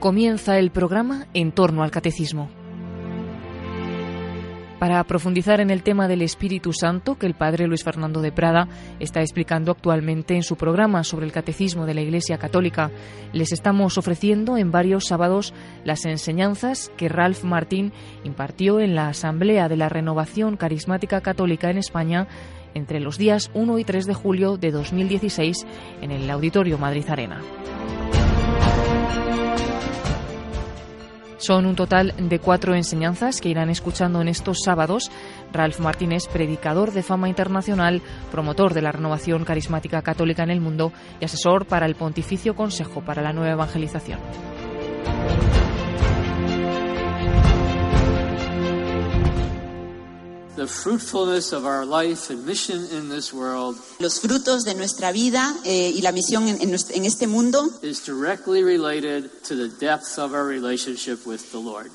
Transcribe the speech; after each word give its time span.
Comienza 0.00 0.58
el 0.58 0.70
programa 0.70 1.26
En 1.34 1.52
torno 1.52 1.82
al 1.82 1.90
Catecismo. 1.90 2.48
Para 4.78 5.04
profundizar 5.04 5.60
en 5.60 5.68
el 5.68 5.82
tema 5.82 6.08
del 6.08 6.22
Espíritu 6.22 6.72
Santo 6.72 7.18
que 7.18 7.26
el 7.26 7.34
Padre 7.34 7.66
Luis 7.66 7.84
Fernando 7.84 8.22
de 8.22 8.32
Prada 8.32 8.66
está 8.98 9.20
explicando 9.20 9.72
actualmente 9.72 10.36
en 10.36 10.42
su 10.42 10.56
programa 10.56 11.04
sobre 11.04 11.26
el 11.26 11.32
Catecismo 11.32 11.84
de 11.84 11.92
la 11.92 12.00
Iglesia 12.00 12.38
Católica, 12.38 12.90
les 13.34 13.52
estamos 13.52 13.98
ofreciendo 13.98 14.56
en 14.56 14.70
varios 14.70 15.04
sábados 15.04 15.52
las 15.84 16.06
enseñanzas 16.06 16.90
que 16.96 17.10
Ralph 17.10 17.44
Martín 17.44 17.92
impartió 18.24 18.80
en 18.80 18.94
la 18.94 19.08
Asamblea 19.08 19.68
de 19.68 19.76
la 19.76 19.90
Renovación 19.90 20.56
Carismática 20.56 21.20
Católica 21.20 21.68
en 21.68 21.76
España 21.76 22.26
entre 22.72 23.00
los 23.00 23.18
días 23.18 23.50
1 23.52 23.78
y 23.78 23.84
3 23.84 24.06
de 24.06 24.14
julio 24.14 24.56
de 24.56 24.70
2016 24.70 25.66
en 26.00 26.10
el 26.10 26.30
Auditorio 26.30 26.78
Madrid 26.78 27.04
Arena. 27.06 27.42
Son 31.40 31.64
un 31.64 31.74
total 31.74 32.12
de 32.18 32.38
cuatro 32.38 32.74
enseñanzas 32.74 33.40
que 33.40 33.48
irán 33.48 33.70
escuchando 33.70 34.20
en 34.20 34.28
estos 34.28 34.58
sábados. 34.62 35.10
Ralph 35.54 35.80
Martínez, 35.80 36.28
predicador 36.28 36.92
de 36.92 37.02
fama 37.02 37.30
internacional, 37.30 38.02
promotor 38.30 38.74
de 38.74 38.82
la 38.82 38.92
renovación 38.92 39.46
carismática 39.46 40.02
católica 40.02 40.42
en 40.42 40.50
el 40.50 40.60
mundo 40.60 40.92
y 41.18 41.24
asesor 41.24 41.64
para 41.64 41.86
el 41.86 41.94
Pontificio 41.94 42.54
Consejo 42.54 43.00
para 43.00 43.22
la 43.22 43.32
Nueva 43.32 43.52
Evangelización. 43.52 44.20
Los 53.98 54.20
frutos 54.20 54.64
de 54.64 54.74
nuestra 54.74 55.12
vida 55.12 55.54
eh, 55.64 55.92
y 55.94 56.02
la 56.02 56.12
misión 56.12 56.48
en, 56.48 56.60
en, 56.60 56.74
en 56.74 57.04
este 57.04 57.26
mundo 57.26 57.70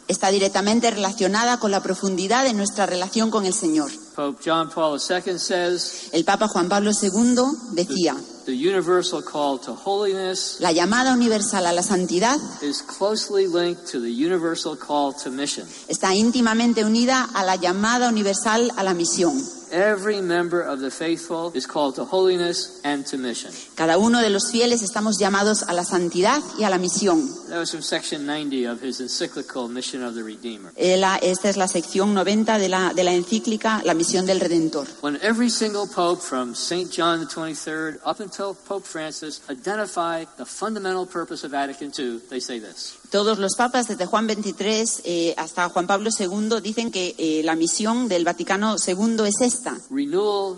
está 0.07 0.29
directamente 0.31 0.89
relacionada 0.91 1.59
con 1.59 1.71
la 1.71 1.81
profundidad 1.81 2.43
de 2.43 2.53
nuestra 2.53 2.85
relación 2.85 3.29
con 3.31 3.45
el 3.45 3.53
Señor. 3.53 3.91
Pope 4.15 4.41
John 4.41 4.69
Paul 4.69 4.93
II 4.93 5.37
says, 5.37 6.09
El 6.13 6.23
Papa 6.23 6.47
Juan 6.47 6.69
Pablo 6.69 6.91
II 6.91 7.35
decía, 7.73 8.15
the 8.45 8.53
universal 8.55 9.21
call 9.23 9.57
to 9.57 9.73
holiness 9.73 10.57
la 10.61 10.71
llamada 10.71 11.13
universal 11.13 11.65
a 11.65 11.73
la 11.73 11.81
santidad 11.81 12.37
is 12.61 12.81
closely 12.83 13.47
linked 13.47 13.87
to 13.87 13.99
the 13.99 14.09
universal 14.09 14.77
call 14.77 15.11
to 15.13 15.29
mission. 15.31 15.67
está 15.89 16.13
íntimamente 16.13 16.85
unida 16.85 17.27
a 17.33 17.43
la 17.43 17.55
llamada 17.55 18.07
universal 18.07 18.71
a 18.77 18.83
la 18.83 18.93
misión. 18.93 19.33
Every 19.75 20.21
member 20.21 20.61
of 20.61 20.79
the 20.79 20.89
faithful 20.89 21.51
is 21.53 21.67
called 21.67 21.95
to 21.95 22.05
holiness 22.05 22.79
and 22.85 23.05
to 23.07 23.17
mission. 23.17 23.51
Cada 23.75 23.97
uno 23.97 24.21
de 24.21 24.29
los 24.29 24.49
fieles 24.49 24.81
estamos 24.81 25.17
llamados 25.19 25.63
a 25.63 25.73
la 25.73 25.83
santidad 25.83 26.41
y 26.57 26.63
a 26.63 26.69
la 26.69 26.77
misión. 26.77 27.27
That 27.49 27.57
was 27.59 27.71
from 27.71 27.81
section 27.81 28.25
90 28.25 28.67
of 28.67 28.81
his 28.81 29.01
encyclical 29.01 29.67
Mission 29.67 30.01
of 30.01 30.15
the 30.15 30.23
Redeemer. 30.23 30.71
Eh, 30.77 30.95
la- 30.95 31.17
Esta 31.17 31.49
es 31.49 31.57
la 31.57 31.67
sección 31.67 32.13
90 32.13 32.57
de 32.57 32.69
la, 32.69 32.93
de 32.93 33.03
la 33.03 33.11
encíclica 33.11 33.81
La 33.83 33.93
misión 33.93 34.25
del 34.25 34.39
Redentor. 34.39 34.87
When 35.01 35.19
every 35.21 35.49
single 35.49 35.87
pope 35.87 36.21
from 36.21 36.55
St. 36.55 36.89
John 36.89 37.19
the 37.19 37.25
23rd 37.25 37.99
up 38.05 38.21
until 38.21 38.55
Pope 38.55 38.85
Francis 38.85 39.41
identify 39.49 40.23
the 40.37 40.45
fundamental 40.45 41.05
purpose 41.05 41.43
of 41.43 41.51
Vatican 41.51 41.91
II, 41.99 42.21
they 42.29 42.39
say 42.39 42.59
this. 42.59 42.97
Todos 43.09 43.39
los 43.39 43.55
papas, 43.55 43.87
desde 43.87 44.05
Juan 44.05 44.27
23 44.27 45.01
eh, 45.03 45.33
hasta 45.37 45.69
Juan 45.69 45.87
Pablo 45.87 46.09
II, 46.17 46.61
dicen 46.61 46.91
que 46.91 47.15
eh, 47.17 47.41
la 47.43 47.55
misión 47.55 48.07
del 48.07 48.23
Vaticano 48.23 48.75
II 48.75 49.17
es 49.25 49.41
esta, 49.41 49.77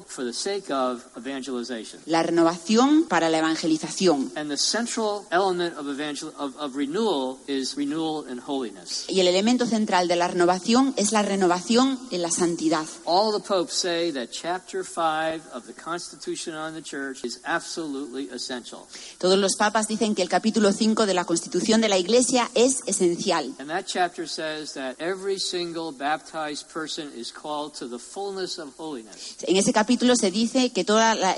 for 0.07 0.25
the 0.25 0.33
sake 0.33 0.71
of 0.71 1.01
la 2.05 2.23
renovación 2.23 3.05
para 3.07 3.29
la 3.29 3.39
evangelización. 3.39 4.31
And 4.35 4.49
the 4.49 4.57
central 4.57 5.25
element 5.31 5.77
of, 5.77 5.87
evangel- 5.87 6.33
of, 6.37 6.55
of 6.57 6.75
renewal 6.75 7.37
is 7.47 7.75
renewal 7.75 8.25
in 8.29 8.39
holiness. 8.39 9.05
Y 9.07 9.19
el 9.19 9.27
elemento 9.27 9.65
central 9.65 10.07
de 10.07 10.15
la 10.15 10.27
renovación 10.27 10.93
es 10.97 11.11
la 11.11 11.21
renovación 11.21 11.99
en 12.11 12.21
la 12.21 12.31
santidad. 12.31 12.85
All 13.05 13.33
the 13.33 13.45
popes 13.45 13.73
say 13.73 14.11
that 14.13 14.29
chapter 14.31 14.83
5 14.83 15.41
of 15.53 15.65
the 15.65 15.73
Constitution 15.73 16.55
on 16.55 16.73
the 16.73 16.81
Church 16.81 17.23
is 17.23 17.39
absolutely 17.43 18.29
essential. 18.33 18.81
Todos 19.17 19.37
los 19.37 19.55
papas 19.55 19.87
dicen 19.87 20.15
que 20.15 20.21
el 20.21 20.29
capítulo 20.29 20.71
5 20.71 21.05
de 21.05 21.13
la 21.13 21.25
Constitución 21.25 21.81
de 21.81 21.89
la 21.89 21.97
Iglesia 21.97 22.36
es 22.55 22.83
esencial. 22.85 23.53
And 23.59 23.69
that 23.69 23.85
chapter 23.87 24.27
says 24.27 24.73
that 24.73 24.95
every 24.99 25.39
single 25.39 25.91
baptized 25.91 26.67
person 26.71 27.11
is 27.17 27.31
called 27.33 27.73
to 27.79 27.87
the 27.89 27.97
fullness 27.99 28.57
of 28.59 28.69
holiness. 28.77 29.35
En 29.41 29.55
ese 29.57 29.73
capítulo 29.73 30.15
se 30.15 30.31
dice 30.31 30.71
que 30.71 30.83
toda 30.83 31.15
la- 31.15 31.35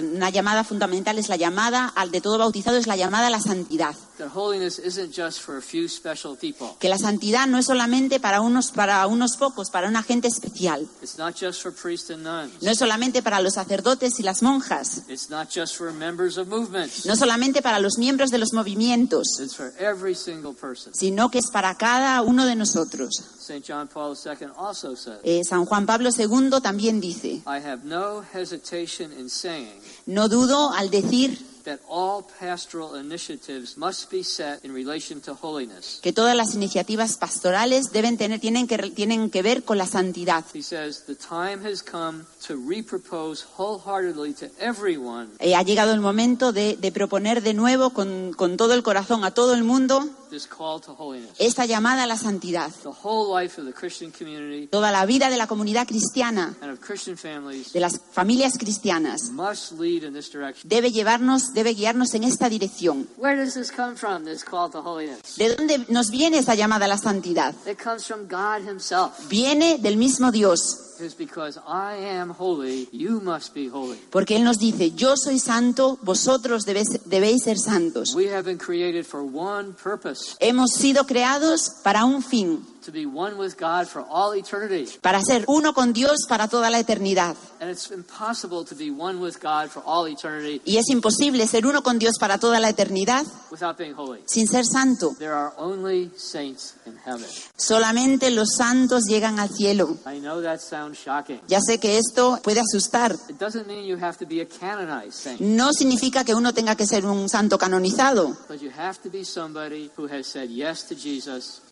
una 0.00 0.30
llamada 0.30 0.64
fundamental 0.64 1.18
es 1.18 1.28
la 1.28 1.36
llamada 1.36 1.86
al 1.88 2.10
de 2.10 2.20
todo 2.20 2.38
bautizado 2.38 2.76
es 2.76 2.86
la 2.86 2.96
llamada 2.96 3.26
a 3.26 3.30
la 3.30 3.40
santidad. 3.40 3.94
That 4.22 4.30
holiness 4.36 4.78
isn't 4.78 5.12
just 5.12 5.40
for 5.40 5.56
a 5.56 5.60
few 5.60 5.88
special 5.88 6.36
people. 6.36 6.76
Que 6.78 6.88
la 6.88 6.96
santidad 6.96 7.48
no 7.48 7.58
es 7.58 7.66
solamente 7.66 8.20
para 8.20 8.40
unos 8.40 8.70
para 8.70 9.04
unos 9.08 9.36
pocos, 9.36 9.68
para 9.70 9.88
una 9.88 10.04
gente 10.04 10.28
especial. 10.28 10.86
It's 11.02 11.18
not 11.18 11.34
just 11.34 11.60
for 11.60 11.72
priests 11.72 12.08
and 12.10 12.22
nuns. 12.22 12.62
No 12.62 12.70
es 12.70 12.78
solamente 12.78 13.20
para 13.20 13.40
los 13.40 13.54
sacerdotes 13.54 14.20
y 14.20 14.22
las 14.22 14.42
monjas. 14.44 15.02
It's 15.08 15.28
not 15.28 15.48
just 15.52 15.74
for 15.76 15.92
members 15.92 16.38
of 16.38 16.46
movements. 16.46 17.04
No 17.04 17.16
solamente 17.16 17.62
para 17.62 17.80
los 17.80 17.98
miembros 17.98 18.30
de 18.30 18.38
los 18.38 18.52
movimientos, 18.52 19.40
It's 19.40 19.56
for 19.56 19.72
every 19.80 20.14
single 20.14 20.52
person. 20.54 20.94
sino 20.94 21.28
que 21.28 21.38
es 21.40 21.50
para 21.50 21.74
cada 21.76 22.22
uno 22.22 22.46
de 22.46 22.54
nosotros. 22.54 23.10
St. 23.40 23.64
John 23.66 23.88
Paul 23.88 24.16
II 24.24 24.50
also 24.56 24.94
says, 24.94 25.18
Eh, 25.24 25.40
San 25.42 25.64
Juan 25.66 25.84
Pablo 25.84 26.10
II 26.16 26.60
también 26.62 27.00
dice, 27.00 27.42
I 27.44 27.58
have 27.58 27.80
no 27.84 28.22
hesitation 28.32 29.12
in 29.18 29.28
saying 29.28 29.72
no 30.06 30.28
dudo 30.28 30.72
al 30.74 30.90
decir 30.90 31.36
that 31.64 31.80
all 31.88 32.24
pastoral 32.40 32.96
initiatives 32.96 33.76
must 33.76 34.10
be 34.10 34.22
set 34.22 34.64
in 34.64 34.74
relation 34.74 35.20
to 35.20 35.34
holiness. 35.34 36.00
que 36.02 36.12
todas 36.12 36.36
las 36.36 36.54
iniciativas 36.54 37.16
pastorales 37.16 37.92
deben 37.92 38.16
tener, 38.16 38.40
tienen, 38.40 38.66
que, 38.66 38.78
tienen 38.90 39.30
que 39.30 39.42
ver 39.42 39.64
con 39.64 39.78
la 39.78 39.86
santidad. 39.86 40.44
He 40.54 40.62
says, 40.62 41.04
The 41.06 41.14
time 41.14 41.64
has 41.64 41.82
come 41.82 42.24
to 42.46 42.56
repropose 42.56 43.44
wholeheartedly 43.56 44.34
to 44.34 44.46
everyone 44.58 45.30
ha 45.40 45.62
llegado 45.62 45.92
el 45.92 46.00
momento 46.00 46.52
de, 46.52 46.76
de 46.76 46.92
proponer 46.92 47.42
de 47.42 47.54
nuevo 47.54 47.90
con, 47.90 48.32
con 48.32 48.56
todo 48.56 48.74
el 48.74 48.82
corazón 48.82 49.24
a 49.24 49.30
todo 49.32 49.54
el 49.54 49.64
mundo 49.64 50.08
this 50.32 50.48
call 50.48 50.80
to 50.80 50.92
holiness. 50.94 51.30
esta 51.38 51.66
llamada 51.66 52.04
a 52.04 52.06
la 52.06 52.16
santidad. 52.16 52.70
The 52.82 52.90
whole 53.04 53.40
life 53.40 53.60
of 53.60 53.66
the 53.66 53.72
Christian 53.72 54.10
community 54.10 54.66
Toda 54.66 54.90
la 54.90 55.04
vida 55.06 55.30
de 55.30 55.36
la 55.36 55.46
comunidad 55.46 55.86
cristiana, 55.86 56.56
and 56.60 56.72
of 56.72 56.80
Christian 56.80 57.16
families 57.16 57.72
de 57.72 57.80
las 57.80 58.00
familias 58.12 58.58
cristianas, 58.58 59.30
must 59.30 59.72
lead 59.72 60.02
in 60.02 60.14
this 60.14 60.30
direction. 60.32 60.68
debe 60.68 60.90
llevarnos, 60.90 61.52
debe 61.54 61.74
guiarnos 61.74 62.14
en 62.14 62.24
esta 62.24 62.48
dirección. 62.48 63.06
Where 63.16 63.36
does 63.36 63.54
this 63.54 63.70
come 63.70 63.94
from, 63.96 64.24
this 64.24 64.42
call 64.44 64.70
to 64.70 64.80
holiness? 64.80 65.36
¿De 65.36 65.54
dónde 65.54 65.84
nos 65.88 66.10
viene 66.10 66.38
esa 66.38 66.54
llamada 66.54 66.86
a 66.86 66.88
la 66.88 66.98
santidad? 66.98 67.54
It 67.66 67.78
comes 67.82 68.06
from 68.06 68.26
God 68.26 68.66
Himself. 68.66 69.28
Viene 69.28 69.78
del 69.78 69.96
mismo 69.96 70.32
Dios, 70.32 70.91
It's 71.02 71.16
because 71.16 71.58
I 71.66 71.96
am 71.96 72.30
holy, 72.30 72.88
you 72.92 73.20
must 73.20 73.54
be 73.54 73.68
holy. 73.68 73.98
porque 74.10 74.36
Él 74.36 74.44
nos 74.44 74.58
dice, 74.58 74.92
yo 74.92 75.16
soy 75.16 75.38
santo, 75.38 75.98
vosotros 76.02 76.64
debéis, 76.64 77.00
debéis 77.06 77.42
ser 77.42 77.58
santos. 77.58 78.14
We 78.14 78.28
have 78.32 78.44
been 78.44 78.58
created 78.58 79.04
for 79.04 79.22
one 79.22 79.74
purpose 79.74 80.36
Hemos 80.40 80.72
sido 80.72 81.04
creados 81.06 81.70
para 81.82 82.04
un 82.04 82.22
fin, 82.22 82.64
to 82.82 82.92
be 82.92 83.06
one 83.06 83.36
with 83.38 83.54
God 83.58 83.86
for 83.86 84.04
all 84.10 84.36
eternity. 84.36 84.86
para 85.00 85.22
ser 85.22 85.44
uno 85.46 85.72
con 85.74 85.92
Dios 85.92 86.26
para 86.28 86.48
toda 86.48 86.68
la 86.70 86.78
eternidad. 86.78 87.36
And 87.60 87.70
it's 87.70 87.90
impossible 87.90 88.64
to 88.64 88.74
be 88.74 88.90
one 88.90 89.18
with 89.20 89.36
God 89.40 89.68
for 89.70 89.82
all 89.86 90.06
eternity 90.08 90.60
Y 90.64 90.76
es 90.78 90.88
imposible 90.90 91.46
ser 91.46 91.66
uno 91.66 91.82
con 91.82 91.98
Dios 91.98 92.16
para 92.18 92.38
toda 92.38 92.58
la 92.60 92.68
eternidad 92.68 93.24
without 93.50 93.76
being 93.78 93.94
holy. 93.94 94.20
sin 94.26 94.46
ser 94.48 94.64
santo. 94.66 95.14
There 95.18 95.32
are 95.32 95.52
only 95.56 96.10
saints 96.16 96.74
in 96.86 96.96
heaven. 97.04 97.26
Solamente 97.56 98.30
los 98.30 98.48
santos 98.56 99.04
llegan 99.08 99.38
al 99.38 99.48
cielo. 99.50 99.96
I 100.06 100.18
know 100.18 100.42
that 100.42 100.58
sounds 100.60 100.98
shocking. 100.98 101.40
Ya 101.48 101.60
sé 101.60 101.78
que 101.78 101.98
esto 101.98 102.40
puede 102.42 102.60
asustar. 102.60 103.12
It 103.28 103.38
doesn't 103.38 103.66
mean 103.66 103.84
you 103.86 103.96
have 104.02 104.18
to 104.18 104.26
be 104.26 104.40
a 104.40 104.46
canonized 104.46 105.12
saint, 105.12 105.40
No 105.40 105.72
significa 105.72 106.24
que 106.24 106.34
uno 106.34 106.52
tenga 106.52 106.74
que 106.76 106.86
ser 106.86 107.06
un 107.06 107.28
santo 107.28 107.58
canonizado, 107.58 108.36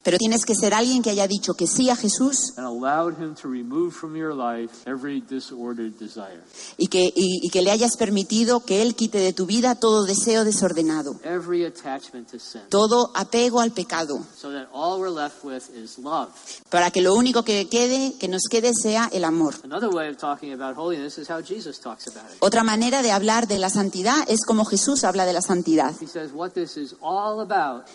pero 0.02 0.16
tienes 0.16 0.44
que 0.44 0.54
ser 0.54 0.72
alguien 0.72 1.02
que 1.02 1.10
haya 1.10 1.26
dicho 1.28 1.52
que 1.54 1.66
sí 1.66 1.90
a 1.90 1.96
Jesús 1.96 2.54
and 2.56 2.66
allowed 2.66 3.18
him 3.18 3.34
to 3.34 3.48
remove 3.48 3.92
from 3.92 4.16
your 4.16 4.34
life 4.34 4.70
every 4.86 5.20
disordered 5.20 5.92
desire, 5.98 6.40
y 6.78 6.86
que, 6.86 7.04
y- 7.14 7.40
y 7.42 7.50
que 7.50 7.60
le 7.62 7.70
hayas 7.70 7.96
permitido 7.96 8.60
que 8.60 8.80
Él 8.82 8.94
quite 8.94 9.18
de 9.18 9.32
tu 9.32 9.46
vida 9.46 9.74
todo 9.74 10.04
deseo 10.04 10.44
desordenado, 10.44 11.16
every 11.24 11.64
attachment 11.66 12.30
to 12.30 12.38
sin, 12.38 12.62
todo 12.70 13.10
apego 13.14 13.60
al 13.60 13.72
pecado, 13.72 14.18
so 14.40 14.50
that 14.50 14.68
all 14.72 14.98
we're 15.00 15.10
left 15.14 15.44
with 15.44 15.62
is 15.76 15.98
love. 15.98 16.28
para 16.70 16.90
que 16.90 17.02
lo 17.02 17.14
único 17.14 17.42
que 17.44 17.68
quede, 17.68 18.14
que 18.18 18.28
nos 18.28 18.42
quede 18.50 18.72
sea 18.74 19.08
el 19.12 19.24
amor. 19.24 19.54
Another 19.64 19.90
way 19.94 20.08
of 20.08 20.16
talking 20.16 20.52
about 20.52 20.76
holiness 20.78 21.18
is 21.18 21.28
how 21.28 21.40
Jesus 21.42 21.78
talks 21.78 22.06
about 22.08 22.30
it. 22.30 22.38
Otra 22.40 22.64
manera 22.64 23.02
de 23.02 23.12
hablar 23.12 23.46
de 23.48 23.58
la 23.58 23.68
santidad 23.68 24.24
es 24.28 24.44
como 24.46 24.64
Jesús 24.64 25.04
habla 25.04 25.26
de 25.26 25.32
la 25.34 25.42
santidad. 25.42 25.94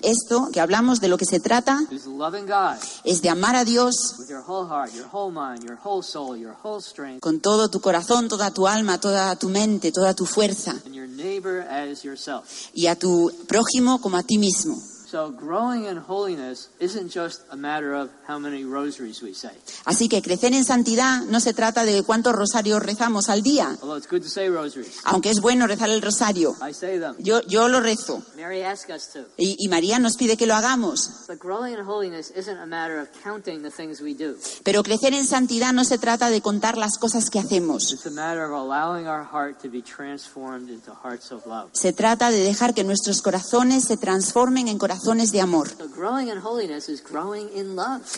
Esto 0.02 0.50
que 0.52 0.60
hablamos 0.60 1.00
de 1.00 1.08
lo 1.08 1.18
que 1.18 1.26
se 1.26 1.40
trata 1.40 1.80
es 3.04 3.22
de 3.22 3.30
amar 3.30 3.56
a 3.56 3.66
Dios 3.66 4.16
with 4.18 4.30
your 4.30 4.44
whole 4.46 4.68
heart, 4.68 4.94
your 4.94 5.08
whole 5.12 5.32
mind, 5.32 5.64
your 5.64 5.78
whole 5.84 6.04
soul, 6.04 6.38
your 6.38 6.56
whole 6.64 6.82
strength, 6.82 7.22
con 7.22 7.40
todo 7.40 7.70
tu 7.70 7.80
corazón, 7.80 8.28
toda 8.28 8.52
tu 8.52 8.68
alma, 8.68 9.00
toda 9.00 9.36
tu 9.36 9.50
mente, 9.50 9.92
toda 9.92 10.14
tu 10.14 10.26
fuerza. 10.26 10.76
Y 12.74 12.88
a 12.88 12.96
tu 12.96 13.32
prójimo 13.48 14.02
como 14.02 14.18
a 14.18 14.24
ti 14.24 14.38
mismo. 14.38 14.95
So 15.08 15.32
growing 15.32 15.86
in 15.86 15.98
holiness 15.98 16.70
isn't 16.80 17.12
just 17.14 17.42
a 17.52 17.56
matter 17.56 17.94
of 17.94 18.10
how 18.28 18.40
many 18.40 18.64
rosaries 18.66 19.22
we 19.22 19.34
say. 19.36 19.52
Así 19.86 20.10
que 20.10 20.22
crecer 20.22 20.54
en 20.54 20.66
santidad 20.66 21.22
no 21.26 21.40
se 21.40 21.54
trata 21.54 21.86
de 21.86 22.02
cuántos 22.04 22.34
rosarios 22.34 22.82
rezamos 22.82 23.30
al 23.30 23.44
día, 23.44 23.78
Although 23.82 23.98
it's 23.98 24.08
good 24.10 24.22
to 24.24 24.30
say 24.30 24.50
rosaries. 24.50 24.98
aunque 25.04 25.30
es 25.30 25.42
bueno 25.42 25.68
rezar 25.68 25.90
el 25.92 26.02
rosario. 26.02 26.56
I 26.68 26.74
say 26.74 26.98
them. 27.00 27.16
Yo, 27.20 27.42
yo 27.44 27.68
lo 27.68 27.82
rezo 27.82 28.24
Mary 28.36 28.64
asked 28.64 28.90
us 28.94 29.10
to. 29.14 29.20
y, 29.38 29.56
y 29.60 29.68
María 29.70 30.00
nos 30.00 30.18
pide 30.18 30.38
que 30.38 30.48
lo 30.48 30.56
hagamos. 30.56 31.26
But 31.28 31.38
growing 31.40 31.74
in 31.74 31.86
holiness 31.88 32.32
isn't 32.36 32.58
a 32.58 32.66
matter 32.66 33.00
of 33.00 33.08
counting 33.24 33.62
the 33.62 33.70
things 33.72 34.02
we 34.02 34.16
do. 34.16 34.36
Pero 34.64 34.82
crecer 34.82 35.14
en 35.14 35.26
santidad 35.28 35.72
no 35.72 35.84
se 35.86 36.00
trata 36.00 36.30
de 36.32 36.42
contar 36.42 36.78
las 36.78 36.98
cosas 36.98 37.30
que 37.30 37.38
hacemos. 37.40 37.92
It's 37.94 38.08
a 38.08 38.10
matter 38.10 38.44
of 38.46 38.54
allowing 38.54 39.08
our 39.08 39.24
heart 39.24 39.62
to 39.62 39.70
be 39.70 39.84
transformed 39.84 40.70
into 40.72 40.92
hearts 41.04 41.32
of 41.32 41.46
love. 41.46 41.70
Se 41.74 41.94
trata 41.94 42.32
de 42.32 42.40
dejar 42.44 42.74
que 42.74 42.84
nuestros 42.84 43.22
corazones 43.22 43.86
se 43.86 43.98
transformen 43.98 44.68
en 44.68 44.80
corazones 44.80 44.95
de 45.32 45.42
amor. 45.42 45.70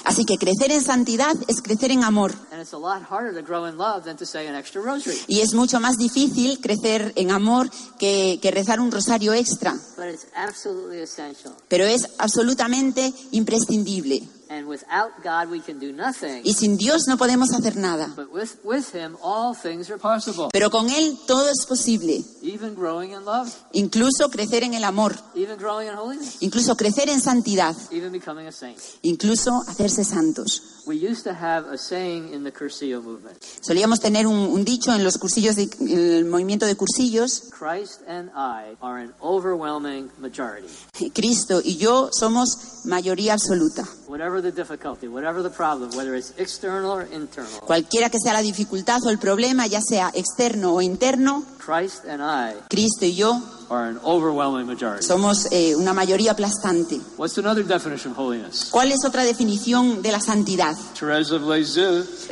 Así 0.04 0.26
que 0.26 0.38
crecer 0.38 0.72
en 0.72 0.82
santidad 0.82 1.36
es 1.48 1.62
crecer 1.62 1.92
en 1.92 2.04
amor. 2.04 2.34
And 2.52 2.62
it's 2.62 2.74
a 2.74 2.78
lot 2.78 3.04
harder 3.04 3.34
to 3.34 3.42
grow 3.42 3.66
in 3.66 3.78
love 3.78 4.04
than 4.04 4.18
to 4.18 4.26
say 4.26 4.48
an 4.48 4.56
extra 4.56 4.82
rosary. 4.82 5.18
Y 5.28 5.42
es 5.42 5.54
mucho 5.54 5.80
más 5.80 5.98
difícil 5.98 6.60
crecer 6.60 7.14
en 7.16 7.32
amor 7.32 7.70
que, 8.00 8.40
que 8.42 8.52
rezar 8.52 8.80
un 8.80 8.92
rosario 8.92 9.34
extra. 9.34 9.74
But 9.96 10.08
it's 10.14 10.28
absolutely 10.36 11.02
essential. 11.02 11.54
Pero 11.68 11.86
es 11.86 12.08
absolutamente 12.18 13.14
imprescindible. 13.32 14.28
And 14.50 14.68
without 14.68 15.12
God, 15.24 15.50
we 15.52 15.60
can 15.60 15.80
do 15.80 15.92
nothing. 15.92 16.42
Y 16.46 16.54
sin 16.54 16.78
Dios 16.78 17.04
no 17.08 17.18
podemos 17.18 17.52
hacer 17.52 17.76
nada. 17.76 18.08
But 18.16 18.32
with, 18.32 18.56
with 18.64 18.94
Him, 18.96 19.18
all 19.22 19.54
things 19.56 19.90
are 19.90 20.00
possible. 20.00 20.50
Pero 20.54 20.70
con 20.70 20.90
Él 20.90 21.18
todo 21.28 21.50
es 21.50 21.66
posible. 21.68 22.24
Even 22.42 22.74
growing 22.76 23.12
in 23.12 23.26
love, 23.26 23.50
Incluso 23.74 24.30
crecer 24.30 24.64
en 24.64 24.74
el 24.74 24.84
amor. 24.84 25.16
even 25.36 25.58
growing 25.58 25.88
in 25.90 25.96
holiness, 25.96 26.38
Incluso 26.42 26.76
crecer 26.78 27.10
en 27.10 27.20
santidad. 27.20 27.76
even 27.92 28.12
becoming 28.12 28.48
a 28.48 28.52
saint. 28.52 28.78
Incluso 29.02 29.52
hacerse 29.68 30.04
santos. 30.06 30.62
We 30.86 30.96
used 30.96 31.26
to 31.26 31.34
have 31.34 31.66
a 31.70 31.78
saying 31.78 32.34
in 32.34 32.46
the 32.46 32.52
Cursillo 32.54 33.02
movement 33.02 33.36
Solíamos 33.60 34.00
tener 34.00 34.26
un, 34.26 34.36
un 34.38 34.64
dicho 34.64 34.94
en 34.94 35.04
los 35.04 35.18
cursillos, 35.18 35.58
de, 35.58 35.70
en 35.82 36.00
el 36.20 36.26
movimiento 36.26 36.66
de 36.66 36.76
cursillos. 36.76 37.50
Christ 37.52 38.02
and 38.08 38.30
I 38.34 38.78
are 38.82 39.02
an 39.04 39.14
overwhelming 39.22 40.10
majority. 40.18 40.68
Cristo 41.14 41.60
y 41.62 41.76
yo 41.76 42.10
somos 42.14 42.86
mayoría 42.86 43.34
absoluta. 43.34 43.86
Whatever 44.08 44.37
the 44.42 44.52
difficulty, 44.52 45.08
whatever 45.08 45.42
the 45.44 45.50
problem, 45.50 45.90
whether 45.96 46.16
it's 46.16 46.34
external 46.38 46.92
or 46.92 47.08
internal, 47.12 47.60
Cualquiera 47.66 48.10
que 48.10 48.20
sea 48.20 48.34
la 48.34 48.42
dificultad 48.42 49.04
o 49.06 49.10
el 49.10 49.18
problema, 49.20 49.68
ya 49.68 49.82
sea 49.82 50.12
externo 50.14 50.74
o 50.74 50.82
interno, 50.82 51.44
Christ 51.58 52.06
and 52.06 52.22
I 52.22 52.56
Cristo 52.70 53.06
y 53.06 53.14
yo 53.16 53.42
are 53.70 53.90
an 53.90 54.00
overwhelming 54.04 54.66
majority. 54.66 55.04
somos 55.06 55.48
eh, 55.52 55.76
una 55.76 55.94
mayoría 55.94 56.32
aplastante. 56.32 57.02
What's 57.18 57.38
another 57.38 57.66
definition 57.66 58.14
of 58.14 58.18
holiness? 58.20 58.70
¿Cuál 58.72 58.92
es 58.94 59.04
otra 59.06 59.24
definición 59.26 60.02
de 60.02 60.12
la 60.14 60.22
santidad? 60.22 60.76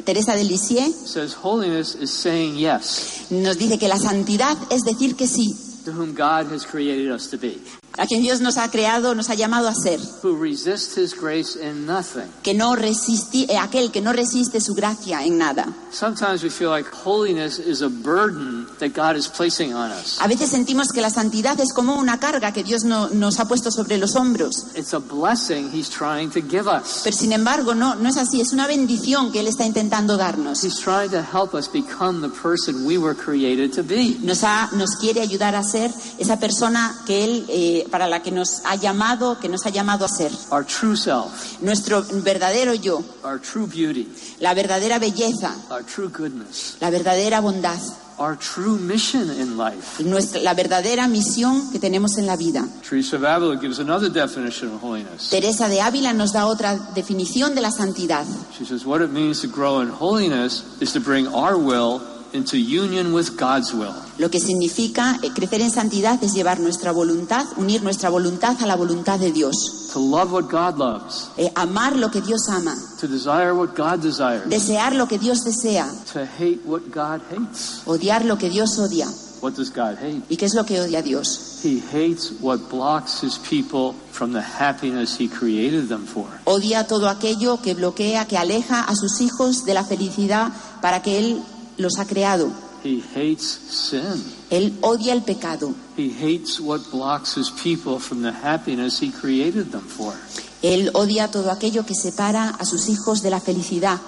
Teresa 0.06 0.36
de 0.36 0.44
Lisieux 0.44 0.94
says 1.06 1.36
holiness 1.42 1.96
is 1.96 2.12
saying 2.12 2.56
yes 2.56 3.26
nos 3.30 3.58
dice 3.58 3.78
que 3.78 3.88
la 3.88 3.98
santidad 3.98 4.58
es 4.70 4.84
decir 4.84 5.16
que 5.16 5.28
sí, 5.28 5.54
to 5.84 5.92
whom 5.92 6.14
God 6.14 6.52
has 6.52 6.66
created 6.66 7.12
us 7.12 7.30
to 7.30 7.38
be, 7.38 7.60
a 7.98 8.06
quien 8.06 8.22
Dios 8.22 8.42
nos 8.42 8.58
ha 8.58 8.70
creado, 8.70 9.16
nos 9.16 9.30
ha 9.30 9.36
llamado 9.36 9.68
a 9.68 9.74
ser, 9.76 10.00
who 10.24 10.36
resist 10.42 10.98
His 10.98 11.14
grace 11.20 11.58
in 11.62 11.86
nothing. 11.86 12.24
que 12.44 12.54
no 12.54 12.76
resisti- 12.76 13.46
eh, 13.50 13.58
aquel 13.58 13.92
que 13.92 14.02
no 14.02 14.14
resiste 14.14 14.60
su 14.62 14.74
gracia 14.74 15.24
en 15.24 15.38
nada. 15.38 15.68
Sometimes 15.92 16.44
we 16.44 16.50
feel 16.50 16.70
like 16.72 16.90
holiness 17.06 17.58
is 17.60 17.82
a 17.82 17.88
burden 17.88 18.68
that 18.80 18.90
God 18.94 19.16
is 19.16 19.28
placing 19.30 19.74
on 19.74 19.92
us. 19.92 20.18
A 20.20 20.28
veces 20.28 20.50
sentimos 20.50 20.90
que 20.92 21.00
la 21.02 21.10
santidad 21.10 21.60
es 21.60 21.72
como 21.74 21.96
una 21.98 22.20
carga 22.20 22.52
que 22.52 22.64
Dios 22.64 22.84
no- 22.84 23.08
nos 23.10 23.40
ha 23.40 23.48
puesto 23.48 23.72
sobre 23.72 23.98
los 23.98 24.16
hombros, 24.16 24.66
It's 24.76 24.94
a 24.94 25.00
blessing 25.00 25.72
He's 25.74 25.90
trying 25.90 26.30
to 26.32 26.42
give 26.42 26.68
us. 26.68 27.02
pero 27.04 27.16
sin 27.16 27.32
embargo 27.32 27.74
no, 27.74 27.96
no 27.96 28.10
es 28.10 28.18
así, 28.18 28.42
es 28.42 28.52
una 28.52 28.68
bendición 28.68 29.32
que 29.32 29.40
Él 29.40 29.48
está 29.48 29.66
intentando 29.66 30.18
darnos. 30.18 30.64
He's 30.64 30.80
trying 30.80 31.10
to 31.12 31.22
help 31.22 31.54
us 31.54 31.72
become 31.72 32.22
the 32.22 32.30
person 32.34 32.86
we 32.86 32.98
were 32.98 33.16
created 33.16 33.72
to 33.74 33.84
be. 33.84 34.18
Nos, 34.22 34.44
ha- 34.44 34.70
nos 34.74 34.96
quiere 34.98 35.22
ayudar 35.22 35.56
a 35.56 35.64
ser 35.64 35.92
esa 36.18 36.38
persona 36.40 36.94
que 37.06 37.24
Él, 37.24 37.46
eh, 37.48 37.85
para 37.92 38.08
la 38.08 38.22
que 38.22 38.32
nos 38.32 38.62
ha 38.66 38.76
llamado, 38.76 39.40
que 39.40 39.50
nos 39.50 39.66
ha 39.66 39.70
llamado 39.70 40.06
a 40.06 40.08
ser. 40.10 40.32
Our 40.52 40.66
true 40.66 40.96
self, 40.98 41.62
Nuestro 41.62 42.04
verdadero 42.04 42.74
yo, 42.74 43.04
our 43.24 43.40
true 43.40 43.68
beauty, 43.68 44.08
la 44.40 44.54
verdadera 44.54 45.00
belleza, 45.00 45.56
our 45.70 45.84
true 45.84 46.10
goodness, 46.10 46.78
la 46.80 46.90
verdadera 46.90 47.42
bondad, 47.42 47.80
our 48.18 48.38
true 48.38 48.78
mission 48.80 49.30
in 49.40 49.58
life. 49.58 50.02
nuestra, 50.04 50.42
la 50.42 50.54
verdadera 50.54 51.08
misión 51.08 51.72
que 51.72 51.80
tenemos 51.80 52.18
en 52.18 52.26
la 52.28 52.36
vida. 52.38 52.66
Teresa 52.88 53.18
of 53.18 53.24
Avila 53.24 53.56
gives 53.60 53.80
another 53.80 54.10
definition 54.10 54.74
of 54.74 54.82
holiness. 54.82 55.30
Teresa 55.30 55.68
de 55.68 55.82
Ávila 55.82 56.14
nos 56.14 56.32
da 56.32 56.46
otra 56.46 56.76
definición 56.94 57.56
de 57.56 57.62
la 57.62 57.72
santidad. 57.72 58.26
She 58.58 58.66
says, 58.66 58.86
What 58.86 59.02
it 59.02 59.12
means 59.12 59.42
to 59.42 59.48
grow 59.48 59.82
in 59.82 59.90
holiness 59.90 60.64
is 60.80 60.94
to 60.94 61.00
bring 61.00 61.28
our 61.28 61.58
will 61.58 62.02
into 62.36 62.58
union 62.58 63.14
with 63.14 63.38
God's 63.38 63.74
will. 63.74 63.94
Lo 64.18 64.30
que 64.30 64.40
significa 64.40 65.18
eh, 65.24 65.32
crecer 65.34 65.62
en 65.62 65.72
santidad 65.72 66.24
es 66.24 66.34
llevar 66.34 66.60
nuestra 66.60 66.92
voluntad, 66.92 67.46
unir 67.58 67.82
nuestra 67.82 68.10
voluntad 68.10 68.56
a 68.62 68.66
la 68.68 68.76
voluntad 68.76 69.20
de 69.20 69.32
Dios. 69.32 69.90
To 69.94 70.00
love 70.00 70.32
what 70.32 70.50
God 70.50 70.78
loves, 70.78 71.30
Eh, 71.38 71.52
amar 71.56 71.96
lo 71.96 72.12
que 72.12 72.22
Dios 72.22 72.48
ama, 72.50 72.76
to 73.00 73.08
desire 73.08 73.54
what 73.54 73.70
God 73.76 74.00
desires, 74.02 74.50
desear 74.50 74.94
lo 74.94 75.08
que 75.08 75.18
Dios 75.18 75.44
desea, 75.44 75.88
to 76.14 76.20
hate 76.38 76.60
what 76.66 76.82
God 76.94 77.22
hates. 77.32 77.82
odiar 77.86 78.26
lo 78.26 78.38
que 78.38 78.50
Dios 78.50 78.78
odia. 78.78 79.08
What 79.42 79.54
does 79.58 79.70
God 79.70 79.98
hate? 80.02 80.24
¿Y 80.30 80.38
qué 80.38 80.46
es 80.46 80.56
lo 80.56 80.66
que 80.66 80.80
odia 80.82 81.02
Dios? 81.04 81.60
He 81.64 81.80
hates 81.92 82.32
what 82.42 82.60
blocks 82.70 83.22
his 83.22 83.38
people 83.38 83.94
from 84.12 84.32
the 84.34 84.42
happiness 84.42 85.20
he 85.20 85.28
created 85.28 85.88
them 85.88 86.06
for. 86.06 86.26
Odia 86.46 86.88
todo 86.88 87.08
aquello 87.10 87.62
que 87.62 87.74
bloquea, 87.76 88.26
que 88.28 88.38
aleja 88.38 88.82
a 88.84 88.96
sus 88.96 89.22
hijos 89.22 89.66
de 89.66 89.74
la 89.74 89.84
felicidad 89.84 90.52
para 90.82 91.02
que 91.04 91.20
Él 91.20 91.44
los 91.78 91.98
ha 92.00 92.06
creado. 92.06 92.50
He 92.84 93.02
hates 93.16 93.44
sin. 93.70 94.24
Él 94.52 94.78
odia 94.82 95.14
el 95.14 95.24
pecado. 95.24 95.74
He 95.98 96.10
hates 96.12 96.60
what 96.60 96.82
blocks 96.92 97.36
his 97.36 97.50
people 97.50 98.00
from 98.00 98.22
the 98.22 98.32
happiness 98.32 99.00
he 99.02 99.12
created 99.12 99.72
them 99.72 99.82
for. 99.88 100.14
Él 100.62 100.92
odia 100.94 101.30
todo 101.32 101.52
aquello 101.52 101.86
que 101.86 101.96
separa 101.96 102.50
a 102.50 102.66
sus 102.66 102.88
hijos 102.90 103.22
de 103.24 103.30
la 103.32 103.40
felicidad 103.40 104.00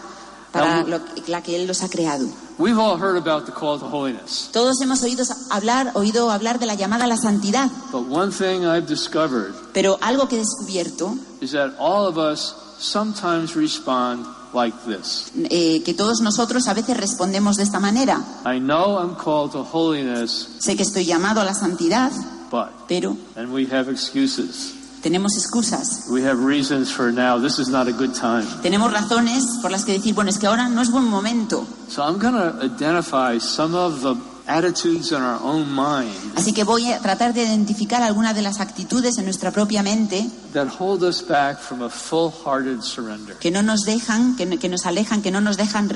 para 0.51 0.83
lo- 0.83 0.99
la 1.27 1.41
que 1.43 1.55
Él 1.55 1.67
los 1.67 1.81
ha 1.83 1.89
creado. 1.89 2.27
We've 2.59 2.79
all 2.79 2.97
heard 2.99 3.17
about 3.17 3.45
the 3.45 3.51
call 3.51 3.77
to 3.79 3.85
holiness, 3.85 4.49
Todos 4.51 4.79
hemos 4.81 5.03
oído 5.03 5.23
hablar, 5.51 5.91
oído 5.95 6.31
hablar 6.31 6.57
de 6.59 6.65
la 6.65 6.73
llamada 6.75 7.03
a 7.03 7.07
la 7.07 7.17
santidad, 7.17 7.69
but 7.91 8.07
one 8.09 8.31
thing 8.31 8.63
I've 8.65 8.87
discovered 8.87 9.53
pero 9.73 9.97
algo 10.01 10.27
que 10.27 10.37
he 10.37 10.39
descubierto, 10.39 11.15
is 11.41 11.51
that 11.51 11.73
all 11.79 12.07
of 12.07 12.17
us 12.17 12.55
sometimes 12.79 13.55
respond 13.55 14.25
like 14.53 14.75
this. 14.85 15.31
eh, 15.49 15.81
que 15.83 15.93
todos 15.93 16.21
nosotros 16.21 16.67
a 16.67 16.73
veces 16.73 16.97
respondemos 16.97 17.57
de 17.57 17.63
esta 17.63 17.79
manera. 17.79 18.21
I 18.45 18.59
know 18.59 18.99
I'm 18.99 19.15
called 19.15 19.51
to 19.53 19.63
holiness, 19.63 20.47
Sé 20.59 20.75
que 20.75 20.83
estoy 20.83 21.05
llamado 21.05 21.41
a 21.41 21.45
la 21.45 21.53
santidad, 21.53 22.11
but, 22.51 22.69
pero 22.87 23.15
and 23.35 23.51
we 23.53 23.65
have 23.71 23.89
excuses. 23.91 24.73
tenemos 25.01 25.37
excusas. 25.37 26.05
We 26.09 26.23
have 26.27 26.43
reasons 26.43 26.91
for 26.91 27.11
now, 27.13 27.39
this 27.39 27.59
is 27.59 27.69
not 27.69 27.87
a 27.87 27.91
good 27.91 28.13
time. 28.13 28.45
Tenemos 28.61 28.91
razones 28.91 29.43
por 29.61 29.71
las 29.71 29.85
que 29.85 29.93
decir, 29.93 30.13
bueno, 30.15 30.29
es 30.29 30.37
que 30.39 30.47
ahora 30.47 30.67
no 30.69 30.81
es 30.81 30.91
buen 30.91 31.05
momento. 31.05 31.65
So 31.87 32.03
I'm 32.03 32.17
going 32.19 32.33
to 32.33 32.65
identify 32.65 33.39
some 33.39 33.75
of 33.75 34.01
the 34.01 34.15
attitudes 34.47 35.11
in 35.11 35.17
our 35.17 35.39
own 35.43 35.67
mind 35.73 36.13
Así 36.35 36.53
que 36.53 36.63
voy 36.63 36.91
a 36.91 36.99
tratar 36.99 37.33
de 37.33 37.43
identificar 37.43 38.01
algunas 38.01 38.35
de 38.35 38.41
las 38.41 38.59
actitudes 38.59 39.17
en 39.17 39.25
nuestra 39.25 39.51
propia 39.51 39.83
mente 39.83 40.25
that 40.53 40.67
hold 40.79 41.03
us 41.03 41.21
back 41.25 41.59
from 41.59 41.81
a 41.83 41.89
full-hearted 41.89 42.81
surrender. 42.81 43.35
que 43.37 43.51
no 43.51 43.61
nos 43.61 43.81
dejan, 43.81 44.35
que, 44.35 44.57
que 44.57 44.69
nos 44.69 44.85
alejan, 44.85 45.21
que 45.21 45.31
no 45.31 45.41
nos 45.41 45.57
dejan 45.57 45.89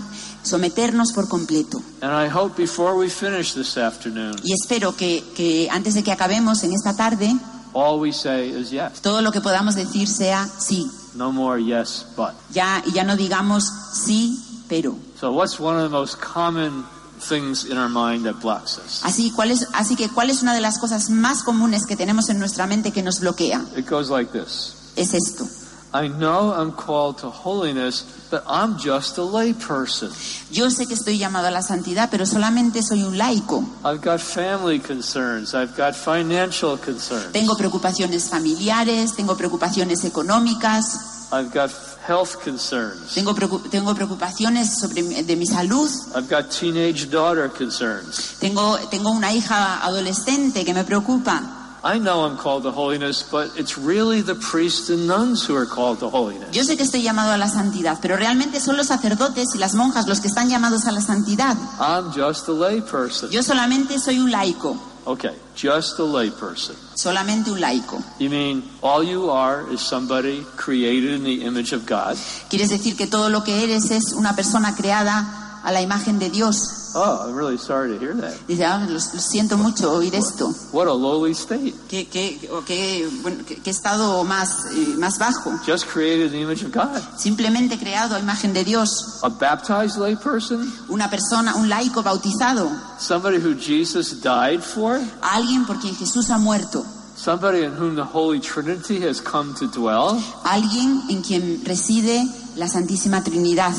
someternos 0.43 1.13
por 1.13 1.27
completo. 1.27 1.81
And 2.01 2.11
I 2.11 2.29
hope 2.29 2.55
before 2.61 2.95
we 2.97 3.09
finish 3.09 3.53
this 3.53 3.77
afternoon, 3.77 4.35
Y 4.43 4.53
espero 4.53 4.95
que, 4.95 5.23
que 5.35 5.69
antes 5.71 5.93
de 5.93 6.03
que 6.03 6.11
acabemos 6.11 6.63
en 6.63 6.73
esta 6.73 6.95
tarde, 6.95 7.35
all 7.73 7.99
we 7.99 8.11
say 8.11 8.49
is 8.49 8.69
yes. 8.71 9.01
todo 9.01 9.21
lo 9.21 9.31
que 9.31 9.41
podamos 9.41 9.75
decir 9.75 10.07
sea 10.07 10.47
sí. 10.59 10.89
No 11.15 11.31
more 11.31 11.61
yes, 11.63 12.05
but. 12.15 12.31
Ya, 12.53 12.81
ya 12.93 13.03
no 13.03 13.15
digamos 13.15 13.63
sí, 13.93 14.39
pero. 14.69 14.95
So 15.19 15.31
what's 15.31 15.59
one 15.59 15.75
of 15.77 15.83
the 15.83 15.89
most 15.97 16.17
common 16.19 16.85
things 17.21 17.65
in 17.65 17.77
our 17.77 17.89
mind 17.89 18.25
that 18.25 18.41
blocks 18.41 18.77
us? 18.77 19.01
Así, 19.03 19.31
¿cuál 19.31 19.51
es, 19.51 19.67
así 19.73 19.95
que, 19.95 20.09
¿cuál 20.09 20.29
es 20.29 20.41
una 20.41 20.53
de 20.53 20.61
las 20.61 20.79
cosas 20.79 21.09
más 21.09 21.43
comunes 21.43 21.85
que 21.85 21.95
tenemos 21.95 22.29
en 22.29 22.39
nuestra 22.39 22.67
mente 22.67 22.91
que 22.91 23.03
nos 23.03 23.19
bloquea? 23.19 23.63
It 23.77 23.89
goes 23.89 24.09
like 24.09 24.31
this. 24.31 24.75
Es 24.95 25.13
esto. 25.13 25.47
I 25.93 26.07
know 26.07 26.53
I'm 26.53 26.71
called 26.71 27.17
to 27.17 27.29
holiness, 27.29 28.05
but 28.31 28.43
I'm 28.47 28.77
just 28.77 29.17
a 29.17 29.21
layperson. 29.21 30.09
Yo 30.49 30.69
sé 30.69 30.87
que 30.87 30.93
estoy 30.93 31.17
llamado 31.17 31.47
a 31.47 31.51
la 31.51 31.61
santidad, 31.61 32.09
pero 32.09 32.25
solamente 32.25 32.81
soy 32.81 33.03
un 33.03 33.17
laico. 33.17 33.65
I've 33.83 34.01
got 34.01 34.21
family 34.21 34.79
concerns. 34.79 35.53
I've 35.53 35.75
got 35.75 35.93
financial 35.93 36.77
concerns. 36.77 37.33
Tengo 37.33 37.57
preocupaciones 37.57 38.29
familiares, 38.29 39.15
tengo 39.15 39.35
preocupaciones 39.35 40.05
económicas, 40.05 41.27
I've 41.33 41.51
got 41.53 41.71
health 42.07 42.37
concerns. 42.43 43.13
tengo, 43.13 43.33
preocu- 43.35 43.69
tengo 43.69 43.93
preocupaciones 43.95 44.77
sobre 44.79 45.03
mi- 45.03 45.21
de 45.23 45.35
mi 45.35 45.45
salud, 45.45 45.89
I've 46.15 46.27
got 46.29 46.49
teenage 46.49 47.09
daughter 47.09 47.49
concerns. 47.49 48.35
tengo, 48.39 48.77
tengo 48.89 49.11
una 49.11 49.31
hija 49.33 49.83
adolescente 49.85 50.63
que 50.65 50.73
me 50.73 50.83
preocupa. 50.83 51.57
I 51.83 51.97
know 51.97 52.23
I'm 52.27 52.37
called 52.37 52.61
to 52.63 52.71
holiness, 52.71 53.25
but 53.31 53.57
it's 53.57 53.75
really 53.75 54.21
the 54.21 54.35
priests 54.35 54.91
and 54.91 55.07
nuns 55.07 55.43
who 55.49 55.55
are 55.57 55.65
called 55.65 55.97
to 56.01 56.09
holiness. 56.11 56.51
Yo 56.51 56.63
sé 56.63 56.77
que 56.77 56.83
estoy 56.83 57.01
llamado 57.01 57.31
a 57.31 57.37
la 57.39 57.49
santidad, 57.49 57.97
pero 57.99 58.15
realmente 58.17 58.59
son 58.59 58.77
los 58.77 58.85
sacerdotes 58.87 59.55
y 59.55 59.57
las 59.57 59.73
monjas 59.73 60.05
los 60.07 60.19
que 60.19 60.27
están 60.27 60.47
llamados 60.47 60.85
a 60.85 60.91
la 60.91 61.01
santidad. 61.01 61.57
I'm 61.79 62.11
just 62.13 62.47
a 62.49 62.51
lay 62.51 62.81
person. 62.81 63.31
Yo 63.31 63.41
solamente 63.41 63.97
soy 63.97 64.19
un 64.19 64.29
laico, 64.29 64.77
Okay, 65.03 65.33
just 65.55 65.97
a 65.99 66.03
lay 66.03 66.29
person. 66.29 66.75
solamente 66.95 67.49
un 67.49 67.59
laico. 67.59 68.01
You 68.19 68.29
mean 68.29 68.63
all 68.81 69.03
you 69.03 69.31
are 69.31 69.63
is 69.73 69.81
somebody 69.81 70.45
created 70.55 71.13
in 71.15 71.23
the 71.23 71.43
image 71.43 71.73
of 71.73 71.85
God? 71.87 72.15
¿Quieres 72.49 72.69
decir 72.69 72.95
que 72.95 73.07
todo 73.07 73.29
lo 73.29 73.43
que 73.43 73.63
eres 73.63 73.89
es 73.89 74.13
una 74.13 74.35
persona 74.35 74.75
creada 74.75 75.61
a 75.63 75.71
la 75.71 75.81
imagen 75.81 76.19
de 76.19 76.29
Dios? 76.29 76.80
Oh, 76.93 77.25
I'm 77.25 77.35
really 77.35 77.57
sorry 77.57 77.89
to 77.93 77.99
hear 77.99 78.13
that. 78.15 78.33
Dice, 78.47 78.63
ah, 78.65 78.79
lo, 78.87 78.93
lo 78.93 78.99
siento 78.99 79.57
mucho 79.57 79.91
oír 79.93 80.13
esto. 80.15 80.53
What 80.73 80.87
a 80.87 80.93
lowly 80.93 81.31
state. 81.33 81.73
¿Qué, 81.89 82.07
qué, 82.09 82.37
qué, 82.65 83.09
bueno, 83.21 83.43
qué- 83.47 83.61
qué 83.61 83.69
estado 83.69 84.23
más, 84.25 84.65
eh, 84.75 84.95
más 84.97 85.17
bajo? 85.17 85.51
Just 85.65 85.87
created 85.87 86.27
in 86.27 86.31
the 86.31 86.41
image 86.41 86.63
of 86.65 86.71
God. 86.73 87.01
Simplemente 87.17 87.77
creado 87.79 88.15
a 88.15 88.19
imagen 88.19 88.53
de 88.53 88.63
Dios. 88.63 89.19
A 89.23 89.29
baptized 89.29 89.97
lay 89.97 90.15
person? 90.15 90.69
Una 90.89 91.09
persona, 91.09 91.55
un 91.55 91.69
laico 91.69 92.03
bautizado. 92.03 92.69
Somebody 92.99 93.37
who 93.37 93.53
Jesus 93.55 94.21
died 94.21 94.61
for? 94.61 94.99
Alguien 95.21 95.65
por 95.65 95.79
quien 95.79 95.95
Jesús 95.95 96.29
ha 96.29 96.37
muerto. 96.37 96.85
Somebody 97.15 97.63
in 97.63 97.71
whom 97.73 97.95
the 97.95 98.03
Holy 98.03 98.39
Trinity 98.39 98.99
has 99.07 99.21
come 99.21 99.53
to 99.55 99.67
dwell? 99.67 100.19
Alguien 100.43 101.03
en 101.09 101.21
quien 101.21 101.61
reside 101.65 102.25
la 102.55 102.67
Santísima 102.67 103.23
Trinidad. 103.23 103.73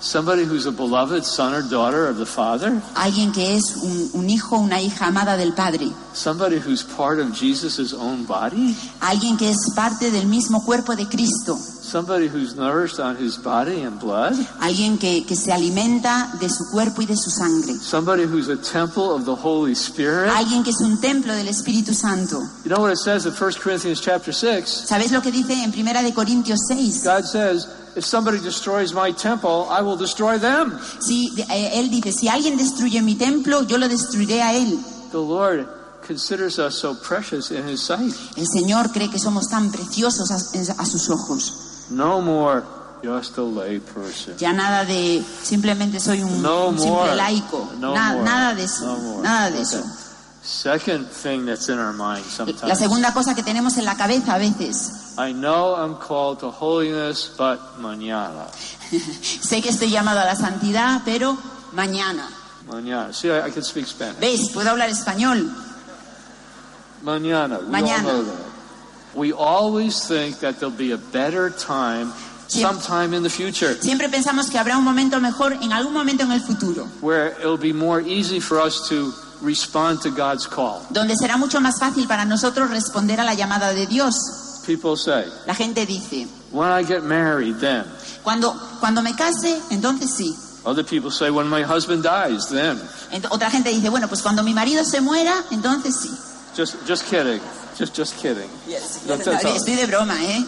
Somebody 0.00 0.44
who's 0.44 0.64
a 0.64 0.72
beloved 0.72 1.26
son 1.26 1.52
or 1.52 1.60
daughter 1.60 2.06
of 2.08 2.16
the 2.16 2.24
Father? 2.24 2.80
Alguien 2.94 3.32
que 3.32 3.54
es 3.54 3.76
un, 3.82 4.10
un 4.14 4.30
hijo, 4.30 4.56
una 4.56 4.80
hija 4.80 5.06
amada 5.08 5.36
del 5.36 5.52
Padre. 5.52 5.92
Somebody 6.14 6.56
who's 6.56 6.82
part 6.82 7.20
of 7.20 7.34
Jesus' 7.34 7.92
own 7.92 8.24
body? 8.24 8.74
Alguien 9.00 9.36
que 9.36 9.50
es 9.50 9.58
parte 9.76 10.10
del 10.10 10.26
mismo 10.26 10.64
cuerpo 10.64 10.96
de 10.96 11.06
Cristo. 11.06 11.58
Somebody 11.82 12.28
who's 12.28 12.54
nourished 12.54 12.98
on 12.98 13.16
his 13.16 13.36
body 13.36 13.82
and 13.82 14.00
blood? 14.00 14.34
Alguien 14.60 14.96
que, 14.96 15.26
que 15.26 15.36
se 15.36 15.52
alimenta 15.52 16.32
de 16.40 16.48
su 16.48 16.64
cuerpo 16.70 17.02
y 17.02 17.06
de 17.06 17.16
su 17.16 17.30
sangre. 17.30 17.74
Somebody 17.74 18.24
who's 18.24 18.48
a 18.48 18.56
temple 18.56 19.10
of 19.10 19.26
the 19.26 19.34
Holy 19.34 19.74
Spirit? 19.74 20.30
Alguien 20.30 20.62
que 20.62 20.70
es 20.70 20.80
un 20.80 20.98
templo 20.98 21.34
del 21.34 21.48
Espíritu 21.48 21.92
Santo. 21.92 22.40
You 22.64 22.70
know 22.70 22.80
what 22.80 22.92
it 22.92 22.98
says 22.98 23.26
in 23.26 23.32
1 23.32 23.52
Corinthians 23.62 24.00
chapter 24.00 24.32
6? 24.32 24.84
¿Sabéis 24.86 25.12
lo 25.12 25.20
que 25.20 25.30
dice 25.30 25.52
en 25.62 25.72
Primera 25.72 26.02
de 26.02 26.14
Corintios 26.14 26.60
6? 26.68 27.04
God 27.04 27.24
says, 27.24 27.66
if 27.96 28.04
somebody 28.04 28.38
destroys 28.40 28.92
my 28.92 29.12
temple, 29.12 29.66
I 29.70 29.82
will 29.82 29.96
destroy 29.96 30.38
them. 30.38 30.78
Si, 31.00 31.32
eh, 31.48 31.72
él 31.80 31.90
dice, 31.90 32.12
si 32.12 32.28
alguien 32.28 32.56
destruye 32.56 33.02
mi 33.02 33.14
templo, 33.16 33.62
yo 33.62 33.78
lo 33.78 33.88
destruiré 33.88 34.42
a 34.42 34.54
él. 34.54 34.78
The 35.12 35.18
Lord 35.18 35.66
considers 36.06 36.58
us 36.58 36.76
so 36.78 36.94
precious 36.94 37.50
in 37.50 37.66
his 37.68 37.80
sight. 37.82 38.14
El 38.36 38.46
Señor 38.46 38.90
cree 38.92 39.08
que 39.10 39.18
somos 39.18 39.48
tan 39.48 39.70
preciosos 39.70 40.30
a, 40.30 40.36
a 40.82 40.86
sus 40.86 41.08
ojos. 41.10 41.86
No 41.90 42.20
more 42.20 42.62
just 43.02 43.36
a 43.38 43.42
lay 43.42 43.80
person. 43.80 44.36
Ya 44.38 44.52
nada 44.52 44.84
de 44.84 45.24
simplemente 45.42 45.98
soy 46.00 46.22
un, 46.22 46.42
No 46.42 46.68
un 46.68 46.76
more. 46.76 46.84
simple 47.10 47.16
laico. 47.16 47.70
No 47.78 47.94
Na- 47.94 48.12
more. 48.12 48.24
Nada 48.24 48.54
de 48.54 48.64
eso. 48.64 48.84
No 48.86 48.96
more. 48.98 49.22
Nada 49.22 49.50
de 49.50 49.58
Okay. 49.58 49.62
eso. 49.62 49.84
Second 50.42 51.06
thing 51.06 51.44
that's 51.44 51.68
in 51.68 51.78
our 51.78 51.92
mind 51.92 52.24
La 52.24 52.30
sometimes. 52.30 52.78
segunda 52.78 53.12
cosa 53.12 53.34
que 53.34 53.42
tenemos 53.42 53.76
en 53.76 53.84
la 53.84 53.94
cabeza 53.96 54.34
a 54.34 54.38
veces. 54.38 55.14
I 55.18 55.32
know 55.32 55.74
I'm 55.74 55.96
called 55.96 56.40
to 56.40 56.50
holiness, 56.50 57.30
but 57.36 57.58
mañana. 57.78 58.48
sé 58.90 59.60
que 59.60 59.68
estoy 59.70 59.90
llamado 59.90 60.20
a 60.20 60.24
la 60.24 60.34
santidad, 60.34 61.02
pero 61.04 61.36
mañana. 61.72 62.26
Mañana. 62.66 63.12
See, 63.12 63.28
I, 63.30 63.48
I 63.48 63.50
can 63.50 63.62
speak 63.62 63.86
Spanish. 63.86 64.18
¿Veis? 64.18 64.50
Puedo 64.50 64.70
hablar 64.70 64.88
español. 64.88 65.52
Mañana. 67.02 67.58
We 67.58 67.66
Mañana. 67.66 67.98
all 67.98 68.22
know 68.22 68.24
that. 68.24 68.50
We 69.14 69.32
always 69.32 70.06
think 70.06 70.38
that 70.40 70.58
there'll 70.58 70.70
be 70.74 70.92
a 70.92 70.96
better 70.98 71.50
time 71.50 72.12
sometime 72.46 73.12
in 73.12 73.22
the 73.22 73.30
future 73.30 73.74
Siempre 73.80 74.08
pensamos 74.08 74.48
que 74.50 74.58
habrá 74.58 74.76
un 74.78 74.84
momento 74.84 75.20
mejor 75.20 75.52
en 75.52 75.72
algún 75.72 75.92
momento 75.92 76.24
en 76.24 76.32
el 76.32 76.40
futuro, 76.40 76.86
where 77.00 77.32
it'll 77.40 77.56
be 77.58 77.72
more 77.72 78.00
easy 78.00 78.40
for 78.40 78.58
us 78.60 78.88
to 78.88 79.12
respond 79.42 80.00
to 80.02 80.10
God's 80.10 80.46
call. 80.46 80.80
donde 80.90 81.14
será 81.16 81.36
mucho 81.36 81.60
más 81.60 81.78
fácil 81.78 82.06
para 82.06 82.24
nosotros 82.24 82.70
responder 82.70 83.20
a 83.20 83.24
la 83.24 83.34
llamada 83.34 83.72
de 83.72 83.86
Dios. 83.86 84.14
People 84.66 84.96
say, 84.96 85.24
La 85.46 85.54
gente 85.54 85.86
dice, 85.86 86.28
when 86.52 86.70
I 86.70 86.84
get 86.84 87.02
married, 87.02 87.56
then. 87.60 87.84
cuando, 88.22 88.52
cuando 88.80 89.02
me 89.02 89.14
case, 89.14 89.60
entonces 89.70 90.10
sí. 90.16 90.34
Other 90.64 90.84
people 90.84 91.10
say, 91.10 91.30
when 91.30 91.48
my 91.48 91.62
husband 91.62 92.02
dies, 92.04 92.46
then. 92.50 92.78
Ent- 93.12 93.26
otra 93.30 93.50
gente 93.50 93.70
dice, 93.70 93.88
bueno, 93.88 94.08
pues 94.08 94.20
cuando 94.22 94.42
mi 94.42 94.52
marido 94.52 94.84
se 94.84 95.00
muera, 95.00 95.42
entonces 95.50 95.96
sí. 95.96 96.10
Just, 96.56 96.76
just 96.86 97.04
kidding. 97.08 97.40
Just, 97.78 97.96
just 97.96 98.14
kidding. 98.20 98.50
That's 99.06 99.26
all. 99.26 99.56
Estoy 99.56 99.76
de 99.76 99.86
broma, 99.86 100.14
¿eh? 100.22 100.44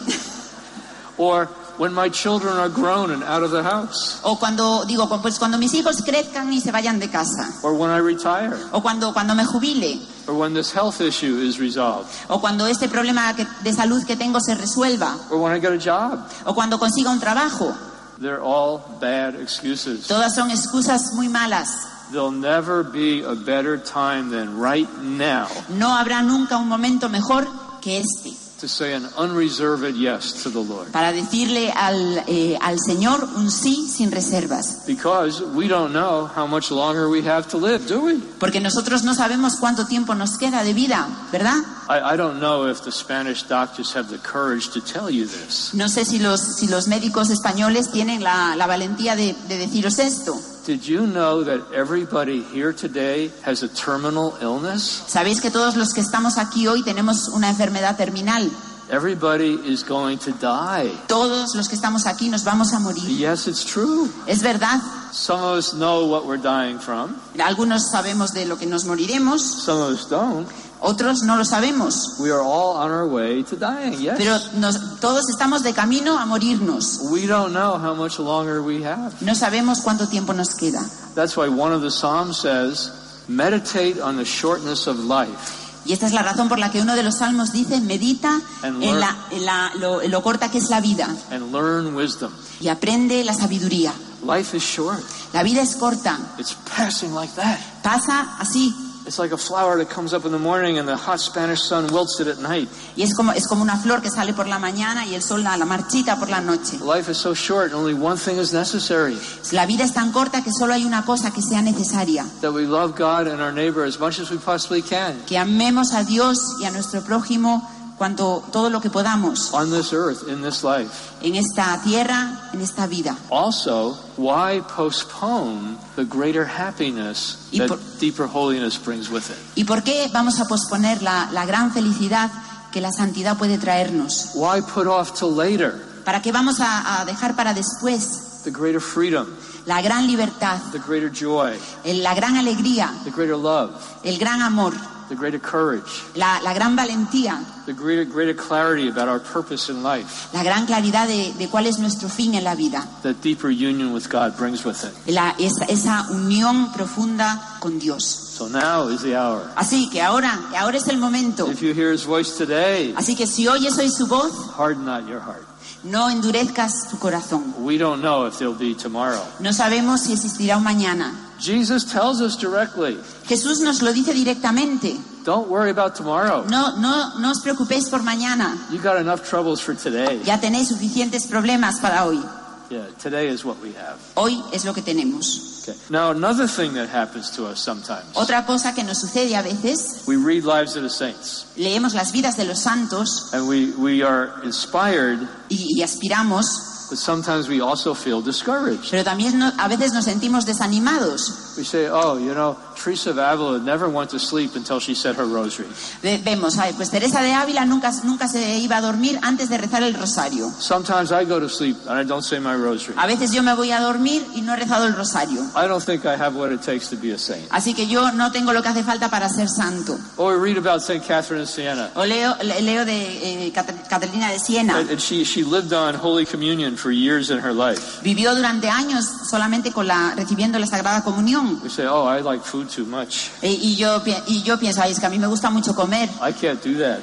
Or 1.17 1.49
when 1.77 1.93
my 1.93 2.09
children 2.09 2.57
are 2.57 2.69
grown 2.69 3.11
and 3.11 3.23
out 3.23 3.43
of 3.43 3.51
the 3.51 3.63
house. 3.63 4.19
O 4.23 4.37
cuando 4.37 4.85
digo, 4.85 5.07
pues 5.21 5.39
cuando 5.39 5.57
mis 5.57 5.73
hijos 5.73 6.01
crezcan 6.03 6.51
y 6.51 6.61
se 6.61 6.71
vayan 6.71 6.99
de 6.99 7.09
casa. 7.09 7.59
Or 7.63 7.73
when 7.73 7.89
I 7.89 7.99
retire. 7.99 8.57
O 8.71 8.81
cuando, 8.81 9.13
cuando 9.13 9.35
me 9.35 9.43
jubile. 9.45 9.99
Or 10.27 10.35
when 10.35 10.53
this 10.53 10.71
health 10.71 11.01
issue 11.01 11.41
is 11.41 11.59
resolved. 11.59 12.07
O 12.29 12.39
cuando 12.39 12.67
este 12.67 12.87
problema 12.87 13.33
de 13.33 13.73
salud 13.73 14.05
que 14.05 14.15
tengo 14.15 14.39
se 14.39 14.55
resuelva. 14.55 15.15
Or 15.31 15.39
when 15.39 15.53
I 15.55 15.59
get 15.59 15.71
a 15.71 15.77
job. 15.77 16.27
O 16.45 16.53
cuando 16.53 16.77
consiga 16.77 17.09
un 17.09 17.19
trabajo. 17.19 17.75
They're 18.19 18.41
all 18.41 18.79
bad 19.01 19.35
excuses. 19.35 20.07
Todas 20.07 20.35
son 20.35 20.51
excusas 20.51 21.13
muy 21.15 21.27
malas. 21.27 21.69
There'll 22.11 22.31
never 22.31 22.83
be 22.83 23.23
a 23.23 23.33
better 23.33 23.75
time 23.75 24.29
than 24.29 24.59
right 24.59 24.87
now 25.01 25.47
No 25.69 25.95
habrá 25.95 26.21
nunca 26.21 26.57
un 26.57 26.67
momento 26.67 27.09
mejor 27.09 27.47
que 27.81 27.97
este 27.97 28.32
to 28.63 28.69
say 28.69 28.93
an 28.93 29.05
unreserved 29.17 29.93
yes 29.97 30.41
to 30.41 30.49
the 30.49 30.63
Lord. 30.63 30.89
para 30.93 31.11
decirle 31.11 31.69
al, 31.75 32.23
eh, 32.27 32.57
al 32.61 32.77
Señor 32.79 33.27
un 33.35 33.51
sí 33.51 33.89
sin 33.89 34.09
reservas. 34.09 34.85
Because 34.87 35.43
we 35.53 35.67
don't 35.67 35.91
know 35.91 36.31
how 36.33 36.47
much 36.47 36.71
longer 36.71 37.09
we 37.09 37.21
have 37.27 37.49
to 37.49 37.57
live, 37.57 37.85
do 37.89 37.99
we? 38.05 38.21
Porque 38.39 38.61
nosotros 38.61 39.03
no 39.03 39.13
sabemos 39.15 39.57
cuánto 39.59 39.85
tiempo 39.85 40.15
nos 40.15 40.37
queda 40.37 40.63
de 40.63 40.73
vida, 40.73 41.09
¿verdad? 41.31 41.57
I, 41.89 42.13
I 42.13 42.17
don't 42.17 42.39
know 42.39 42.65
if 42.69 42.81
the 42.83 42.91
Spanish 42.91 43.43
doctors 43.43 43.93
have 43.93 44.07
the 44.09 44.19
courage 44.19 44.69
to 44.71 44.79
tell 44.79 45.09
you 45.09 45.25
this. 45.25 45.73
No 45.73 45.89
sé 45.89 46.05
si 46.05 46.19
los, 46.19 46.39
si 46.55 46.67
los 46.67 46.87
médicos 46.87 47.29
españoles 47.29 47.91
tienen 47.91 48.23
la, 48.23 48.55
la 48.55 48.65
valentía 48.65 49.17
de, 49.17 49.35
de 49.49 49.57
deciros 49.57 49.99
esto. 49.99 50.39
Did 50.65 50.87
you 50.87 51.05
know 51.05 51.43
that 51.43 51.59
everybody 51.73 52.41
here 52.41 52.71
today 52.71 53.31
has 53.43 53.63
a 53.63 53.67
terminal 53.67 54.37
illness? 54.41 55.03
Sabéis 55.07 55.41
que 55.41 55.51
todos 55.51 55.75
los 55.75 55.93
que 55.93 55.99
estamos 55.99 56.37
aquí 56.37 56.67
hoy 56.69 56.83
tenemos 56.83 57.27
una 57.33 57.49
enfermedad 57.49 57.97
terminal. 57.97 58.49
Everybody 58.89 59.55
is 59.65 59.83
going 59.83 60.19
to 60.19 60.31
die. 60.31 60.89
Todos 61.07 61.53
los 61.53 61.67
que 61.67 61.75
estamos 61.75 62.05
aquí 62.05 62.29
nos 62.29 62.45
vamos 62.45 62.71
a 62.71 62.79
morir. 62.79 63.03
Yes, 63.09 63.47
it's 63.47 63.65
true. 63.65 64.09
Es 64.25 64.41
verdad. 64.41 64.79
Some 65.11 65.41
of 65.43 65.57
us 65.57 65.73
know 65.73 66.05
what 66.05 66.25
we're 66.25 66.41
dying 66.41 66.79
from, 66.79 67.13
Algunos 67.39 67.91
sabemos 67.91 68.31
de 68.33 68.45
lo 68.45 68.57
que 68.57 68.65
nos 68.65 68.85
moriremos, 68.85 69.41
some 69.41 69.81
of 69.81 69.89
us 69.89 70.07
don't. 70.09 70.47
Otros 70.83 71.23
no 71.23 71.35
lo 71.37 71.45
sabemos. 71.45 72.15
We 72.19 72.29
are 72.31 72.41
all 72.41 72.75
on 72.77 72.91
our 72.91 73.07
way 73.07 73.43
to 73.43 73.55
dying, 73.55 73.99
yes. 73.99 74.15
Pero 74.17 74.37
nos- 74.59 74.99
todos 74.99 75.29
estamos 75.29 75.63
de 75.63 75.73
camino 75.73 76.17
a 76.19 76.25
morirnos. 76.25 76.99
We 77.09 77.25
don't 77.25 77.51
know 77.53 77.77
how 77.79 77.95
much 77.95 78.19
longer 78.19 78.61
we 78.61 78.83
have. 78.85 79.13
No 79.21 79.33
sabemos 79.33 79.81
cuánto 79.81 80.07
tiempo 80.07 80.33
nos 80.33 80.55
queda. 80.55 80.81
That's 81.15 81.35
why 81.37 81.47
one 81.47 81.73
of 81.73 81.81
the 81.81 81.89
Psalms 81.91 82.37
says, 82.37 82.91
meditate 83.27 84.01
on 84.01 84.17
the 84.17 84.25
shortness 84.25 84.87
of 84.87 84.97
life. 84.99 85.61
Y 85.85 85.91
esta 85.91 86.05
es 86.07 86.13
la 86.13 86.21
razón 86.21 86.47
por 86.47 86.59
la 86.59 86.71
que 86.71 86.81
uno 86.81 86.95
de 86.95 87.03
los 87.03 87.17
salmos 87.17 87.51
dice, 87.51 87.81
medita 87.81 88.39
And 88.61 88.81
en, 88.81 88.91
learn- 88.95 88.99
la, 89.01 89.17
en 89.31 89.45
la- 89.45 89.71
lo, 89.79 90.01
lo 90.07 90.21
corta 90.23 90.49
que 90.49 90.57
es 90.57 90.69
la 90.69 90.79
vida 90.79 91.07
and 91.29 91.51
learn 91.51 91.93
wisdom. 91.95 92.31
y 92.61 92.69
aprende 92.69 93.21
la 93.25 93.33
sabiduría. 93.33 93.91
Life 94.25 94.55
is 94.55 94.63
short. 94.63 95.01
La 95.33 95.43
vida 95.43 95.61
es 95.61 95.75
corta, 95.75 96.17
It's 96.37 96.55
passing 96.77 97.13
like 97.13 97.33
that. 97.35 97.57
pasa 97.81 98.37
así. 98.39 98.73
It's 99.05 99.19
like 99.19 99.33
a 99.33 99.37
flower 99.37 99.77
that 99.79 99.89
comes 99.89 100.13
up 100.13 100.23
in 100.25 100.31
the 100.31 100.39
morning 100.39 100.77
and 100.79 100.87
the 100.87 100.95
hot 100.95 101.19
Spanish 101.19 101.61
sun 101.61 101.87
wilts 101.91 102.19
it 102.21 102.27
at 102.27 102.39
night. 102.39 102.69
Y 102.95 103.03
es 103.03 103.13
como, 103.13 103.33
es 103.33 103.47
como 103.47 103.61
una 103.61 103.75
flor 103.77 104.01
que 104.01 104.09
sale 104.09 104.33
por 104.33 104.47
la 104.47 104.59
mañana 104.59 105.05
y 105.05 105.13
el 105.15 105.21
sol 105.21 105.43
la, 105.43 105.57
la 105.57 105.65
marchita 105.65 106.17
por 106.17 106.29
la 106.29 106.39
noche. 106.39 106.77
Life 106.79 107.09
is 107.11 107.17
so 107.17 107.33
short, 107.33 107.73
only 107.73 107.93
one 107.93 108.17
thing 108.17 108.37
is 108.39 108.53
necessary 108.53 109.17
La 109.51 109.65
vida 109.65 109.83
es 109.83 109.93
tan 109.93 110.11
corta 110.13 110.41
que 110.41 110.51
solo 110.51 110.73
hay 110.73 110.85
una 110.85 111.03
cosa 111.03 111.31
que 111.31 111.41
sea 111.41 111.61
necesaria. 111.61 112.25
that 112.41 112.53
we 112.53 112.65
love 112.65 112.95
God 112.97 113.27
and 113.27 113.41
our 113.41 113.51
neighbor 113.51 113.83
as 113.83 113.99
much 113.99 114.19
as 114.19 114.31
we 114.31 114.37
possibly 114.37 114.81
can 114.81 115.21
Que 115.25 115.37
amemos 115.37 115.93
a 115.93 116.03
Dios 116.05 116.37
y 116.61 116.65
a 116.65 116.71
nuestro 116.71 117.01
prójimo 117.01 117.69
cuanto 117.97 118.43
todo 118.51 118.69
lo 118.69 118.81
que 118.81 118.89
podamos 118.89 119.53
on 119.53 119.71
this 119.71 119.93
earth, 119.93 120.27
in 120.27 120.41
this 120.41 120.63
life. 120.63 120.89
en 121.21 121.35
esta 121.35 121.79
tierra, 121.83 122.49
en 122.53 122.61
esta 122.61 122.87
vida. 122.87 123.15
Also, 123.29 123.97
why 124.17 124.61
postpone 124.75 125.77
the 125.95 126.03
greater 126.05 126.45
happiness 126.45 127.37
that 127.57 127.67
por- 127.67 127.79
deeper 127.99 128.25
holiness 128.27 128.77
brings 128.77 129.09
with 129.09 129.23
it? 129.29 129.37
¿Y 129.55 129.63
por 129.65 129.83
qué 129.83 130.09
vamos 130.13 130.39
a 130.39 130.45
posponer 130.45 131.01
la, 131.01 131.29
la 131.31 131.45
gran 131.45 131.71
felicidad 131.71 132.31
que 132.71 132.81
la 132.81 132.91
santidad 132.91 133.37
puede 133.37 133.57
traernos? 133.57 134.31
Why 134.35 134.61
put 134.61 134.87
off 134.87 135.13
till 135.13 135.35
later 135.35 135.73
¿Para 136.03 136.21
qué 136.21 136.31
vamos 136.33 136.59
a, 136.59 136.99
a 137.01 137.05
dejar 137.05 137.35
para 137.35 137.53
después 137.53 138.41
the 138.43 138.51
greater 138.51 138.81
freedom, 138.81 139.25
la 139.65 139.81
gran 139.81 140.05
libertad, 140.05 140.57
the 140.73 140.79
greater 140.79 141.09
joy, 141.09 141.53
el- 141.85 142.03
la 142.03 142.13
gran 142.13 142.35
alegría, 142.35 142.91
the 143.05 143.11
greater 143.11 143.37
love? 143.37 143.71
el 144.03 144.17
gran 144.17 144.41
amor? 144.41 144.73
The 145.09 145.15
greater 145.15 145.39
courage, 145.39 145.83
la, 146.15 146.39
la 146.41 146.53
gran 146.53 146.75
valentía, 146.75 147.39
the 147.65 147.73
greater, 147.73 148.03
greater 148.05 148.33
clarity 148.35 148.87
about 148.89 149.07
our 149.07 149.19
purpose 149.19 149.69
in 149.71 149.81
life 149.83 150.27
la 150.33 150.43
gran 150.43 150.65
claridad 150.65 151.07
de, 151.07 151.33
de 151.37 151.47
cuál 151.49 151.65
es 151.67 151.79
nuestro 151.79 152.09
fin 152.09 152.33
en 152.35 152.43
la 152.43 152.55
vida, 152.55 152.85
that 153.03 153.15
deeper 153.21 153.49
union 153.49 153.93
with 153.93 154.09
God 154.09 154.35
brings 154.37 154.63
with 154.65 154.83
it. 154.83 154.91
la- 155.13 155.35
esa, 155.39 155.65
esa 155.65 156.07
unión 156.11 156.71
profunda 156.73 157.57
con 157.59 157.79
Dios. 157.79 158.03
So 158.03 158.47
now 158.49 158.87
is 158.89 159.01
the 159.03 159.15
hour. 159.15 159.47
Así 159.55 159.89
que 159.91 160.01
ahora, 160.01 160.39
ahora 160.57 160.77
es 160.77 160.87
el 160.87 160.97
momento. 160.97 161.47
If 161.51 161.61
you 161.61 161.73
hear 161.73 161.91
his 161.93 162.03
voice 162.05 162.35
today, 162.37 162.93
Así 162.97 163.15
que 163.15 163.27
si 163.27 163.47
oyes 163.47 163.77
hoy 163.77 163.89
su 163.91 164.07
voz, 164.07 164.33
harden 164.57 164.85
not 164.85 165.07
your 165.07 165.19
heart. 165.21 165.45
no 165.83 166.09
endurezcas 166.09 166.87
tu 166.89 166.97
corazón. 166.97 167.53
We 167.59 167.77
don't 167.77 168.01
know 168.01 168.25
if 168.25 168.37
there'll 168.39 168.57
be 168.57 168.73
tomorrow. 168.73 169.21
No 169.39 169.51
sabemos 169.53 170.01
si 170.01 170.13
existirá 170.13 170.57
un 170.57 170.63
mañana. 170.63 171.22
Jesus 171.39 171.83
tells 171.83 172.21
us 172.21 172.37
directly, 172.37 172.97
Jesús 173.27 173.61
nos 173.61 173.81
lo 173.81 173.91
dice 173.93 174.13
directamente. 174.13 174.97
don't 175.23 175.49
worry 175.49 175.69
about 175.69 175.95
tomorrow. 175.95 176.43
No, 176.49 176.75
no, 176.79 177.19
no 177.19 177.31
os 177.31 177.39
preocupéis 177.41 177.89
por 177.89 178.01
mañana. 178.03 178.57
You 178.71 178.79
got 178.79 178.97
enough 178.97 179.27
troubles 179.27 179.61
for 179.61 179.73
today. 179.73 180.21
Ya 180.23 180.39
tenéis 180.39 180.69
suficientes 180.69 181.27
problemas 181.27 181.79
para 181.79 182.05
hoy. 182.05 182.21
Yeah, 182.69 182.85
today 182.97 183.27
is 183.27 183.45
what 183.45 183.59
we 183.61 183.73
have. 183.73 183.99
Hoy 184.15 184.41
es 184.51 184.65
lo 184.65 184.73
que 184.73 184.81
tenemos. 184.81 185.61
Okay. 185.63 185.77
Now, 185.89 186.11
another 186.11 186.47
thing 186.47 186.73
that 186.73 186.89
happens 186.89 187.31
to 187.37 187.45
us 187.45 187.59
sometimes, 187.61 188.05
Otra 188.15 188.45
cosa 188.45 188.73
que 188.73 188.83
nos 188.83 188.99
sucede 188.99 189.35
a 189.35 189.41
veces, 189.41 190.03
we 190.07 190.17
read 190.17 190.43
Lives 190.43 190.75
of 190.75 190.83
the 190.83 190.89
Saints, 190.89 191.45
leemos 191.55 191.93
las 191.93 192.11
vidas 192.11 192.35
de 192.35 192.45
los 192.45 192.59
santos 192.59 193.33
and 193.33 193.47
we, 193.47 193.71
we 193.77 194.03
are 194.03 194.33
inspired, 194.43 195.19
y, 195.49 195.77
y 195.77 195.83
aspiramos, 195.83 196.72
but 196.89 196.97
sometimes 196.97 197.47
we 197.47 197.61
also 197.61 197.93
feel 197.93 198.21
discouraged. 198.21 198.89
pero 198.91 199.03
también 199.03 199.37
no- 199.39 199.51
a 199.57 199.67
veces 199.67 199.93
nos 199.93 200.05
sentimos 200.05 200.45
desanimados. 200.45 201.55
We 201.57 201.63
say, 201.63 201.87
oh, 201.89 202.17
you 202.17 202.33
know, 202.33 202.55
Teresa 202.75 203.11
of 203.11 203.17
Avila 203.17 203.59
never 203.59 203.87
went 203.89 204.09
to 204.11 204.19
sleep 204.19 204.55
until 204.55 204.79
she 204.79 204.93
said 204.95 205.15
her 205.15 205.25
rosary. 205.25 205.67
Ve- 206.01 206.17
vemos, 206.23 206.57
pues 206.77 206.89
Teresa 206.89 207.21
de 207.21 207.33
Ávila 207.33 207.65
nunca, 207.65 207.91
nunca 208.03 208.27
se 208.27 208.57
iba 208.59 208.77
a 208.77 208.81
dormir 208.81 209.19
antes 209.21 209.49
de 209.49 209.57
rezar 209.57 209.83
el 209.83 209.93
rosario. 209.93 210.49
Sometimes 210.59 211.11
I 211.11 211.25
go 211.25 211.39
to 211.39 211.49
sleep 211.49 211.77
and 211.87 211.99
I 211.99 212.03
don't 212.03 212.23
say 212.23 212.39
my 212.39 212.55
rosary. 212.55 212.95
A 212.97 213.07
veces 213.07 213.31
yo 213.31 213.41
me 213.43 213.53
voy 213.53 213.71
a 213.71 213.79
dormir 213.81 214.25
y 214.35 214.41
no 214.41 214.53
he 214.53 214.57
rezado 214.57 214.85
el 214.85 214.93
rosario. 214.95 215.41
I 215.55 215.67
don't 215.67 215.83
think 215.83 216.05
I 216.05 216.15
have 216.15 216.35
what 216.35 216.51
it 216.51 216.61
takes 216.61 216.89
to 216.89 216.95
be 216.97 217.11
a 217.13 217.17
saint. 217.17 217.47
Así 217.51 217.73
que 217.73 217.87
yo 217.87 218.11
no 218.11 218.31
tengo 218.31 218.53
lo 218.53 218.61
que 218.61 218.69
hace 218.69 218.83
falta 218.83 219.09
para 219.09 219.29
ser 219.29 219.47
santo. 219.49 219.97
Or 220.17 220.37
read 220.39 220.57
about 220.57 220.81
St. 220.81 221.03
Catherine 221.05 221.43
of 221.43 221.49
Siena. 221.49 221.89
O 221.95 222.05
leo, 222.05 222.35
le- 222.41 222.61
leo 222.61 222.85
de 222.85 223.47
eh, 223.47 223.51
Cat- 223.51 223.87
Catalina 223.89 224.31
de 224.31 224.39
Siena. 224.39 224.77
And 224.77 224.89
and 224.89 224.99
she, 225.01 225.23
she 225.23 225.43
lived 225.43 225.73
on 225.73 225.95
Holy 225.95 226.25
Communion 226.25 226.75
for 226.77 226.91
years 226.91 227.29
in 227.29 227.39
her 227.39 227.53
life. 227.53 228.01
Vivió 228.03 228.35
durante 228.35 228.69
años 228.69 229.05
solamente 229.29 229.71
con 229.71 229.87
la, 229.87 230.13
recibiendo 230.15 230.59
la 230.59 230.67
Sagrada 230.67 231.03
Comunión. 231.03 231.59
We 231.63 231.69
say, 231.69 231.85
oh, 231.85 232.05
I 232.05 232.21
like 232.21 232.43
food 232.43 232.62
too 232.67 232.85
much. 232.85 233.29
Y, 233.41 233.75
yo, 233.75 234.01
y 234.27 234.43
yo 234.43 234.57
pienso, 234.59 234.81
ay, 234.81 234.91
es 234.91 234.99
que 234.99 235.05
a 235.05 235.09
mí 235.09 235.19
me 235.19 235.27
gusta 235.27 235.49
mucho 235.49 235.73
comer. 235.75 236.09
I 236.21 236.31
can't 236.33 236.63
do 236.63 236.77
that. 236.79 236.99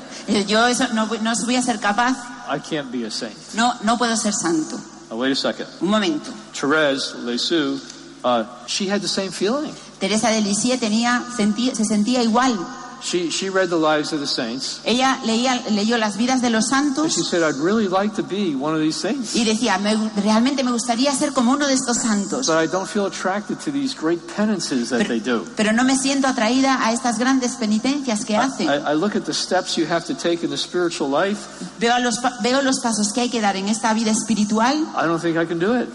Yo 0.47 0.67
eso 0.67 0.87
no, 0.95 1.07
no 1.07 1.33
voy 1.45 1.57
a 1.57 1.63
ser 1.63 1.79
capaz. 1.81 2.17
I 2.49 2.59
can't 2.61 2.91
be 2.91 3.05
a 3.07 3.11
saint. 3.11 3.37
No, 3.55 3.75
no 3.83 3.97
puedo 3.97 4.17
ser 4.17 4.33
santo. 4.33 4.79
Wait 5.11 5.33
a 5.33 5.37
second. 5.37 5.67
Un 5.81 5.89
momento. 5.91 6.31
Therese 6.53 7.15
Lisieux, 7.25 7.81
uh, 8.25 8.45
she 8.67 8.89
had 8.89 9.01
the 9.01 9.09
same 9.09 9.31
feeling. 9.31 9.73
Teresa 9.99 10.29
de 10.31 10.41
Lisieux 10.41 10.79
tenía, 10.81 11.23
sentí- 11.37 11.75
se 11.75 11.85
sentía 11.85 12.23
igual. 12.23 12.57
She, 13.03 13.31
she 13.31 13.49
read 13.49 13.69
the 13.71 13.77
lives 13.79 14.13
of 14.13 14.21
the 14.21 14.27
saints, 14.27 14.81
Ella 14.85 15.19
leía, 15.25 15.57
leyó 15.71 15.97
las 15.99 16.17
vidas 16.17 16.43
de 16.43 16.51
los 16.51 16.69
santos 16.69 17.15
she 17.15 17.23
said, 17.23 17.43
I'd 17.43 17.57
really 17.63 17.89
like 17.89 18.15
to 18.17 18.23
be 18.23 18.55
one 18.55 18.75
of 18.75 18.81
these 18.81 18.99
saints. 18.99 19.35
y 19.35 19.45
decía, 19.45 19.79
"Me- 19.79 19.97
realmente 20.23 20.63
me 20.63 20.71
gustaría 20.73 21.13
ser 21.15 21.33
como 21.33 21.53
uno 21.53 21.67
de 21.67 21.75
estos 21.75 21.97
santos. 21.99 22.47
But 22.47 22.63
I 22.63 22.67
don't 22.67 22.87
feel 22.89 23.07
attracted 23.07 23.59
to 23.65 23.73
these 23.73 23.95
great 23.99 24.21
penances 24.37 24.91
that 24.91 25.07
they 25.07 25.21
do. 25.21 25.45
Pero 25.57 25.73
no 25.73 25.83
me 25.85 25.97
siento 25.97 26.27
atraída 26.29 26.85
a 26.85 26.93
estas 26.93 27.19
grandes 27.19 27.53
penitencias 27.57 28.25
que 28.25 28.37
hacen. 28.37 28.69
I, 28.69 28.93
I 28.93 28.95
look 28.95 29.17
at 29.17 29.25
the 29.25 29.35
steps 29.35 29.77
you 29.77 29.87
have 29.87 30.05
to 30.07 30.15
take 30.15 30.45
in 30.45 30.51
the 30.51 30.59
spiritual 30.59 31.09
life. 31.11 31.41
Los, 31.81 32.21
veo 32.43 32.63
los 32.63 32.81
pasos 32.81 33.13
que 33.13 33.23
hay 33.23 33.29
que 33.31 33.41
dar 33.41 33.57
en 33.57 33.69
esta 33.69 33.93
vida 33.95 34.11
espiritual 34.11 34.77
I 34.95 35.07
don't 35.07 35.21
think 35.21 35.37
I 35.37 35.47
can 35.47 35.59
do 35.59 35.75
it. 35.75 35.89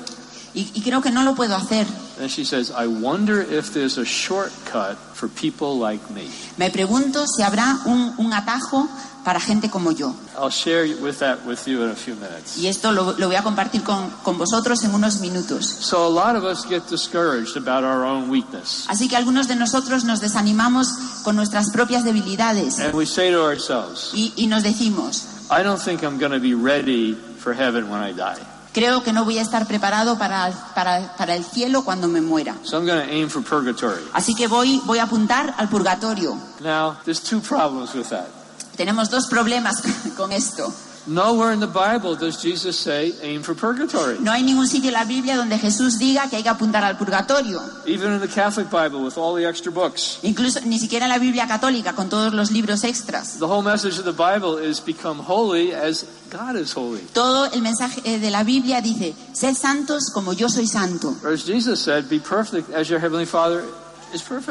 Y, 0.56 0.72
y 0.74 0.82
creo 0.82 1.02
que 1.02 1.12
no 1.12 1.24
lo 1.24 1.36
puedo 1.36 1.56
hacer. 1.56 1.86
And 2.20 2.30
she 2.30 2.46
says, 2.46 2.72
I 2.72 2.88
wonder 2.88 3.42
if 3.42 3.74
there's 3.74 3.98
a 3.98 4.06
shortcut 4.06 4.98
for 5.14 5.28
people 5.30 5.78
like 5.78 6.02
me. 6.14 6.30
Me 6.58 6.70
pregunto 6.70 7.26
si 7.28 7.44
habrá 7.44 7.80
un, 7.86 8.14
un 8.18 8.32
atajo 8.34 8.88
para 9.26 9.40
gente 9.42 9.70
como 9.70 9.92
yo. 9.92 10.16
I'll 10.38 10.50
share 10.50 10.86
with 11.02 11.20
that 11.20 11.46
with 11.46 11.68
you 11.68 11.84
in 11.84 11.90
a 11.90 11.96
few 11.96 12.16
minutes. 12.16 12.58
Y 12.58 12.68
esto 12.68 12.92
lo, 12.92 13.14
lo 13.18 13.28
voy 13.28 13.36
a 13.36 13.44
compartir 13.44 13.84
con, 13.84 14.10
con 14.24 14.38
vosotros 14.38 14.82
en 14.84 14.94
unos 14.94 15.20
minutos. 15.20 15.66
So 15.66 16.06
a 16.06 16.10
lot 16.10 16.36
of 16.38 16.44
us 16.46 16.64
get 16.66 16.84
discouraged 16.90 17.58
about 17.58 17.84
our 17.84 18.06
own 18.06 18.30
weakness. 18.30 18.86
Así 18.88 19.10
que 19.10 19.18
algunos 19.18 19.48
de 19.48 19.56
nosotros 19.56 20.06
nos 20.06 20.22
desanimamos 20.22 20.88
con 21.24 21.36
nuestras 21.36 21.70
propias 21.72 22.06
debilidades 22.06 22.80
And 22.80 22.94
we 22.94 23.06
say 23.06 23.32
to 23.32 23.44
ourselves, 23.44 24.12
y, 24.14 24.32
y 24.38 24.48
nos 24.48 24.64
decimos, 24.64 25.26
I 25.52 25.64
don't 25.64 25.82
think 25.82 26.02
I'm 26.04 26.18
going 26.18 26.32
to 26.32 26.40
be 26.40 26.54
ready 26.54 27.14
for 27.14 27.54
heaven 27.54 27.90
when 27.90 28.02
I 28.02 28.14
die. 28.14 28.40
Creo 28.76 29.02
que 29.04 29.14
no 29.14 29.24
voy 29.24 29.40
a 29.40 29.42
estar 29.42 29.66
preparado 29.68 30.18
para, 30.18 30.52
para, 30.76 31.16
para 31.16 31.34
el 31.34 31.46
cielo 31.46 31.86
cuando 31.86 32.10
me 32.10 32.20
muera. 32.20 32.58
So 32.64 32.78
I'm 32.78 32.86
going 32.86 33.08
to 33.08 33.10
aim 33.10 33.30
for 33.30 33.42
purgatory. 33.42 34.04
Así 34.12 34.36
que 34.36 34.48
voy, 34.48 34.82
voy 34.86 35.00
a 35.00 35.04
apuntar 35.04 35.56
al 35.58 35.70
purgatorio. 35.70 36.38
Now, 36.60 36.98
there's 37.06 37.22
two 37.22 37.40
problems 37.40 37.96
with 37.96 38.10
that. 38.10 38.28
Tenemos 38.76 39.10
dos 39.10 39.28
problemas 39.28 39.82
con 40.18 40.34
esto. 40.34 40.74
Nowhere 41.08 41.52
in 41.52 41.60
the 41.60 41.68
Bible 41.68 42.16
does 42.16 42.42
Jesus 42.42 42.80
say 42.80 43.14
aim 43.22 43.44
for 43.44 43.54
purgatory. 43.54 44.18
No 44.20 44.32
hay 44.32 44.42
ningún 44.42 44.68
sitio 44.68 44.90
en 44.90 44.94
la 44.94 45.06
Biblia 45.06 45.38
donde 45.38 45.60
Jesús 45.60 46.00
diga 46.00 46.28
que 46.30 46.38
hay 46.38 46.44
que 46.44 46.50
apuntar 46.50 46.84
al 46.84 46.98
purgatorio. 46.98 47.62
Even 47.86 48.14
in 48.14 48.20
the 48.20 48.28
Catholic 48.28 48.72
Bible 48.72 49.04
with 49.04 49.16
all 49.18 49.36
the 49.36 49.46
extra 49.46 49.72
books. 49.72 50.18
Incluso 50.24 50.62
ni 50.62 50.80
siquiera 50.80 51.06
en 51.06 51.12
la 51.12 51.20
Biblia 51.20 51.48
católica 51.48 51.94
con 51.94 52.10
todos 52.10 52.34
los 52.34 52.52
libros 52.52 52.84
extras. 52.84 53.38
The 53.38 53.46
whole 53.46 53.62
message 53.62 54.00
of 54.00 54.06
the 54.06 54.14
Bible 54.14 54.58
is 54.58 54.80
become 54.84 55.20
holy 55.20 55.74
as 55.74 56.06
God 56.32 56.56
is 56.56 56.74
holy. 56.76 57.02
Todo 57.14 57.52
el 57.54 57.62
mensaje 57.62 58.02
eh, 58.04 58.20
de 58.20 58.32
la 58.32 58.44
Biblia 58.44 58.82
dice, 58.82 59.14
sed 59.34 59.56
santos 59.56 60.10
como 60.12 60.34
yo 60.34 60.50
soy 60.50 60.66
santo. 60.66 61.16
Or 61.24 61.34
as 61.34 61.46
Jesus 61.46 61.80
said, 61.80 62.10
be 62.10 62.20
perfect 62.20 62.72
as 62.72 62.90
your 62.90 63.00
heavenly 63.00 63.26
Father. 63.28 63.64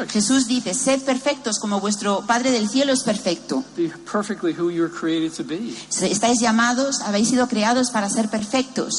Jesús 0.09 0.47
dice, 0.47 0.73
sed 0.73 1.01
perfectos 1.01 1.59
como 1.59 1.79
vuestro 1.79 2.23
Padre 2.27 2.51
del 2.51 2.69
cielo 2.69 2.93
es 2.93 3.03
perfecto. 3.03 3.63
Estáis 6.01 6.39
llamados, 6.39 7.01
habéis 7.01 7.29
sido 7.29 7.47
creados 7.47 7.89
para 7.91 8.09
ser 8.09 8.29
perfectos. 8.29 8.93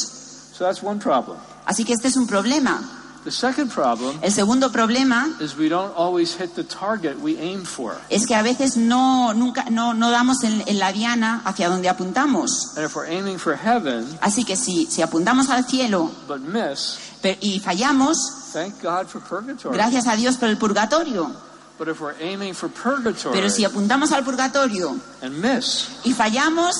So 0.52 0.64
that's 0.64 0.82
one 0.82 0.98
problem. 0.98 1.36
Así 1.66 1.84
que 1.84 1.92
este 1.92 2.08
es 2.08 2.16
un 2.16 2.26
problema. 2.26 3.05
The 3.26 3.32
second 3.32 3.72
problem 3.72 4.16
El 4.22 4.30
segundo 4.30 4.70
problema 4.70 5.26
is 5.40 5.56
we 5.56 5.68
don't 5.68 5.92
always 5.96 6.36
hit 6.36 6.54
the 6.54 6.62
target 6.62 7.18
we 7.18 7.36
aim 7.40 7.64
for. 7.64 7.96
es 8.08 8.24
que 8.24 8.36
a 8.36 8.42
veces 8.42 8.76
no, 8.76 9.34
nunca, 9.34 9.64
no, 9.68 9.94
no 9.94 10.12
damos 10.12 10.44
en, 10.44 10.62
en 10.68 10.78
la 10.78 10.92
diana 10.92 11.42
hacia 11.44 11.68
donde 11.68 11.88
apuntamos. 11.88 12.76
And 12.76 12.86
if 12.86 12.94
we're 12.94 13.10
aiming 13.10 13.38
for 13.38 13.56
heaven 13.56 14.06
Así 14.20 14.44
que 14.44 14.54
si, 14.54 14.86
si 14.86 15.02
apuntamos 15.02 15.50
al 15.50 15.64
cielo 15.64 16.08
but 16.28 16.38
miss, 16.38 17.00
y 17.40 17.58
fallamos, 17.58 18.16
thank 18.52 18.80
God 18.80 19.08
for 19.08 19.20
purgatory. 19.20 19.74
gracias 19.74 20.06
a 20.06 20.14
Dios 20.14 20.36
por 20.36 20.48
el 20.48 20.56
purgatorio. 20.56 21.32
But 21.80 21.88
if 21.88 22.00
we're 22.00 22.14
aiming 22.20 22.54
for 22.54 22.68
purgatory 22.70 23.34
Pero 23.34 23.50
si 23.50 23.64
apuntamos 23.64 24.12
al 24.12 24.22
purgatorio 24.22 24.96
and 25.20 25.42
miss, 25.42 25.88
y 26.04 26.12
fallamos, 26.12 26.76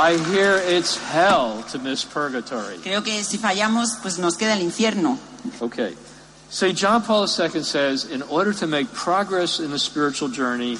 I 0.00 0.16
hear 0.32 0.56
it's 0.56 0.96
hell 0.96 1.62
to 1.72 1.78
miss 1.78 2.04
purgatory. 2.06 2.78
creo 2.78 3.02
que 3.02 3.22
si 3.22 3.36
fallamos, 3.36 3.98
pues 4.00 4.18
nos 4.18 4.36
queda 4.36 4.54
el 4.54 4.62
infierno. 4.62 5.18
Okay. 5.60 5.94
St. 6.48 6.74
John 6.74 7.02
Paul 7.02 7.26
II 7.28 7.62
says, 7.62 8.06
in 8.10 8.22
order 8.22 8.52
to 8.54 8.66
make 8.66 8.90
progress 8.94 9.60
in 9.60 9.70
the 9.70 9.78
spiritual 9.78 10.28
journey, 10.30 10.78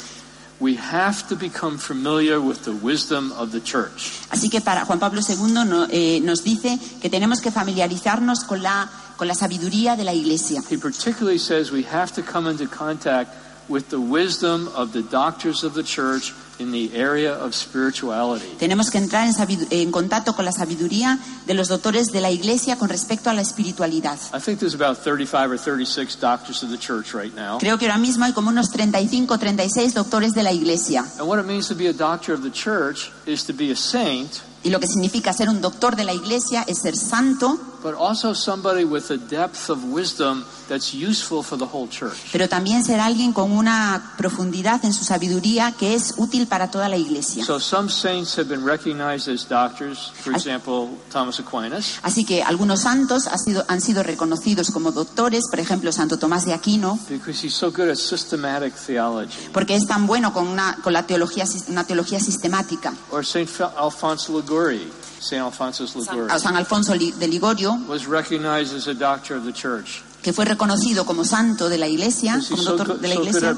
we 0.59 0.75
have 0.77 1.29
to 1.29 1.37
become 1.37 1.77
familiar 1.79 2.41
with 2.41 2.65
the 2.65 2.73
wisdom 2.73 3.31
of 3.33 3.53
the 3.53 3.61
church. 3.61 4.21
Así 4.31 4.51
que 4.51 4.61
para 4.63 4.85
Juan 4.87 4.99
Pablo 4.99 5.21
II 5.21 5.65
no- 5.65 5.87
eh, 5.91 6.21
nos 6.23 6.43
dice 6.43 6.79
que 7.01 7.11
tenemos 7.11 7.41
que 7.41 7.51
familiarizarnos 7.51 8.45
con 8.45 8.63
la, 8.63 8.89
con 9.19 9.29
la 9.29 9.35
sabiduría 9.35 9.97
de 9.97 10.05
la 10.05 10.13
Iglesia. 10.15 10.63
He 10.71 10.77
particularly 10.79 11.39
says 11.39 11.71
we 11.71 11.83
have 11.85 12.11
to 12.15 12.23
come 12.23 12.47
into 12.51 12.67
contact 12.67 13.31
with 13.69 13.91
the 13.91 14.01
wisdom 14.01 14.69
of 14.75 14.93
the 14.93 15.03
doctors 15.03 15.63
of 15.63 15.75
the 15.75 15.83
church 15.85 16.33
in 16.61 16.73
the 16.73 16.91
area 16.95 17.33
of 17.33 17.55
spirituality. 17.55 18.47
Tenemos 18.59 18.91
que 18.91 18.99
entrar 18.99 19.27
en, 19.27 19.35
en 19.71 19.91
contacto 19.91 20.35
con 20.35 20.45
la 20.45 20.53
sabiduría 20.53 21.19
de 21.47 21.55
los 21.55 21.69
doctores 21.69 22.09
de 22.09 22.21
la 22.21 22.31
Iglesia 22.31 22.77
con 22.77 22.89
respecto 22.89 23.31
a 23.31 23.35
la 23.35 23.41
espiritualidad. 23.41 24.19
I 24.35 24.41
think 24.41 24.59
there's 24.59 24.75
about 24.75 24.99
35 24.99 25.53
or 25.53 25.59
36 25.59 26.17
doctors 26.21 26.63
of 26.63 26.71
the 26.71 26.79
church 26.79 27.15
right 27.15 27.35
now. 27.35 27.59
Creo 27.59 27.79
que 27.79 27.87
ahora 27.87 27.99
mismo 27.99 28.25
hay 28.25 28.33
como 28.33 28.51
unos 28.51 28.71
35 28.71 29.35
o 29.35 29.39
36 29.39 29.95
doctores 29.95 30.33
de 30.33 30.43
la 30.43 30.53
Iglesia. 30.53 31.05
And 31.19 31.27
what 31.29 31.41
it 31.41 31.47
means 31.47 31.69
to 31.69 31.75
be 31.75 31.89
a 31.89 31.93
doctor 31.93 32.35
of 32.35 32.43
the 32.43 32.53
church 32.53 33.11
is 33.27 33.45
to 33.45 33.53
be 33.53 33.73
a 33.73 33.77
saint 33.77 34.43
Y 34.63 34.69
lo 34.69 34.79
que 34.79 34.87
significa 34.87 35.33
ser 35.33 35.49
un 35.49 35.61
doctor 35.61 35.97
de 35.97 36.05
la 36.05 36.13
Iglesia 36.13 36.65
es 36.67 36.81
ser 36.83 36.95
santo 36.95 37.59
but 37.83 37.95
also 37.95 38.33
somebody 38.35 38.85
with 38.85 39.11
a 39.11 39.17
depth 39.17 39.71
of 39.71 39.83
wisdom 39.85 40.45
that's 40.69 40.93
useful 40.95 41.43
for 41.43 41.57
the 41.59 41.65
whole 41.65 41.89
church. 41.89 42.31
pero 42.33 42.49
también 42.49 42.85
ser 42.85 43.01
alguien 43.01 43.33
con 43.33 43.51
una 43.53 44.15
profundidad 44.17 44.85
en 44.85 44.93
su 44.93 45.05
sabiduría 45.05 45.73
que 45.73 45.95
es 45.95 46.15
útil 46.17 46.47
para 46.47 46.71
toda 46.71 46.89
la 46.89 46.97
iglesia. 46.97 47.45
So 47.45 47.59
some 47.59 47.89
saints 47.91 48.37
have 48.39 48.49
been 48.49 48.65
recognized 48.65 49.29
as 49.29 49.49
doctors, 49.49 50.13
for 50.23 50.35
As- 50.35 50.47
example, 50.47 50.89
Thomas 51.11 51.41
Aquinas, 51.41 51.99
Así 52.03 52.25
que 52.25 52.43
algunos 52.43 52.81
santos 52.83 53.27
ha 53.27 53.37
sido- 53.39 53.65
han 53.69 53.81
sido 53.81 54.03
reconocidos 54.03 54.71
como 54.71 54.93
doctores, 54.93 55.45
por 55.51 55.59
ejemplo, 55.61 55.91
Santo 55.93 56.19
Tomás 56.19 56.45
de 56.45 56.53
Aquino, 56.55 56.99
because 57.09 57.45
he's 57.47 57.55
so 57.55 57.71
good 57.71 57.89
at 57.91 57.97
systematic 57.97 58.75
theology. 58.75 59.49
porque 59.53 59.75
es 59.75 59.87
tan 59.87 60.07
bueno 60.07 60.33
con 60.33 60.47
una, 60.47 60.77
con 60.83 60.93
la 60.93 61.07
teología, 61.07 61.45
una 61.69 61.85
teología 61.85 62.21
sistemática. 62.21 62.93
Or. 63.11 63.25
Fa- 63.47 63.73
Alfonso 63.79 64.39
Liguori, 64.41 64.91
A 65.21 66.39
San 66.39 66.57
Alfonso 66.57 66.93
de 66.95 67.29
Ligorio, 67.29 67.75
was 67.87 68.07
recognized 68.07 68.75
as 68.75 68.89
a 68.89 68.95
doctor 68.95 69.37
of 69.37 69.45
the 69.45 69.53
church. 69.53 70.03
que 70.23 70.33
fue 70.33 70.45
reconocido 70.45 71.05
como 71.05 71.25
santo 71.25 71.69
de 71.69 71.79
la 71.79 71.89
iglesia, 71.89 72.37
Because 72.37 72.51
como 72.65 72.77
doctor 72.77 73.01
de 73.01 73.09
la 73.09 73.15
iglesia, 73.15 73.57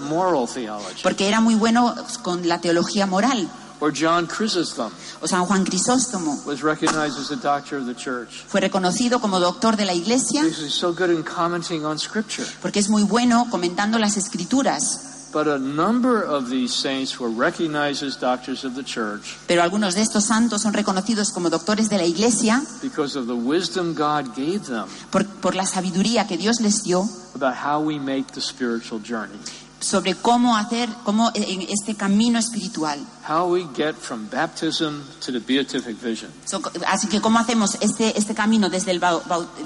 porque 1.02 1.28
era 1.28 1.40
muy 1.40 1.54
bueno 1.54 1.94
con 2.22 2.46
la 2.48 2.60
teología 2.60 3.06
moral. 3.06 3.48
Or 3.80 3.92
John 3.92 4.28
Chrysostom 4.28 4.92
O 5.20 5.26
San 5.26 5.44
Juan 5.44 5.64
Crisóstomo 5.64 6.40
was 6.46 6.62
recognized 6.62 7.18
as 7.18 7.32
a 7.32 7.36
doctor 7.36 7.78
of 7.78 7.86
the 7.86 7.94
church. 7.94 8.44
fue 8.46 8.60
reconocido 8.60 9.20
como 9.20 9.40
doctor 9.40 9.76
de 9.76 9.84
la 9.86 9.92
iglesia 9.92 10.44
so 10.68 10.92
good 10.92 11.10
in 11.10 11.24
commenting 11.24 11.84
on 11.84 11.98
Scripture. 11.98 12.46
porque 12.60 12.78
es 12.78 12.88
muy 12.88 13.02
bueno 13.02 13.48
comentando 13.50 13.98
las 13.98 14.16
escrituras. 14.16 15.21
But 15.32 15.48
a 15.48 15.58
number 15.58 16.22
of 16.22 16.50
these 16.50 16.74
saints 16.74 17.18
were 17.18 17.30
recognized 17.30 18.02
as 18.02 18.20
doctors 18.20 18.64
of 18.64 18.74
the 18.74 18.84
church 18.84 19.38
Pero 19.46 19.62
algunos 19.62 19.94
de 19.94 20.02
estos 20.02 20.24
santos 20.26 20.62
son 20.62 20.74
reconocidos 20.74 21.30
como 21.30 21.48
doctores 21.48 21.88
de 21.88 21.96
la 21.96 22.04
iglesia 22.04 22.62
because 22.82 23.18
of 23.18 23.26
the 23.26 23.34
wisdom 23.34 23.94
God 23.94 24.36
gave 24.36 24.66
them 24.66 24.86
por, 25.10 25.24
por 25.24 25.54
la 25.54 25.64
sabiduría 25.64 26.26
que 26.26 26.36
Dios 26.36 26.60
les 26.60 26.82
dio 26.82 27.08
about 27.34 27.54
how 27.54 27.80
we 27.80 27.98
make 27.98 28.32
the 28.32 28.40
spiritual 28.40 29.00
journey. 29.00 29.38
Sobre 29.82 30.14
cómo 30.14 30.56
hacer 30.56 30.88
cómo 31.04 31.30
en 31.34 31.62
este 31.62 31.94
camino 31.94 32.38
espiritual. 32.38 33.04
How 33.28 33.46
we 33.46 33.66
get 33.76 33.94
from 33.94 34.28
baptism 34.30 35.02
to 35.24 35.32
the 35.32 35.38
beatific 35.38 35.96
vision. 36.00 36.30
So, 36.44 36.60
así 36.88 37.08
que 37.08 37.20
cómo 37.20 37.38
hacemos 37.38 37.76
este, 37.80 38.18
este 38.18 38.34
camino 38.34 38.68
desde 38.68 38.92
el, 38.92 39.00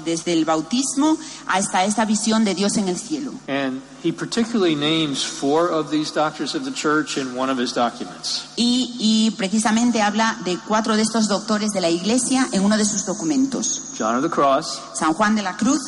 desde 0.05 0.33
el 0.33 0.45
bautismo 0.45 1.17
hasta 1.47 1.85
esta 1.85 2.05
visión 2.05 2.43
de 2.43 2.53
Dios 2.55 2.77
en 2.77 2.87
el 2.87 2.97
cielo. 2.97 3.31
And 3.47 3.81
he 4.03 4.11
particularly 4.11 4.75
names 4.75 5.23
four 5.23 5.69
of 5.69 5.89
these 5.89 6.11
doctors 6.13 6.55
of 6.55 6.65
the 6.65 6.73
church 6.73 7.17
in 7.17 7.37
one 7.37 7.51
of 7.51 7.59
his 7.59 7.73
documents. 7.73 8.45
Y, 8.55 8.95
y 8.99 9.31
precisamente 9.37 10.01
habla 10.01 10.37
de 10.45 10.57
cuatro 10.67 10.95
de 10.95 11.01
estos 11.03 11.27
doctores 11.27 11.71
de 11.71 11.81
la 11.81 11.89
iglesia 11.89 12.47
en 12.51 12.63
uno 12.63 12.77
de 12.77 12.85
sus 12.85 13.05
documentos. 13.05 13.93
John 13.97 14.15
of 14.15 14.23
the 14.23 14.29
Cross, 14.29 14.81
San 14.93 15.13
Juan 15.13 15.35
de 15.35 15.41
la 15.41 15.57
Cruz, 15.57 15.79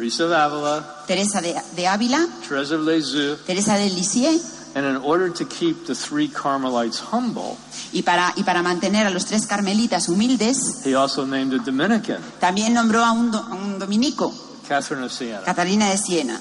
Teresa 0.00 0.24
of 0.24 0.32
Avila, 0.32 1.04
Teresa 1.06 1.40
de, 1.42 1.54
de 1.76 1.86
Ávila, 1.86 2.26
Teresa 2.48 2.74
of 2.76 2.86
Lisieux, 2.86 3.36
Teresa 3.46 3.76
de 3.76 3.90
Lisieux, 3.90 4.40
and 4.74 4.86
in 4.86 4.96
order 5.04 5.28
to 5.32 5.44
keep 5.46 5.84
the 5.86 5.94
three 5.94 6.28
Carmelites 6.28 7.00
humble, 7.12 7.56
y 7.92 8.02
para, 8.02 8.32
y 8.36 8.42
para 8.44 8.62
mantener 8.62 9.06
a 9.06 9.10
los 9.10 9.26
tres 9.26 9.46
carmelitas 9.46 10.08
humildes, 10.08 10.84
he 10.86 10.94
also 10.94 11.26
named 11.26 11.52
a 11.54 11.58
Dominican, 11.58 12.18
también 12.40 12.72
nombró 12.72 13.04
a 13.04 13.12
un, 13.12 13.30
do- 13.30 13.38
a 13.38 13.54
un 13.54 13.78
dominico, 13.78 14.32
Catherine 14.66 15.04
of 15.04 15.12
Siena. 15.12 15.42
Catalina 15.42 15.90
de 15.90 15.98
Siena. 15.98 16.40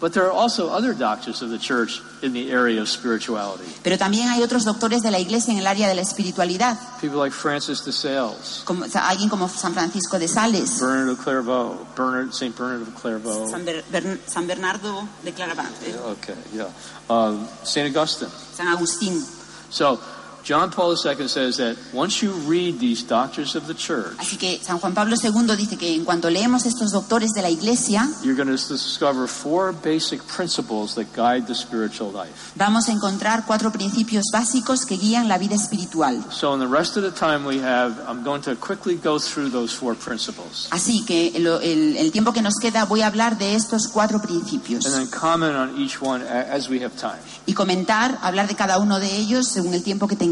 But 0.00 0.14
there 0.14 0.24
are 0.24 0.32
also 0.32 0.70
other 0.70 0.94
doctors 0.94 1.42
of 1.42 1.50
the 1.50 1.58
church 1.58 2.00
in 2.22 2.32
the 2.32 2.50
area 2.50 2.80
of 2.80 2.88
spirituality. 2.88 3.66
Pero 3.82 3.98
también 3.98 4.28
hay 4.28 4.42
otros 4.42 4.64
doctores 4.64 5.02
de 5.02 5.10
la 5.10 5.18
iglesia 5.18 5.52
en 5.52 5.58
el 5.58 5.66
área 5.66 5.88
de 5.88 5.94
la 5.94 6.00
espiritualidad, 6.00 6.78
People 7.02 7.18
like 7.18 7.34
Francis 7.34 7.84
de 7.84 7.92
Sales, 7.92 8.62
como, 8.64 8.86
alguien 8.94 9.28
como 9.28 9.46
San 9.48 9.74
Francisco 9.74 10.18
de 10.18 10.26
Sales, 10.26 10.80
Bernard 10.80 11.10
of 11.10 11.18
Clairvaux, 11.22 11.86
Bernard, 11.94 12.30
St. 12.32 12.56
Bernard 12.56 12.80
of 12.88 12.94
Clairvaux. 12.94 13.50
San, 13.50 13.64
Ber- 13.66 13.84
Bern- 13.92 14.18
San 14.26 14.46
Bernardo 14.46 15.06
de 15.22 15.32
Claravante, 15.32 15.94
Okay, 15.94 16.34
yeah. 16.54 16.68
Um, 17.10 17.46
St. 17.62 17.86
Augustine. 17.94 18.30
San 18.54 18.68
Agustín. 18.68 19.22
So, 19.68 20.00
John 20.44 20.70
Paul 20.70 20.96
II 20.96 21.28
says 21.28 21.58
that 21.58 21.76
once 21.92 22.22
you 22.22 22.32
read 22.46 22.78
these 22.78 23.02
doctors 23.02 23.54
of 23.54 23.66
the 23.66 23.74
church, 23.74 24.16
Así 24.18 24.36
que 24.36 24.58
San 24.62 24.78
Juan 24.78 24.94
Pablo 24.94 25.16
II 25.22 25.56
dice 25.56 25.76
que 25.76 25.94
en 25.94 26.04
cuanto 26.04 26.30
leemos 26.30 26.64
estos 26.66 26.92
doctores 26.92 27.32
de 27.32 27.42
la 27.42 27.50
iglesia, 27.50 28.08
you're 28.22 28.34
going 28.34 28.48
to 28.48 28.52
discover 28.72 29.28
four 29.28 29.72
basic 29.72 30.22
principles 30.26 30.94
that 30.94 31.06
guide 31.14 31.46
the 31.46 31.54
spiritual 31.54 32.10
life. 32.10 32.52
vamos 32.56 32.88
a 32.88 32.92
encontrar 32.92 33.44
cuatro 33.46 33.70
principios 33.70 34.24
básicos 34.32 34.86
que 34.86 34.96
guían 34.96 35.28
la 35.28 35.38
vida 35.38 35.54
espiritual. 35.54 36.24
So, 36.30 36.54
in 36.54 36.60
the 36.60 36.66
rest 36.66 36.96
of 36.96 37.02
the 37.02 37.12
time 37.12 37.44
we 37.44 37.58
have, 37.60 37.94
I'm 38.08 38.24
going 38.24 38.42
to 38.42 38.56
quickly 38.56 38.96
go 38.96 39.18
through 39.18 39.50
those 39.50 39.74
four 39.74 39.94
principles 39.94 40.68
Así 40.70 41.04
que 41.04 41.32
el, 41.36 41.46
el 41.46 42.10
tiempo 42.12 42.32
que 42.32 42.42
nos 42.42 42.54
queda 42.60 42.84
voy 42.86 43.02
a 43.02 43.06
hablar 43.06 43.36
de 43.38 43.54
estos 43.54 43.88
cuatro 43.88 44.20
principios 44.20 44.86
and 44.86 44.94
then 44.94 45.06
comment 45.10 45.54
on 45.54 45.76
each 45.80 46.00
one 46.00 46.22
as 46.22 46.68
we 46.68 46.82
have 46.82 46.96
time. 46.96 47.20
y 47.46 47.52
comentar, 47.52 48.18
hablar 48.22 48.48
de 48.48 48.54
cada 48.54 48.78
uno 48.78 48.98
de 48.98 49.16
ellos 49.16 49.46
según 49.46 49.74
el 49.74 49.82
tiempo 49.82 50.08
que 50.08 50.16
tengamos. 50.16 50.29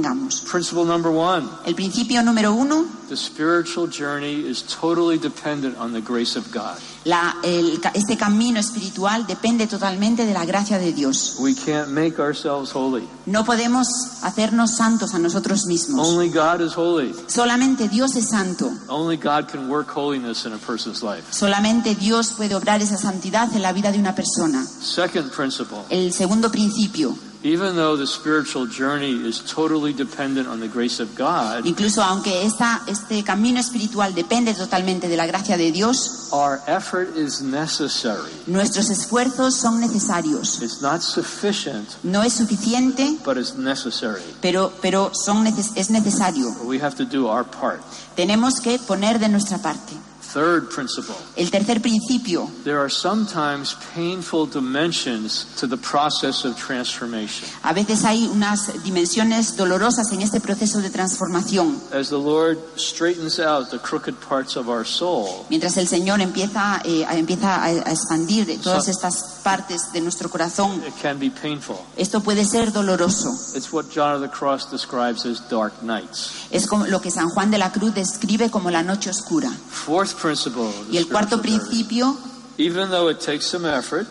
Principle 0.50 0.84
number 0.84 1.10
one 1.10 1.48
El 1.66 1.74
principio 1.74 2.22
número 2.22 2.52
uno, 2.54 2.84
the 3.08 3.16
spiritual 3.16 3.88
journey 3.88 4.46
is 4.48 4.62
totally 4.62 5.18
dependent 5.18 5.76
on 5.78 5.92
the 5.92 6.00
grace 6.00 6.36
of 6.38 6.46
God. 6.52 6.76
la- 7.04 7.36
el 7.42 7.80
este 7.94 8.16
camino 8.18 8.58
espiritual 8.60 9.26
depende 9.26 9.66
totalmente 9.66 10.26
de 10.26 10.32
la 10.34 10.44
gracia 10.44 10.78
de 10.78 10.92
Dios. 10.92 11.36
We 11.38 11.54
can't 11.54 11.88
make 11.88 12.18
ourselves 12.20 12.70
holy. 12.74 13.08
No 13.26 13.44
podemos 13.44 13.86
hacernos 14.22 14.76
santos 14.76 15.14
a 15.14 15.18
nosotros 15.18 15.64
mismos. 15.66 16.06
Only 16.06 16.28
God 16.28 16.60
is 16.60 16.74
holy. 16.76 17.14
Solamente 17.28 17.88
Dios 17.88 18.14
es 18.16 18.28
santo. 18.28 18.70
Only 18.88 19.16
God 19.16 19.48
can 19.50 19.68
work 19.70 19.88
holiness 19.94 20.44
in 20.44 20.52
a 20.52 20.58
person's 20.58 21.02
life. 21.02 21.22
Solamente 21.30 21.94
Dios 21.94 22.32
puede 22.36 22.54
obrar 22.54 22.82
esa 22.82 22.98
santidad 22.98 23.50
en 23.54 23.62
la 23.62 23.72
vida 23.72 23.90
de 23.90 23.98
una 23.98 24.14
persona. 24.14 24.64
Second 24.66 25.30
principle 25.30 25.78
El 25.88 26.12
segundo 26.12 26.50
principio, 26.50 27.16
even 27.48 27.74
though 27.76 27.96
the 27.96 28.06
spiritual 28.06 28.66
journey 28.66 29.12
is 29.26 29.40
totally 29.40 29.92
dependent 29.92 30.46
on 30.48 30.60
the 30.60 30.68
grace 30.68 31.00
of 31.00 31.08
God, 31.16 31.64
incluso 31.66 32.02
aunque 32.02 32.44
esta, 32.44 32.82
este 32.86 33.24
camino 33.24 33.58
espiritual 33.58 34.14
depende 34.14 34.52
totalmente 34.54 35.08
de 35.08 35.16
la 35.16 35.26
gracia 35.26 35.56
de 35.56 35.72
Dios, 35.72 36.28
our 36.32 36.60
effort 36.66 37.16
is 37.16 37.40
necessary. 37.40 38.30
nuestros 38.46 38.90
esfuerzos 38.90 39.54
son 39.54 39.80
necesarios. 39.80 40.60
It's 40.62 40.82
not 40.82 41.00
sufficient, 41.02 41.88
No 42.02 42.22
es 42.22 42.34
suficiente, 42.34 43.16
but 43.24 43.36
it's 43.38 43.54
necessary. 43.56 44.22
pero, 44.40 44.72
pero 44.82 45.10
son 45.14 45.44
neces- 45.44 45.72
es 45.76 45.90
necesario. 45.90 46.48
We 46.64 46.78
have 46.80 46.96
to 46.96 47.04
do 47.04 47.28
our 47.28 47.44
part. 47.44 47.80
Tenemos 48.14 48.60
que 48.60 48.78
poner 48.78 49.18
de 49.18 49.28
nuestra 49.28 49.58
parte. 49.58 49.94
Third 50.32 50.68
principle 50.68 51.14
El 51.36 51.50
tercer 51.50 51.80
principio, 51.80 52.50
there 52.64 52.78
are 52.78 52.90
sometimes 52.90 53.74
painful 53.94 54.46
dimensions 54.46 55.46
to 55.58 55.66
the 55.66 55.76
process 55.78 56.44
of 56.44 56.54
transformation. 56.56 57.48
a 57.62 57.72
veces 57.72 58.04
hay 58.04 58.26
unas 58.26 58.82
dimensiones 58.84 59.56
dolorosas 59.56 60.12
en 60.12 60.20
este 60.20 60.40
proceso 60.40 60.80
de 60.82 60.90
transformación. 60.90 61.80
As 61.92 62.10
the 62.10 62.18
Lord 62.18 62.58
straightens 62.76 63.38
out 63.40 63.70
the 63.70 63.78
crooked 63.78 64.16
parts 64.20 64.56
of 64.56 64.68
our 64.68 64.84
soul, 64.84 65.46
Mientras 65.48 65.76
el 65.78 65.88
Señor 65.88 66.20
empieza, 66.20 66.82
eh, 66.84 67.06
empieza 67.10 67.54
a, 67.56 67.64
a 67.64 67.92
expandir 67.92 68.60
todas 68.62 68.84
So- 68.84 68.90
estas 68.90 69.37
partes 69.48 69.90
de 69.94 70.02
nuestro 70.02 70.28
corazón, 70.28 70.82
it 70.86 70.92
can 71.00 71.18
be 71.18 71.30
painful. 71.30 71.76
esto 71.96 72.20
puede 72.22 72.44
ser 72.44 72.70
doloroso. 72.70 73.30
It's 73.54 73.72
what 73.72 73.86
John 73.90 74.14
of 74.14 74.20
the 74.20 74.28
Cross 74.28 74.70
describes 74.70 75.24
as 75.24 75.40
dark 75.48 75.72
nights. 75.82 76.32
Es 76.50 76.66
como 76.66 76.86
lo 76.86 77.00
que 77.00 77.10
San 77.10 77.30
Juan 77.30 77.50
de 77.50 77.56
la 77.56 77.72
Cruz 77.72 77.94
describe 77.94 78.50
como 78.50 78.70
la 78.70 78.82
noche 78.82 79.08
oscura. 79.08 79.50
Fourth 79.50 80.12
principle 80.20 80.70
Y 80.90 80.98
el 80.98 81.08
cuarto 81.08 81.40
principio, 81.40 82.14
Even 82.58 82.90
though 82.90 83.08
it 83.08 83.20
takes 83.20 83.46
some 83.46 83.64
effort, 83.64 84.06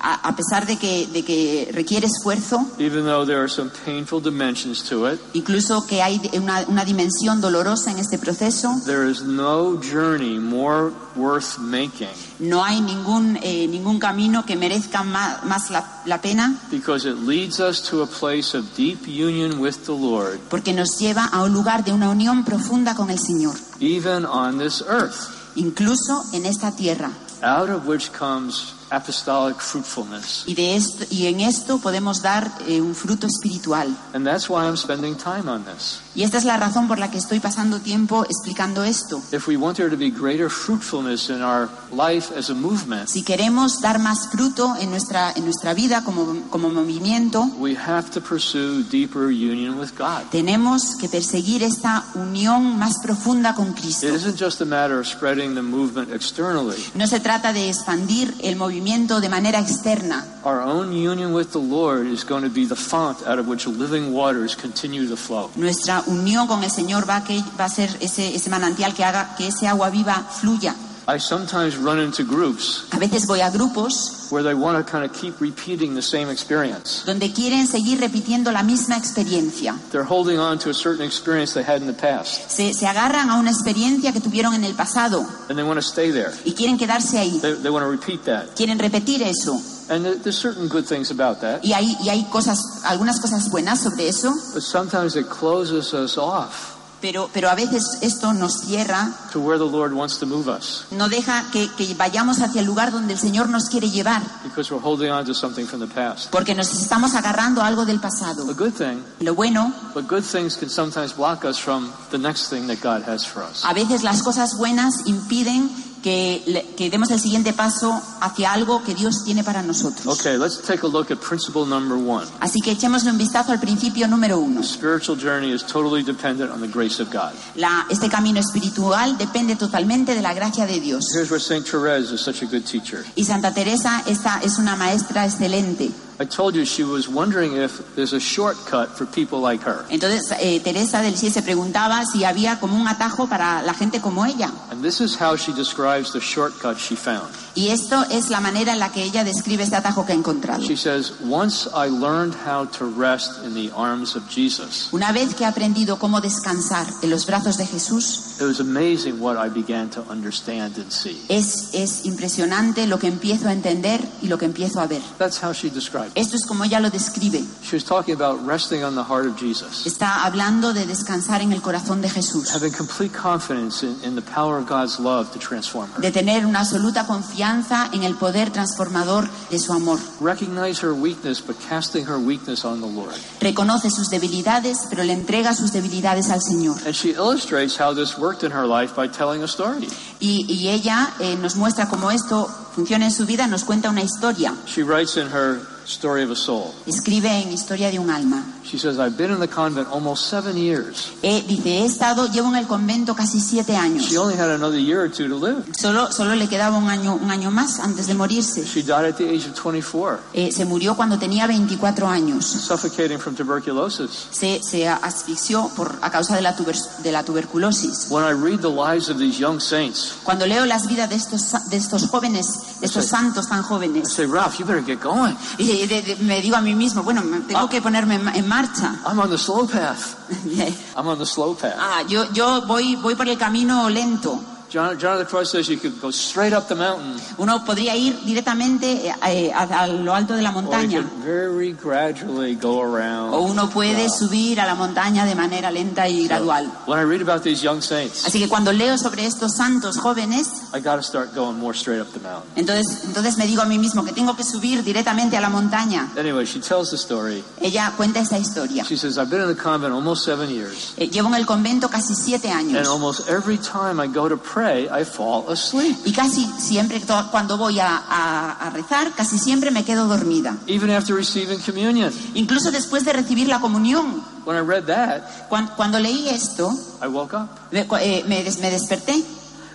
a, 0.00 0.34
pesar 0.36 0.66
de 0.66 0.76
que, 0.76 1.06
de 1.08 1.24
que 1.24 1.70
requiere 1.72 2.06
esfuerzo, 2.06 2.66
even 2.78 3.04
though 3.04 3.26
there 3.26 3.40
are 3.40 3.48
some 3.48 3.70
painful 3.84 4.20
dimensions 4.20 4.82
to 4.88 5.10
it, 5.10 5.20
incluso 5.34 5.86
que 5.86 6.02
hay 6.02 6.20
una, 6.34 6.64
una 6.68 6.84
dimensión 6.84 7.40
dolorosa 7.40 7.90
en 7.90 7.98
este 7.98 8.18
proceso, 8.18 8.74
there 8.86 9.10
is 9.10 9.22
no 9.22 9.80
journey 9.80 10.38
more 10.38 10.92
worth 11.16 11.58
making 11.58 12.08
no 12.38 12.64
hay 12.64 12.80
ningún, 12.80 13.38
eh, 13.42 13.66
ningún 13.68 13.98
camino 13.98 14.44
que 14.44 14.56
merezca 14.56 15.02
más, 15.02 15.44
más 15.44 15.70
la, 15.70 16.02
la 16.06 16.20
pena 16.20 16.56
because 16.70 17.08
it 17.08 17.16
leads 17.16 17.58
us 17.60 17.82
to 17.82 18.02
a 18.02 18.06
place 18.06 18.56
of 18.56 18.64
deep 18.76 19.06
union 19.06 19.58
with 19.58 19.84
the 19.86 19.92
Lord, 19.92 20.38
porque 20.48 20.72
nos 20.72 20.98
lleva 20.98 21.24
a 21.24 21.42
un 21.42 21.52
lugar 21.52 21.84
de 21.84 21.92
una 21.92 22.08
unión 22.10 22.44
profunda 22.44 22.94
con 22.94 23.10
el 23.10 23.18
Señor, 23.18 23.56
even 23.80 24.24
on 24.24 24.58
this 24.58 24.82
earth, 24.88 25.28
incluso 25.56 26.24
en 26.32 26.46
esta 26.46 26.74
tierra, 26.76 27.10
out 27.42 27.70
of 27.70 27.86
which 27.86 28.12
comes 28.12 28.74
apostolic 28.90 29.58
fruitfulness. 29.58 30.44
Y, 30.46 30.54
de 30.54 30.76
esto, 30.76 31.04
y 31.10 31.26
en 31.26 31.40
esto 31.40 31.78
podemos 31.78 32.22
dar 32.22 32.50
eh, 32.66 32.80
un 32.80 32.94
fruto 32.94 33.26
espiritual. 33.26 33.94
And 34.14 34.26
that's 34.26 34.48
why 34.48 34.64
I'm 34.64 34.76
spending 34.76 35.16
time 35.16 35.48
on 35.48 35.64
this. 35.64 36.00
Y 36.14 36.22
esta 36.22 36.38
es 36.38 36.44
la 36.44 36.56
razón 36.56 36.88
por 36.88 36.98
la 36.98 37.10
que 37.10 37.18
estoy 37.18 37.38
pasando 37.38 37.80
tiempo 37.80 38.24
explicando 38.24 38.82
esto. 38.84 39.22
If 39.32 39.46
we 39.46 39.56
want 39.56 39.76
there 39.76 39.90
to 39.90 39.96
be 39.96 40.10
greater 40.10 40.50
fruitfulness 40.50 41.28
in 41.28 41.42
our 41.42 41.68
life 41.92 42.32
as 42.36 42.50
a 42.50 42.54
movement, 42.54 43.08
Si 43.08 43.22
queremos 43.22 43.80
dar 43.80 43.98
más 43.98 44.28
fruto 44.30 44.74
en 44.80 44.90
nuestra, 44.90 45.32
en 45.36 45.44
nuestra 45.44 45.74
vida 45.74 46.02
como, 46.02 46.48
como 46.50 46.70
movimiento, 46.70 47.44
we 47.58 47.76
have 47.76 48.10
to 48.10 48.20
pursue 48.20 48.82
deeper 48.90 49.26
union 49.26 49.78
with 49.78 49.90
God. 49.96 50.22
tenemos 50.30 50.96
que 50.96 51.08
perseguir 51.08 51.62
esta 51.62 52.04
unión 52.14 52.78
más 52.78 52.98
profunda 53.02 53.54
con 53.54 53.72
Cristo. 53.74 54.08
It 54.08 54.14
isn't 54.14 54.40
just 54.40 54.60
a 54.60 54.64
matter 54.64 54.98
of 54.98 55.06
spreading 55.06 55.54
the 55.54 55.62
movement 55.62 56.12
externally. 56.12 56.78
No 56.94 57.06
se 57.06 57.20
trata 57.20 57.52
de 57.52 57.68
expandir 57.68 58.34
el 58.42 58.56
movimiento 58.56 58.77
de 58.78 59.28
manera 59.28 59.58
externa. 59.58 60.24
Our 60.44 60.60
own 60.60 60.92
union 60.92 61.34
with 61.34 61.52
the 61.52 61.58
Lord 61.58 62.06
is 62.06 62.24
going 62.24 62.42
to 62.42 62.50
be 62.50 62.66
the 62.66 62.76
font 62.76 63.26
out 63.26 63.38
of 63.38 63.46
which 63.46 63.66
living 63.66 64.12
waters 64.12 64.56
continue 64.56 65.08
to 65.08 65.16
flow. 65.16 65.50
Nuestra 65.56 66.02
unión 66.06 66.46
con 66.46 66.62
el 66.64 66.70
Señor 66.70 67.08
va 67.08 67.16
a, 67.16 67.24
que, 67.24 67.42
va 67.58 67.64
a 67.64 67.68
ser 67.68 67.90
ese, 68.00 68.34
ese 68.34 68.50
manantial 68.50 68.94
que 68.94 69.04
haga 69.04 69.34
que 69.36 69.48
ese 69.48 69.66
agua 69.66 69.90
viva 69.90 70.14
fluya. 70.40 70.74
I 71.10 71.18
sometimes 71.18 71.78
run 71.78 71.98
into 72.00 72.22
groups 72.22 72.84
A 72.92 72.98
veces 72.98 73.26
voy 73.26 73.40
a 73.40 73.50
grupos 73.50 74.30
where 74.30 74.42
they 74.42 74.52
want 74.52 74.76
to 74.76 74.84
kind 74.92 75.06
of 75.06 75.12
keep 75.18 75.40
repeating 75.40 75.94
the 75.94 76.02
same 76.02 76.28
experience. 76.30 77.02
donde 77.06 77.32
quieren 77.32 77.66
seguir 77.66 77.98
repitiendo 77.98 78.52
la 78.52 78.62
misma 78.62 78.98
experiencia. 78.98 79.74
They're 79.90 80.04
holding 80.04 80.38
on 80.38 80.58
to 80.58 80.68
a 80.68 80.74
certain 80.74 81.06
experience 81.06 81.54
they 81.54 81.62
had 81.64 81.80
in 81.80 81.86
the 81.86 81.94
past, 81.94 82.50
Se, 82.50 82.74
se 82.74 82.86
agarran 82.86 83.30
a 83.30 83.38
una 83.38 83.50
experiencia 83.50 84.12
que 84.12 84.20
tuvieron 84.20 84.52
en 84.52 84.64
el 84.64 84.74
pasado 84.74 85.26
and 85.48 85.56
they 85.56 85.62
want 85.64 85.80
to 85.80 85.82
stay 85.82 86.10
there. 86.12 86.30
y 86.44 86.52
quieren 86.52 86.76
quedarse 86.76 87.18
ahí. 87.18 87.40
They, 87.40 87.54
they 87.54 87.70
want 87.70 87.84
to 87.84 87.90
repeat 87.90 88.24
that. 88.26 88.54
Quieren 88.54 88.78
repetir 88.78 89.22
eso. 89.22 89.58
And 89.88 90.04
there- 90.04 90.16
there's 90.22 90.36
certain 90.38 90.68
good 90.68 90.84
things 90.84 91.10
about 91.10 91.40
that, 91.40 91.64
Y 91.64 91.72
hay, 91.72 91.96
y 92.02 92.10
hay 92.10 92.24
cosas, 92.30 92.82
algunas 92.84 93.18
cosas 93.18 93.48
buenas 93.50 93.80
sobre 93.80 94.08
eso, 94.08 94.30
but 94.52 94.62
sometimes 94.62 95.16
it 95.16 95.26
closes 95.30 95.94
us 95.94 96.18
off 96.18 96.76
pero, 97.00 97.30
pero 97.32 97.48
a 97.48 97.54
veces 97.54 97.98
esto 98.02 98.32
nos 98.32 98.60
cierra, 98.60 99.10
to 99.32 99.40
where 99.40 99.58
the 99.58 99.64
Lord 99.70 99.92
wants 99.92 100.18
to 100.18 100.26
move 100.26 100.48
us 100.48 100.84
no 100.90 101.08
deja 101.08 101.44
que, 101.52 101.70
que 101.76 101.94
vayamos 101.94 102.40
hacia 102.40 102.60
el 102.60 102.66
lugar 102.66 102.90
donde 102.92 103.12
el 103.14 103.18
Señor 103.18 103.48
nos 103.48 103.68
quiere 103.68 103.90
llevar, 103.90 104.22
because 104.44 104.72
we're 104.72 104.82
holding 104.84 105.10
on 105.10 105.24
to 105.24 105.34
something 105.34 105.64
from 105.66 105.80
the 105.80 105.86
past. 105.94 106.30
porque 106.30 106.54
nos 106.54 106.72
estamos 106.72 107.14
agarrando 107.14 107.62
a 107.62 107.66
algo 107.66 107.84
del 107.84 108.00
pasado. 108.00 108.48
A 108.50 108.54
good 108.54 108.72
thing, 108.72 109.02
Lo 109.20 109.34
bueno, 109.34 109.72
but 109.94 110.06
good 110.08 110.22
things 110.24 110.56
can 110.56 110.68
sometimes 110.68 111.12
block 111.14 111.44
us 111.44 111.58
from 111.58 111.92
the 112.10 112.18
next 112.18 112.48
thing 112.50 112.66
that 112.66 112.80
God 112.82 113.02
has 113.08 113.24
for 113.26 113.42
us. 113.42 113.64
a 113.64 113.72
veces 113.74 114.02
las 114.02 114.22
cosas 114.22 114.56
buenas 114.56 115.06
impiden 115.06 115.70
que, 116.02 116.88
demos 116.90 117.10
el 117.10 117.20
siguiente 117.20 117.52
paso 117.52 118.00
hacia 118.20 118.52
algo 118.52 118.82
que 118.82 118.94
Dios 118.94 119.24
tiene 119.24 119.44
para 119.44 119.62
nosotros. 119.62 120.06
Okay, 120.18 120.36
let's 120.38 120.60
take 120.62 120.84
a 120.84 120.88
look 120.88 121.10
at 121.10 121.18
principle 121.18 121.66
number 121.66 121.96
one. 121.96 122.26
Así 122.40 122.60
que 122.60 122.72
echémosle 122.72 123.10
un 123.10 123.18
vistazo 123.18 123.52
al 123.52 123.60
principio 123.60 124.06
número 124.08 124.38
uno. 124.38 124.62
Spiritual 124.62 125.18
journey 125.18 125.52
is 125.52 125.62
totally 125.64 126.02
dependent 126.02 126.50
on 126.50 126.60
the 126.60 126.68
grace 126.68 127.00
of 127.02 127.08
God. 127.12 127.32
La- 127.56 127.86
este 127.90 128.08
camino 128.08 128.40
espiritual 128.40 129.16
depende 129.18 129.56
totalmente 129.56 130.14
de 130.14 130.22
la 130.22 130.34
gracia 130.34 130.66
de 130.66 130.80
Dios. 130.80 131.04
Here's 131.14 131.30
where 131.30 131.42
St. 131.42 131.64
Therese 131.64 132.12
is 132.12 132.20
such 132.20 132.42
a 132.42 132.46
good 132.46 132.64
teacher. 132.64 133.04
Y 133.14 133.24
Santa 133.24 133.52
Teresa 133.52 134.02
esta 134.06 134.40
es 134.42 134.58
una 134.58 134.76
maestra 134.76 135.24
excelente. 135.26 135.90
I 136.20 136.26
told 136.26 136.56
you 136.56 136.64
she 136.64 136.82
was 136.82 137.08
wondering 137.08 137.56
if 137.56 137.94
there's 137.94 138.12
a 138.12 138.18
shortcut 138.18 138.88
for 138.88 139.06
people 139.06 139.40
like 139.40 139.62
her. 139.64 139.84
Entonces 139.88 140.34
eh, 140.40 140.58
Teresa 140.60 141.00
del 141.00 141.16
Sie 141.16 141.30
se 141.30 141.42
preguntaba 141.42 142.04
si 142.04 142.24
había 142.24 142.58
como 142.58 142.76
un 142.76 142.88
atajo 142.88 143.28
para 143.28 143.62
la 143.62 143.72
gente 143.72 144.00
como 144.00 144.24
ella. 144.26 144.50
And 144.70 144.82
this 144.82 145.00
is 145.00 145.16
how 145.20 145.36
she 145.36 145.52
describes 145.52 146.12
the 146.12 146.20
shortcut 146.20 146.76
she 146.76 146.96
found. 146.96 147.28
Y 147.54 147.68
esto 147.68 148.02
es 148.10 148.30
la 148.30 148.40
manera 148.40 148.72
en 148.72 148.80
la 148.80 148.90
que 148.90 149.02
ella 149.04 149.22
describe 149.22 149.62
este 149.62 149.76
atajo 149.76 150.04
que 150.04 150.12
ha 150.12 150.16
encontrado. 150.16 150.60
She 150.62 150.76
says, 150.76 151.12
Once 151.22 151.68
I 151.72 151.88
learned 151.88 152.34
how 152.46 152.66
to 152.78 152.86
rest 152.86 153.44
in 153.44 153.54
the 153.54 153.70
arms 153.76 154.16
of 154.16 154.24
Jesus, 154.28 154.88
Una 154.92 155.12
vez 155.12 155.34
que 155.36 155.44
he 155.44 155.46
aprendido 155.46 155.98
cómo 155.98 156.20
descansar 156.20 156.86
en 157.02 157.10
los 157.10 157.26
brazos 157.26 157.56
de 157.58 157.66
Jesús, 157.66 158.27
it 158.40 158.44
was 158.44 158.60
amazing 158.60 159.20
what 159.20 159.36
I 159.36 159.48
began 159.48 159.90
to 159.90 160.02
understand 160.10 160.76
and 160.78 160.90
see. 160.90 161.20
es, 161.28 161.70
es 161.74 162.04
impresionante 162.06 162.86
lo 162.86 162.98
que 162.98 163.08
empiezo 163.08 163.48
a 163.48 163.52
entender 163.52 164.00
y 164.22 164.28
lo 164.28 164.38
que 164.38 164.46
empiezo 164.46 164.80
a 164.80 164.86
ver. 164.86 165.02
That's 165.18 165.42
how 165.42 165.52
she 165.52 165.70
described 165.70 166.12
it. 166.14 166.18
Esto 166.18 166.36
es 166.36 166.46
como 166.46 166.64
ella 166.64 166.80
lo 166.80 166.90
describe. 166.90 167.42
She 167.62 167.76
was 167.76 167.84
talking 167.84 168.14
about 168.14 168.40
resting 168.46 168.84
on 168.84 168.94
the 168.94 169.02
heart 169.04 169.26
of 169.26 169.36
Jesus, 169.38 169.86
Está 169.86 170.24
hablando 170.24 170.72
de 170.72 170.86
descansar 170.86 171.42
en 171.42 171.52
el 171.52 171.60
corazón 171.62 172.00
de 172.00 172.08
Jesús, 172.08 172.54
having 172.54 172.72
complete 172.72 173.12
confidence 173.16 173.82
in, 173.84 173.96
in 174.04 174.14
the 174.14 174.22
power 174.22 174.58
of 174.58 174.68
God's 174.68 174.98
love 174.98 175.30
to 175.32 175.38
transform 175.38 175.88
her. 175.94 176.00
de 176.00 176.10
tener 176.10 176.46
una 176.46 176.60
absoluta 176.60 177.06
confianza 177.06 177.90
en 177.92 178.02
el 178.04 178.14
poder 178.14 178.50
transformador 178.50 179.28
de 179.50 179.58
su 179.58 179.72
amor. 179.72 179.98
Recognize 180.20 180.80
her 180.84 180.92
weakness, 180.92 181.40
but 181.44 181.56
casting 181.68 182.06
her 182.06 182.18
weakness 182.18 182.64
on 182.64 182.80
the 182.80 182.86
Lord. 182.86 183.14
Reconoce 183.40 183.90
sus 183.90 184.08
debilidades, 184.10 184.86
pero 184.90 185.04
le 185.04 185.12
entrega 185.12 185.54
sus 185.54 185.72
debilidades 185.72 186.30
al 186.30 186.40
Señor. 186.40 186.76
And 186.86 186.94
she 186.94 187.10
illustrates 187.10 187.78
how 187.78 187.94
this 187.94 188.16
worked 188.28 188.44
in 188.44 188.50
her 188.50 188.66
life 188.66 188.94
by 188.94 189.08
telling 189.08 189.42
a 189.42 189.48
story. 189.48 189.88
Y, 190.20 190.44
y 190.48 190.68
ella 190.68 191.14
eh, 191.20 191.36
nos 191.36 191.56
muestra 191.56 191.88
cómo 191.88 192.10
esto 192.10 192.46
funciona 192.74 193.06
en 193.06 193.12
su 193.12 193.24
vida, 193.24 193.46
nos 193.46 193.64
cuenta 193.64 193.88
una 193.88 194.02
historia. 194.02 194.54
She 194.66 194.82
writes 194.82 195.16
in 195.16 195.28
her 195.28 195.60
story 195.88 196.22
of 196.22 196.30
a 196.30 196.36
soul. 196.36 196.72
Escribe 196.86 197.28
en 197.42 197.50
Historia 197.52 197.90
de 197.90 197.98
un 197.98 198.10
alma. 198.10 198.44
She 198.64 198.78
says, 198.78 198.98
I've 198.98 199.16
been 199.16 199.30
in 199.32 199.40
the 199.40 199.48
convent 199.48 199.88
almost 199.90 200.28
seven 200.28 200.56
years. 200.56 201.10
Eh, 201.22 201.42
dice, 201.48 201.70
he 201.70 201.84
estado, 201.86 202.26
llevo 202.30 202.48
en 202.48 202.56
el 202.56 202.66
convento 202.66 203.14
casi 203.14 203.40
siete 203.40 203.74
años. 203.76 204.04
She 204.10 204.18
only 204.18 204.34
had 204.36 204.50
another 204.50 204.78
year 204.78 205.00
or 205.00 205.08
two 205.10 205.26
to 205.28 205.36
live. 205.38 205.64
Solo, 205.74 206.12
solo 206.12 206.34
le 206.34 206.46
quedaba 206.48 206.76
un 206.76 206.88
año, 206.90 207.14
un 207.14 207.30
año 207.30 207.50
más 207.50 207.80
antes 207.80 208.06
de 208.06 208.14
morirse. 208.14 208.64
She 208.66 208.82
died 208.82 209.06
at 209.06 209.16
the 209.16 209.24
age 209.28 209.46
of 209.48 209.54
24, 209.54 210.20
Eh, 210.34 210.52
se 210.52 210.64
murió 210.66 210.94
cuando 210.96 211.18
tenía 211.18 211.46
24 211.46 212.06
años. 212.06 212.44
suffocating 212.44 213.18
from 213.18 213.34
tuberculosis. 213.34 214.10
Se, 214.30 214.60
se 214.62 214.86
asfixió 214.86 215.70
por, 215.74 215.98
a 216.02 216.10
causa 216.10 216.36
de 216.36 216.42
la, 216.42 216.54
tuber- 216.54 216.98
de 217.02 217.10
la 217.12 217.24
tuberculosis. 217.24 218.08
When 218.10 218.24
I 218.24 218.32
read 218.32 218.60
the 218.60 218.68
lives 218.68 219.08
of 219.08 219.16
these 219.18 219.38
young 219.38 219.60
saints, 219.60 220.12
Cuando 220.24 220.44
leo 220.46 220.66
las 220.66 220.86
vidas 220.86 221.08
de 221.08 221.16
estos, 221.16 221.54
de 221.70 221.76
estos 221.78 222.06
jóvenes, 222.08 222.46
de 222.80 222.86
estos 222.86 223.04
Sí. 223.04 223.10
santos 223.10 223.48
tan 223.48 223.60
I 223.60 223.62
jóvenes, 223.62 224.12
say, 224.12 224.26
Ralph, 224.26 224.58
you 224.58 224.66
better 224.66 224.84
get 224.84 225.00
going. 225.02 225.34
y 225.58 225.77
de- 225.86 226.02
de- 226.02 226.16
me 226.16 226.40
digo 226.40 226.56
a 226.56 226.60
mí 226.60 226.74
mismo, 226.74 227.02
bueno, 227.02 227.22
tengo 227.46 227.60
Ah. 227.60 227.68
que 227.68 227.80
ponerme 227.80 228.16
en, 228.16 228.28
en 228.28 228.48
marcha. 228.48 228.96
I'm 229.06 229.18
on 229.18 229.30
the 229.30 229.38
slow 229.38 229.66
path. 229.66 230.16
I'm 230.96 231.06
on 231.06 231.18
the 231.18 231.26
slow 231.26 231.54
path. 231.54 231.74
Ah, 231.78 232.02
yo, 232.08 232.30
yo 232.32 232.62
voy, 232.66 232.96
voy 232.96 233.14
por 233.14 233.28
el 233.28 233.38
camino 233.38 233.88
lento. 233.88 234.40
John, 234.70 234.98
John 234.98 235.14
of 235.14 235.18
the 235.20 235.24
Cross 235.24 235.50
says 235.52 235.68
you 235.68 235.78
could 235.78 235.98
go 236.00 236.10
straight 236.10 236.52
up 236.52 236.68
the 236.68 236.74
mountain, 236.74 237.16
Uno 237.38 237.64
podría 237.64 237.96
ir 237.96 238.18
directamente 238.24 239.08
eh, 239.26 239.50
a, 239.52 239.62
a 239.82 239.86
lo 239.86 240.14
alto 240.14 240.34
de 240.34 240.42
la 240.42 240.50
or 240.50 240.54
you 240.56 240.62
montaña. 240.62 241.02
could 241.02 241.24
very 241.24 241.72
gradually 241.72 242.54
go 242.54 242.82
around. 242.82 243.32
O 243.34 243.40
uno 243.42 243.68
puede 243.70 244.08
subir 244.10 244.60
a 244.60 244.66
la 244.66 244.74
montaña 244.74 245.24
de 245.24 245.34
manera 245.34 245.70
lenta 245.70 246.06
y 246.08 246.26
gradual. 246.26 246.70
When 246.86 246.98
I 246.98 247.02
read 247.04 247.22
about 247.22 247.42
these 247.42 247.62
young 247.62 247.80
saints, 247.80 248.26
Así 248.26 248.38
que 248.38 248.48
cuando 248.48 248.72
leo 248.72 248.98
sobre 248.98 249.24
estos 249.26 249.52
santos 249.56 249.96
jóvenes, 249.98 250.48
I 250.74 250.80
start 251.02 251.34
going 251.34 251.58
more 251.58 251.72
straight 251.74 252.00
up 252.00 252.08
the 252.12 252.20
mountain. 252.20 252.50
entonces, 252.56 253.04
entonces 253.04 253.38
me 253.38 253.46
digo 253.46 253.62
a 253.62 253.66
mí 253.66 253.78
mismo 253.78 254.04
que 254.04 254.12
tengo 254.12 254.36
que 254.36 254.44
subir 254.44 254.82
directamente 254.84 255.36
a 255.36 255.40
la 255.40 255.48
montaña. 255.48 256.10
Anyway, 256.18 256.44
she 256.44 256.60
tells 256.60 256.90
the 256.90 256.96
story. 256.96 257.42
Ella 257.60 257.92
cuenta 257.96 258.20
esta 258.20 258.38
historia. 258.38 258.84
She 258.84 258.96
says, 258.96 259.16
I've 259.18 259.30
been 259.30 259.40
in 259.40 259.48
the 259.48 259.60
convent 259.60 259.94
almost 259.94 260.24
seven 260.24 260.50
years, 260.50 260.92
Eh, 260.98 261.08
llevo 261.08 261.28
en 261.28 261.34
el 261.36 261.46
convento 261.46 261.88
casi 261.88 262.14
siete 262.14 262.50
and 262.50 262.70
años. 262.74 262.86
almost 262.86 263.28
every 263.30 263.56
time 263.58 263.98
I 264.02 264.06
go 264.08 264.28
to 264.28 264.36
pray, 264.36 264.57
I 264.66 265.04
fall 265.04 265.44
asleep. 265.50 265.96
Y 266.04 266.12
casi 266.12 266.46
siempre, 266.58 267.00
cuando 267.30 267.56
voy 267.56 267.80
a, 267.80 267.96
a- 267.96 268.52
a 268.66 268.70
rezar, 268.70 269.12
casi 269.16 269.38
siempre 269.38 269.70
me 269.70 269.84
quedo 269.84 270.06
dormida. 270.06 270.56
Even 270.66 270.90
after 270.90 271.14
receiving 271.14 271.58
communion. 271.60 272.12
Incluso 272.34 272.70
después 272.70 273.04
de 273.04 273.12
recibir 273.12 273.48
la 273.48 273.60
comunión. 273.60 274.22
When 274.44 274.56
I 274.56 274.60
read 274.60 274.84
that, 274.86 275.48
Cuan- 275.48 275.70
Cuando, 275.76 275.98
leí 275.98 276.28
esto, 276.28 276.70
I 277.02 277.06
woke 277.08 277.34
up. 277.36 277.48
me, 277.72 277.86
eh, 278.00 278.24
me 278.26 278.42
des- 278.44 278.58
me 278.60 278.70
desperté. 278.70 279.22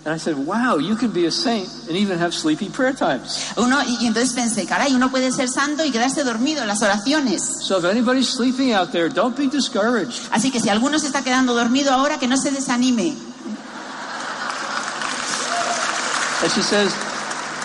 And 0.06 0.14
I 0.14 0.20
said, 0.20 0.36
wow, 0.36 0.80
you 0.80 0.98
can 0.98 1.12
be 1.14 1.28
a 1.28 1.32
saint 1.32 1.66
and 1.88 1.96
even 1.96 2.20
have 2.20 2.34
sleepy 2.34 2.68
prayer 2.68 2.94
times. 2.94 3.54
Uno, 3.56 3.82
y, 3.88 4.00
y 4.02 4.08
entonces 4.08 4.34
pensé, 4.34 4.66
caray, 4.66 4.94
uno 4.94 5.10
puede 5.10 5.32
ser 5.32 5.48
santo 5.48 5.86
y 5.86 5.92
quedarse 5.92 6.26
dormido 6.26 6.62
en 6.62 6.68
las 6.68 6.82
oraciones. 6.82 7.42
So 7.62 7.78
if 7.78 7.86
anybody's 7.86 8.28
sleeping 8.28 8.74
out 8.74 8.92
there, 8.92 9.08
don't 9.08 9.38
be 9.38 9.48
discouraged. 9.48 10.28
Así 10.32 10.52
que 10.52 10.60
si 10.60 10.68
alguno 10.68 11.00
se 11.00 11.08
está 11.08 11.24
quedando 11.24 11.54
dormido 11.54 11.94
ahora, 11.94 12.18
que 12.20 12.28
no 12.28 12.36
se 12.36 12.52
desanime. 12.52 13.14
And 16.44 16.52
she 16.52 16.62
says, 16.62 16.92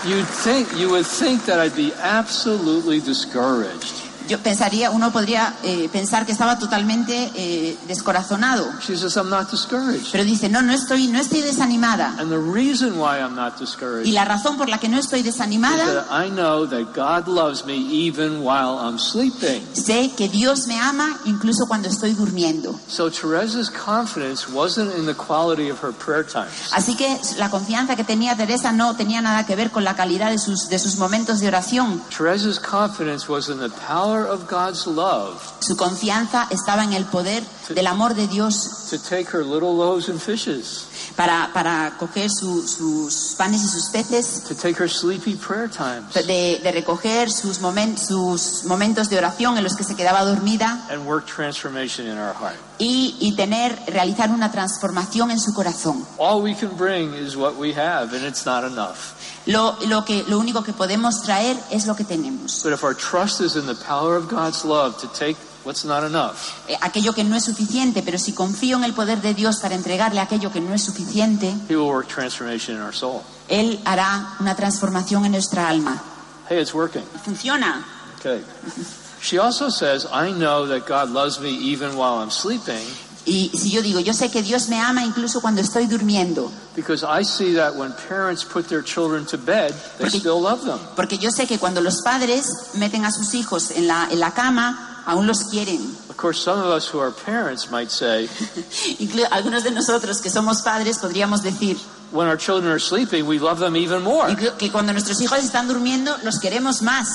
you'd 0.06 0.28
think, 0.28 0.72
you 0.78 0.90
would 0.90 1.04
think 1.04 1.46
that 1.46 1.58
I'd 1.58 1.74
be 1.74 1.92
absolutely 1.94 3.00
discouraged. 3.00 4.07
Yo 4.28 4.38
pensaría, 4.38 4.90
uno 4.90 5.10
podría 5.10 5.54
eh, 5.62 5.88
pensar 5.90 6.26
que 6.26 6.32
estaba 6.32 6.58
totalmente 6.58 7.32
eh, 7.34 7.78
descorazonado. 7.88 8.66
She 8.80 8.96
says, 8.96 9.16
I'm 9.16 9.30
not 9.30 9.50
discouraged. 9.50 10.12
Pero 10.12 10.24
dice, 10.24 10.48
no, 10.48 10.60
no 10.62 10.72
estoy, 10.72 11.08
no 11.08 11.18
estoy 11.18 11.40
desanimada. 11.40 12.14
And 12.18 12.30
the 12.30 12.38
reason 12.38 12.98
why 12.98 13.18
I'm 13.18 13.34
not 13.34 13.54
Y 13.58 13.60
discouraged 13.60 14.12
la 14.12 14.24
razón 14.24 14.56
por 14.56 14.68
la 14.68 14.78
que 14.78 14.88
no 14.88 14.98
estoy 14.98 15.22
desanimada, 15.22 16.04
that 16.04 16.06
I 16.10 16.28
know 16.28 16.66
that 16.66 16.92
God 16.94 17.28
loves 17.28 17.64
me 17.64 17.76
even 17.76 18.42
while 18.42 18.78
I'm 18.78 18.98
sleeping. 18.98 19.62
sé 19.72 20.12
que 20.16 20.28
Dios 20.28 20.66
me 20.66 20.78
ama 20.78 21.18
incluso 21.24 21.66
cuando 21.66 21.88
estoy 21.88 22.12
durmiendo. 22.12 22.78
So 22.88 23.10
Teresa's 23.10 23.70
confidence 23.70 24.48
wasn't 24.52 24.94
in 24.96 25.06
the 25.06 25.14
quality 25.14 25.70
of 25.70 25.82
her 25.82 25.92
prayer 25.92 26.24
times. 26.24 26.72
Así 26.72 26.96
que 26.96 27.18
la 27.38 27.48
confianza 27.48 27.96
que 27.96 28.04
tenía 28.04 28.36
Teresa 28.36 28.72
no 28.72 28.94
tenía 28.94 29.20
nada 29.20 29.46
que 29.46 29.56
ver 29.56 29.70
con 29.70 29.84
la 29.84 29.94
calidad 29.94 30.30
de 30.30 30.38
sus, 30.38 30.68
de 30.68 30.78
sus 30.78 30.98
momentos 30.98 31.40
de 31.40 31.48
oración. 31.48 32.02
Teresa's 32.10 32.58
confidence 32.58 33.28
was 33.28 33.48
in 33.48 33.58
the 33.58 33.70
power 33.86 34.17
of 34.26 34.48
God's 34.48 34.86
love 34.86 35.40
Su 35.60 35.76
confianza 35.76 36.46
estaba 36.50 36.84
en 36.84 36.92
el 36.92 37.04
poder 37.04 37.42
del 37.68 37.86
amor 37.86 38.14
de 38.14 38.26
Dios. 38.26 38.88
to 38.90 38.98
take 38.98 39.30
her 39.30 39.44
little 39.44 39.74
loaves 39.76 40.08
and 40.08 40.20
fishes, 40.20 40.87
para, 41.18 41.50
para 41.52 41.96
coger 41.98 42.30
su- 42.30 42.62
sus 42.66 43.34
panes 43.36 43.60
y 43.64 43.66
sus 43.68 43.86
peces, 43.90 44.44
to 44.46 44.54
take 44.54 44.80
her 44.80 44.88
sleepy 44.88 45.34
prayer 45.34 45.68
times, 45.68 46.14
de, 46.14 46.60
de 46.62 46.70
recoger 46.72 47.28
sus, 47.28 47.56
sus 47.58 48.64
momentos 48.64 49.08
de 49.10 49.18
oración 49.18 49.58
en 49.58 49.64
los 49.64 49.74
que 49.74 49.82
se 49.82 49.96
quedaba 49.96 50.24
dormida 50.24 50.86
and 50.90 51.04
work 51.04 51.26
transformation 51.26 52.06
in 52.06 52.16
our 52.16 52.32
heart. 52.34 52.54
y, 52.78 53.16
y 53.18 53.32
tener, 53.34 53.76
realizar 53.88 54.30
una 54.30 54.52
transformación 54.52 55.32
en 55.32 55.40
su 55.40 55.52
corazón. 55.52 56.06
All 56.18 56.40
we 56.40 56.54
can 56.54 56.70
bring 56.76 57.12
is 57.14 57.34
what 57.36 57.56
we 57.56 57.72
have, 57.74 58.14
and 58.16 58.24
it's 58.24 58.46
not 58.46 58.62
enough. 58.62 59.16
Lo, 59.46 59.76
lo, 59.88 60.04
que, 60.04 60.22
lo 60.28 60.38
único 60.38 60.62
que 60.62 60.72
podemos 60.72 61.22
traer 61.22 61.56
es 61.72 61.86
lo 61.86 61.96
que 61.96 62.04
tenemos. 62.04 62.62
But 62.62 62.72
if 62.74 62.84
our 62.84 62.94
trust 62.94 63.40
is 63.40 63.56
in 63.56 63.66
the 63.66 63.74
power 63.74 64.16
of 64.16 64.28
God's 64.30 64.64
love 64.64 64.96
to 65.00 65.08
take 65.18 65.36
what's 65.68 65.84
not 65.84 66.02
enough, 66.02 66.34
Eh, 66.66 66.76
aquello 66.80 67.12
que 67.12 67.22
no 67.22 67.36
es 67.36 67.44
suficiente, 67.44 68.02
pero 68.02 68.18
si 68.18 68.32
confío 68.32 68.76
en 68.78 68.84
el 68.84 68.94
poder 68.94 69.20
de 69.20 69.34
Dios 69.34 69.58
para 69.60 69.74
entregarle 69.74 70.18
aquello 70.20 70.50
que 70.50 70.60
no 70.60 70.72
es 70.74 70.82
suficiente, 70.82 71.54
He 71.68 71.76
will 71.76 71.86
work 71.92 72.08
transformation 72.08 72.76
in 72.76 72.82
our 72.82 72.94
soul. 72.94 73.20
Él 73.48 73.78
hará 73.84 74.34
una 74.40 74.54
transformación 74.56 75.24
en 75.26 75.32
nuestra 75.32 75.68
alma. 75.68 76.02
Hey, 76.48 76.60
it's 76.60 76.72
working. 76.74 77.04
Funciona. 77.24 77.84
Okay. 78.18 78.42
She 79.20 79.38
also 79.38 79.68
says, 79.68 80.06
I 80.06 80.30
know 80.32 80.66
that 80.68 80.86
God 80.88 81.10
loves 81.10 81.38
me 81.40 81.50
even 81.50 81.96
while 81.96 82.18
I'm 82.22 82.30
sleeping 82.30 82.84
Y 83.26 83.50
si 83.52 83.70
yo 83.70 83.82
digo, 83.82 84.00
yo 84.00 84.14
sé 84.14 84.30
que 84.30 84.42
Dios 84.42 84.68
me 84.70 84.80
ama 84.80 85.04
incluso 85.04 85.42
cuando 85.42 85.60
estoy 85.60 85.86
durmiendo, 85.86 86.50
because 86.74 87.04
I 87.04 87.22
see 87.24 87.52
that 87.56 87.74
when 87.76 87.92
parents 88.08 88.42
put 88.42 88.68
their 88.68 88.82
children 88.82 89.26
to 89.26 89.36
bed, 89.36 89.74
they 89.98 90.04
Porque- 90.06 90.20
still 90.20 90.40
love 90.40 90.64
them. 90.64 90.78
porque 90.96 91.18
yo 91.18 91.30
sé 91.30 91.46
que 91.46 91.58
cuando 91.58 91.82
los 91.82 92.00
padres 92.02 92.46
meten 92.74 93.04
a 93.04 93.10
sus 93.12 93.34
hijos 93.34 93.70
en 93.72 93.86
la, 93.86 94.08
en 94.10 94.18
la 94.20 94.30
cama, 94.32 94.87
aún 95.08 95.26
los 95.26 95.44
quieren. 95.50 95.80
Of 96.10 96.16
course, 96.16 96.38
some 96.40 96.60
of 96.60 96.68
us 96.70 96.86
who 96.92 97.00
are 97.00 97.10
parents 97.10 97.70
might 97.70 97.90
say, 97.90 98.28
algunos 99.30 99.64
de 99.64 99.70
nosotros 99.70 100.20
que 100.20 100.30
somos 100.30 100.62
padres 100.62 100.98
podríamos 100.98 101.42
decir 101.42 101.76
when 102.12 102.26
our 102.26 102.36
children 102.38 102.70
are 102.72 102.78
sleeping, 102.80 103.26
we 103.26 103.38
love 103.38 103.58
them 103.58 103.76
even 103.76 104.02
more. 104.02 104.34
que 104.58 104.70
cuando 104.70 104.92
nuestros 104.92 105.20
hijos 105.20 105.38
están 105.44 105.68
durmiendo 105.68 106.16
los 106.24 106.38
queremos 106.38 106.80
más. 106.82 107.08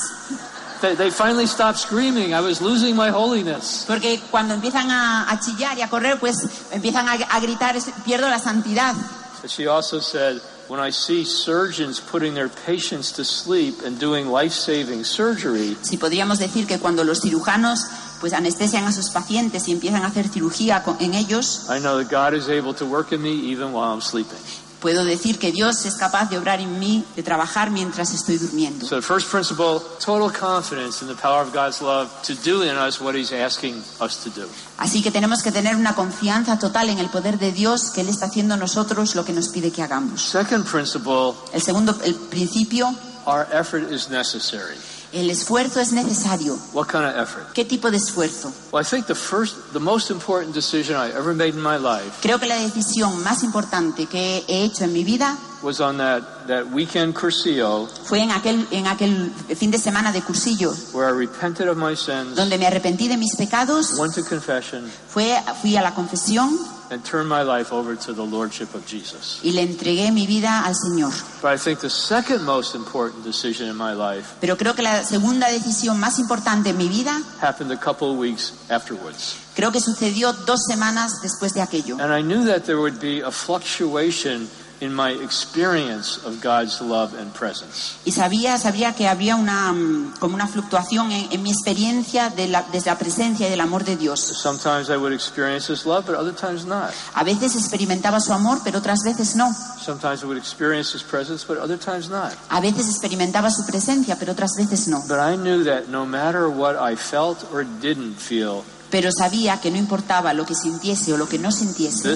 They, 0.81 0.95
they 0.95 1.11
finally 1.11 1.45
stop 1.47 1.77
screaming, 1.77 2.33
I 2.33 2.41
was 2.41 2.61
losing 2.61 2.95
my 2.95 3.09
holiness. 3.09 3.85
Porque 3.87 4.19
cuando 4.29 4.53
empiezan 4.53 4.91
a, 4.91 5.29
a 5.31 5.39
chillar 5.39 5.77
y 5.77 5.81
a 5.81 5.87
correr, 5.89 6.19
pues 6.19 6.35
empiezan 6.71 7.07
a, 7.07 7.13
a 7.13 7.39
gritar, 7.39 7.75
"Es- 7.77 7.89
pierdo 8.03 8.27
la 8.29 8.37
santidad. 8.37 8.93
But 9.41 9.49
she 9.49 9.65
also 9.67 9.99
said, 9.99 10.41
when 10.67 10.79
I 10.79 10.91
see 10.91 11.25
surgeons 11.25 11.99
putting 11.99 12.33
their 12.33 12.49
patients 12.49 13.11
to 13.13 13.23
sleep 13.23 13.81
and 13.85 13.99
doing 13.99 14.27
life 14.27 14.53
saving 14.53 15.03
surgery, 15.03 15.77
Si 15.81 15.97
podríamos 15.97 16.39
decir 16.39 16.65
que 16.67 16.79
cuando 16.79 17.03
los 17.03 17.21
cirujanos 17.21 17.85
pues 18.21 18.33
anestesian 18.33 18.85
a 18.85 18.91
sus 18.93 19.09
pacientes 19.09 19.67
y 19.67 19.73
empiezan 19.73 20.03
a 20.03 20.07
hacer 20.07 20.29
cirugía 20.29 20.83
en 20.99 21.13
ellos, 21.13 21.65
I 21.69 21.79
know 21.79 22.01
that 22.01 22.09
God 22.09 22.33
is 22.33 22.47
able 22.47 22.73
to 22.75 22.85
work 22.85 23.11
in 23.11 23.21
me 23.21 23.31
even 23.51 23.73
while 23.73 23.91
I'm 23.93 24.01
sleeping. 24.01 24.39
Puedo 24.83 25.05
decir 25.05 25.39
que 25.39 25.53
Dios 25.53 25.85
es 25.85 25.95
capaz 25.95 26.29
de 26.29 26.37
obrar 26.37 26.59
en 26.59 26.77
mí, 26.77 27.05
de 27.15 27.23
trabajar 27.23 27.71
mientras 27.71 28.13
estoy 28.13 28.37
durmiendo. 28.37 28.85
So, 28.85 28.97
the 28.97 29.01
first 29.01 29.31
principle 29.31 29.79
total 30.03 30.29
confidence 30.29 31.01
in 31.01 31.07
the 31.07 31.15
power 31.15 31.41
of 31.41 31.53
God's 31.53 31.81
love 31.81 32.09
to 32.23 32.33
do 32.35 32.63
in 32.63 32.75
us 32.75 32.99
what 32.99 33.15
He's 33.15 33.31
asking 33.31 33.81
us 34.01 34.21
to 34.25 34.29
do. 34.29 34.45
Así 34.77 35.01
que 35.01 35.09
tenemos 35.09 35.41
que 35.41 35.53
tener 35.53 35.77
una 35.77 35.95
confianza 35.95 36.59
total 36.59 36.89
en 36.89 36.99
el 36.99 37.07
poder 37.07 37.39
de 37.39 37.53
Dios 37.53 37.91
que 37.91 38.01
Él 38.01 38.09
está 38.09 38.25
haciendo 38.25 38.55
en 38.55 38.59
nosotros 38.59 39.15
lo 39.15 39.23
que 39.23 39.31
nos 39.31 39.47
pide 39.47 39.71
que 39.71 39.81
hagamos. 39.81 40.21
Second 40.21 40.65
principle 40.65 41.33
El 41.53 41.61
segundo, 41.61 41.97
el 42.03 42.15
principio, 42.15 42.93
our 43.25 43.47
effort 43.53 43.89
is 43.89 44.09
necessary. 44.09 44.75
El 45.13 45.29
esfuerzo 45.29 45.79
es 45.79 45.91
necesario. 45.93 46.57
What 46.73 46.87
kind 46.87 47.05
of 47.05 47.15
effort? 47.17 47.53
¿Qué 47.53 47.65
tipo 47.65 47.91
de 47.91 47.97
esfuerzo? 47.97 48.51
Well, 48.71 48.83
I 48.83 48.89
think 48.89 49.05
the 49.05 49.15
first, 49.15 49.55
the 49.73 49.79
most 49.79 50.09
important 50.09 50.53
decision 50.53 50.97
I 50.97 51.11
ever 51.11 51.33
made 51.33 51.49
in 51.49 51.61
my 51.61 51.77
life 51.77 52.11
Creo 52.21 52.39
que 52.39 52.47
la 52.47 52.57
decisión 52.57 53.23
más 53.23 53.43
importante 53.43 54.07
que 54.07 54.43
he 54.47 54.63
hecho 54.63 54.85
en 54.85 54.93
mi 54.93 55.03
vida 55.03 55.37
was 55.63 55.79
on 55.79 55.97
that, 55.97 56.21
that 56.47 56.67
weekend 56.67 57.15
Cursillo 57.15 57.87
fue 58.05 58.21
en 58.21 58.31
aquel, 58.31 58.67
en 58.71 58.85
aquel 58.87 59.31
fin 59.55 59.71
de 59.71 59.77
semana 59.77 60.11
de 60.11 60.21
cursillo, 60.21 60.73
where 60.93 61.07
I 61.07 61.11
repented 61.11 61.67
of 61.67 61.77
my 61.77 61.95
sins, 61.95 62.35
donde 62.35 62.57
me 62.57 62.65
arrepentí 62.67 63.07
de 63.07 63.17
mis 63.17 63.35
pecados, 63.35 63.97
went 63.97 64.13
to 64.15 64.23
confession, 64.23 64.89
fue, 65.07 65.35
fui 65.61 65.77
a 65.77 65.81
la 65.81 65.93
confesión 65.95 66.57
and 66.91 67.03
turned 67.03 67.27
my 67.27 67.41
life 67.41 67.71
over 67.73 67.95
to 67.95 68.13
the 68.13 68.23
Lordship 68.23 68.75
of 68.75 68.85
Jesus. 68.85 69.39
y 69.41 69.51
le 69.51 69.61
entregué 69.63 70.11
mi 70.11 70.27
vida 70.27 70.63
al 70.65 70.75
Señor. 70.75 71.13
But 71.41 71.53
I 71.53 71.57
think 71.57 71.79
the 71.79 71.89
second 71.89 72.43
most 72.43 72.75
important 72.75 73.23
decision 73.23 73.69
in 73.69 73.75
my 73.77 73.93
life 73.93 74.35
Pero 74.41 74.57
creo 74.57 74.75
que 74.75 74.83
la 74.83 75.03
segunda 75.03 75.47
decisión 75.47 75.99
más 75.99 76.19
importante 76.19 76.71
en 76.71 76.77
mi 76.77 76.89
vida, 76.89 77.19
happened 77.41 77.71
a 77.71 77.79
couple 77.79 78.09
of 78.09 78.17
weeks 78.17 78.53
afterwards. 78.69 79.37
creo 79.55 79.71
que 79.71 79.79
sucedió 79.79 80.33
dos 80.33 80.65
semanas 80.67 81.21
después 81.21 81.53
de 81.53 81.61
aquello. 81.61 81.97
And 81.99 82.13
I 82.13 82.21
knew 82.21 82.45
that 82.45 82.65
there 82.65 82.77
would 82.77 82.99
be 82.99 83.21
a 83.21 83.31
fluctuation 83.31 84.49
in 84.83 84.93
my 84.93 85.11
experience 85.23 86.19
of 86.25 86.43
God's 86.43 86.81
love 86.81 87.13
and 87.17 87.31
presence. 87.33 87.95
Y 88.05 88.11
sabía, 88.11 88.57
sabía 88.57 88.93
que 88.93 89.07
había 89.07 89.35
una, 89.35 89.71
mm, 89.71 90.15
como 90.19 90.35
una 90.35 90.47
fluctuación 90.47 91.11
en, 91.11 91.31
en 91.31 91.41
mi 91.41 91.51
experiencia 91.51 92.29
de 92.29 92.47
la, 92.47 92.63
desde 92.71 92.91
la 92.91 92.97
presencia 92.97 93.47
y 93.47 93.49
del 93.49 93.61
amor 93.61 93.85
de 93.85 93.95
Dios. 93.95 94.19
Sometimes 94.19 94.89
I 94.89 94.97
would 94.97 95.13
experience 95.13 95.71
His 95.71 95.85
love, 95.85 96.05
but 96.05 96.15
other 96.15 96.35
times 96.35 96.65
not. 96.65 96.91
A 97.13 97.23
veces 97.23 97.55
experimentaba 97.55 98.19
su 98.19 98.33
amor, 98.33 98.59
pero 98.63 98.79
otras 98.79 98.99
veces 99.05 99.35
no. 99.35 99.49
Sometimes 99.79 100.21
I 100.23 100.25
would 100.25 100.37
experience 100.37 100.93
His 100.93 101.03
presence, 101.03 101.45
but 101.47 101.57
other 101.57 101.77
times 101.77 102.09
not. 102.09 102.33
A 102.49 102.59
veces 102.59 102.89
experimentaba 102.89 103.49
su 103.51 103.65
presencia, 103.65 104.17
pero 104.19 104.33
otras 104.33 104.51
veces 104.57 104.87
no. 104.87 105.01
But 105.07 105.19
I 105.19 105.37
knew 105.37 105.63
that 105.63 105.87
no 105.87 106.05
matter 106.05 106.47
what 106.47 106.75
I 106.75 106.95
felt 106.95 107.45
or 107.53 107.63
didn't 107.63 108.17
feel, 108.17 108.63
Pero 108.93 109.09
sabía 109.11 109.59
que 109.59 109.71
no 109.71 109.77
importaba 109.77 110.35
lo 110.35 110.45
que 110.45 110.53
sintiese 110.53 111.11
o 111.13 111.17
lo 111.17 111.27
que 111.27 111.39
no 111.39 111.51
sintiese. 111.51 112.15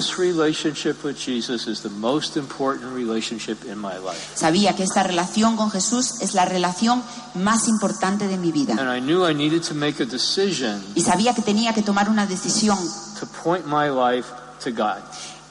Sabía 4.36 4.76
que 4.76 4.82
esta 4.84 5.02
relación 5.02 5.56
con 5.56 5.72
Jesús 5.72 6.20
es 6.20 6.34
la 6.34 6.44
relación 6.44 7.02
más 7.34 7.66
importante 7.66 8.28
de 8.28 8.38
mi 8.38 8.52
vida. 8.52 8.76
And 8.78 8.96
I 8.96 9.00
knew 9.00 9.28
I 9.28 9.34
needed 9.34 9.62
to 9.62 9.74
make 9.74 10.00
a 10.00 10.06
decision 10.06 10.80
Y 10.94 11.00
sabía 11.00 11.34
que 11.34 11.42
tenía 11.42 11.74
que 11.74 11.82
tomar 11.82 12.08
una 12.08 12.26
decisión 12.26 12.78
to 13.18 13.26
point 13.42 13.66
my 13.66 13.88
life 13.88 14.28
to 14.62 14.70
God 14.70 15.02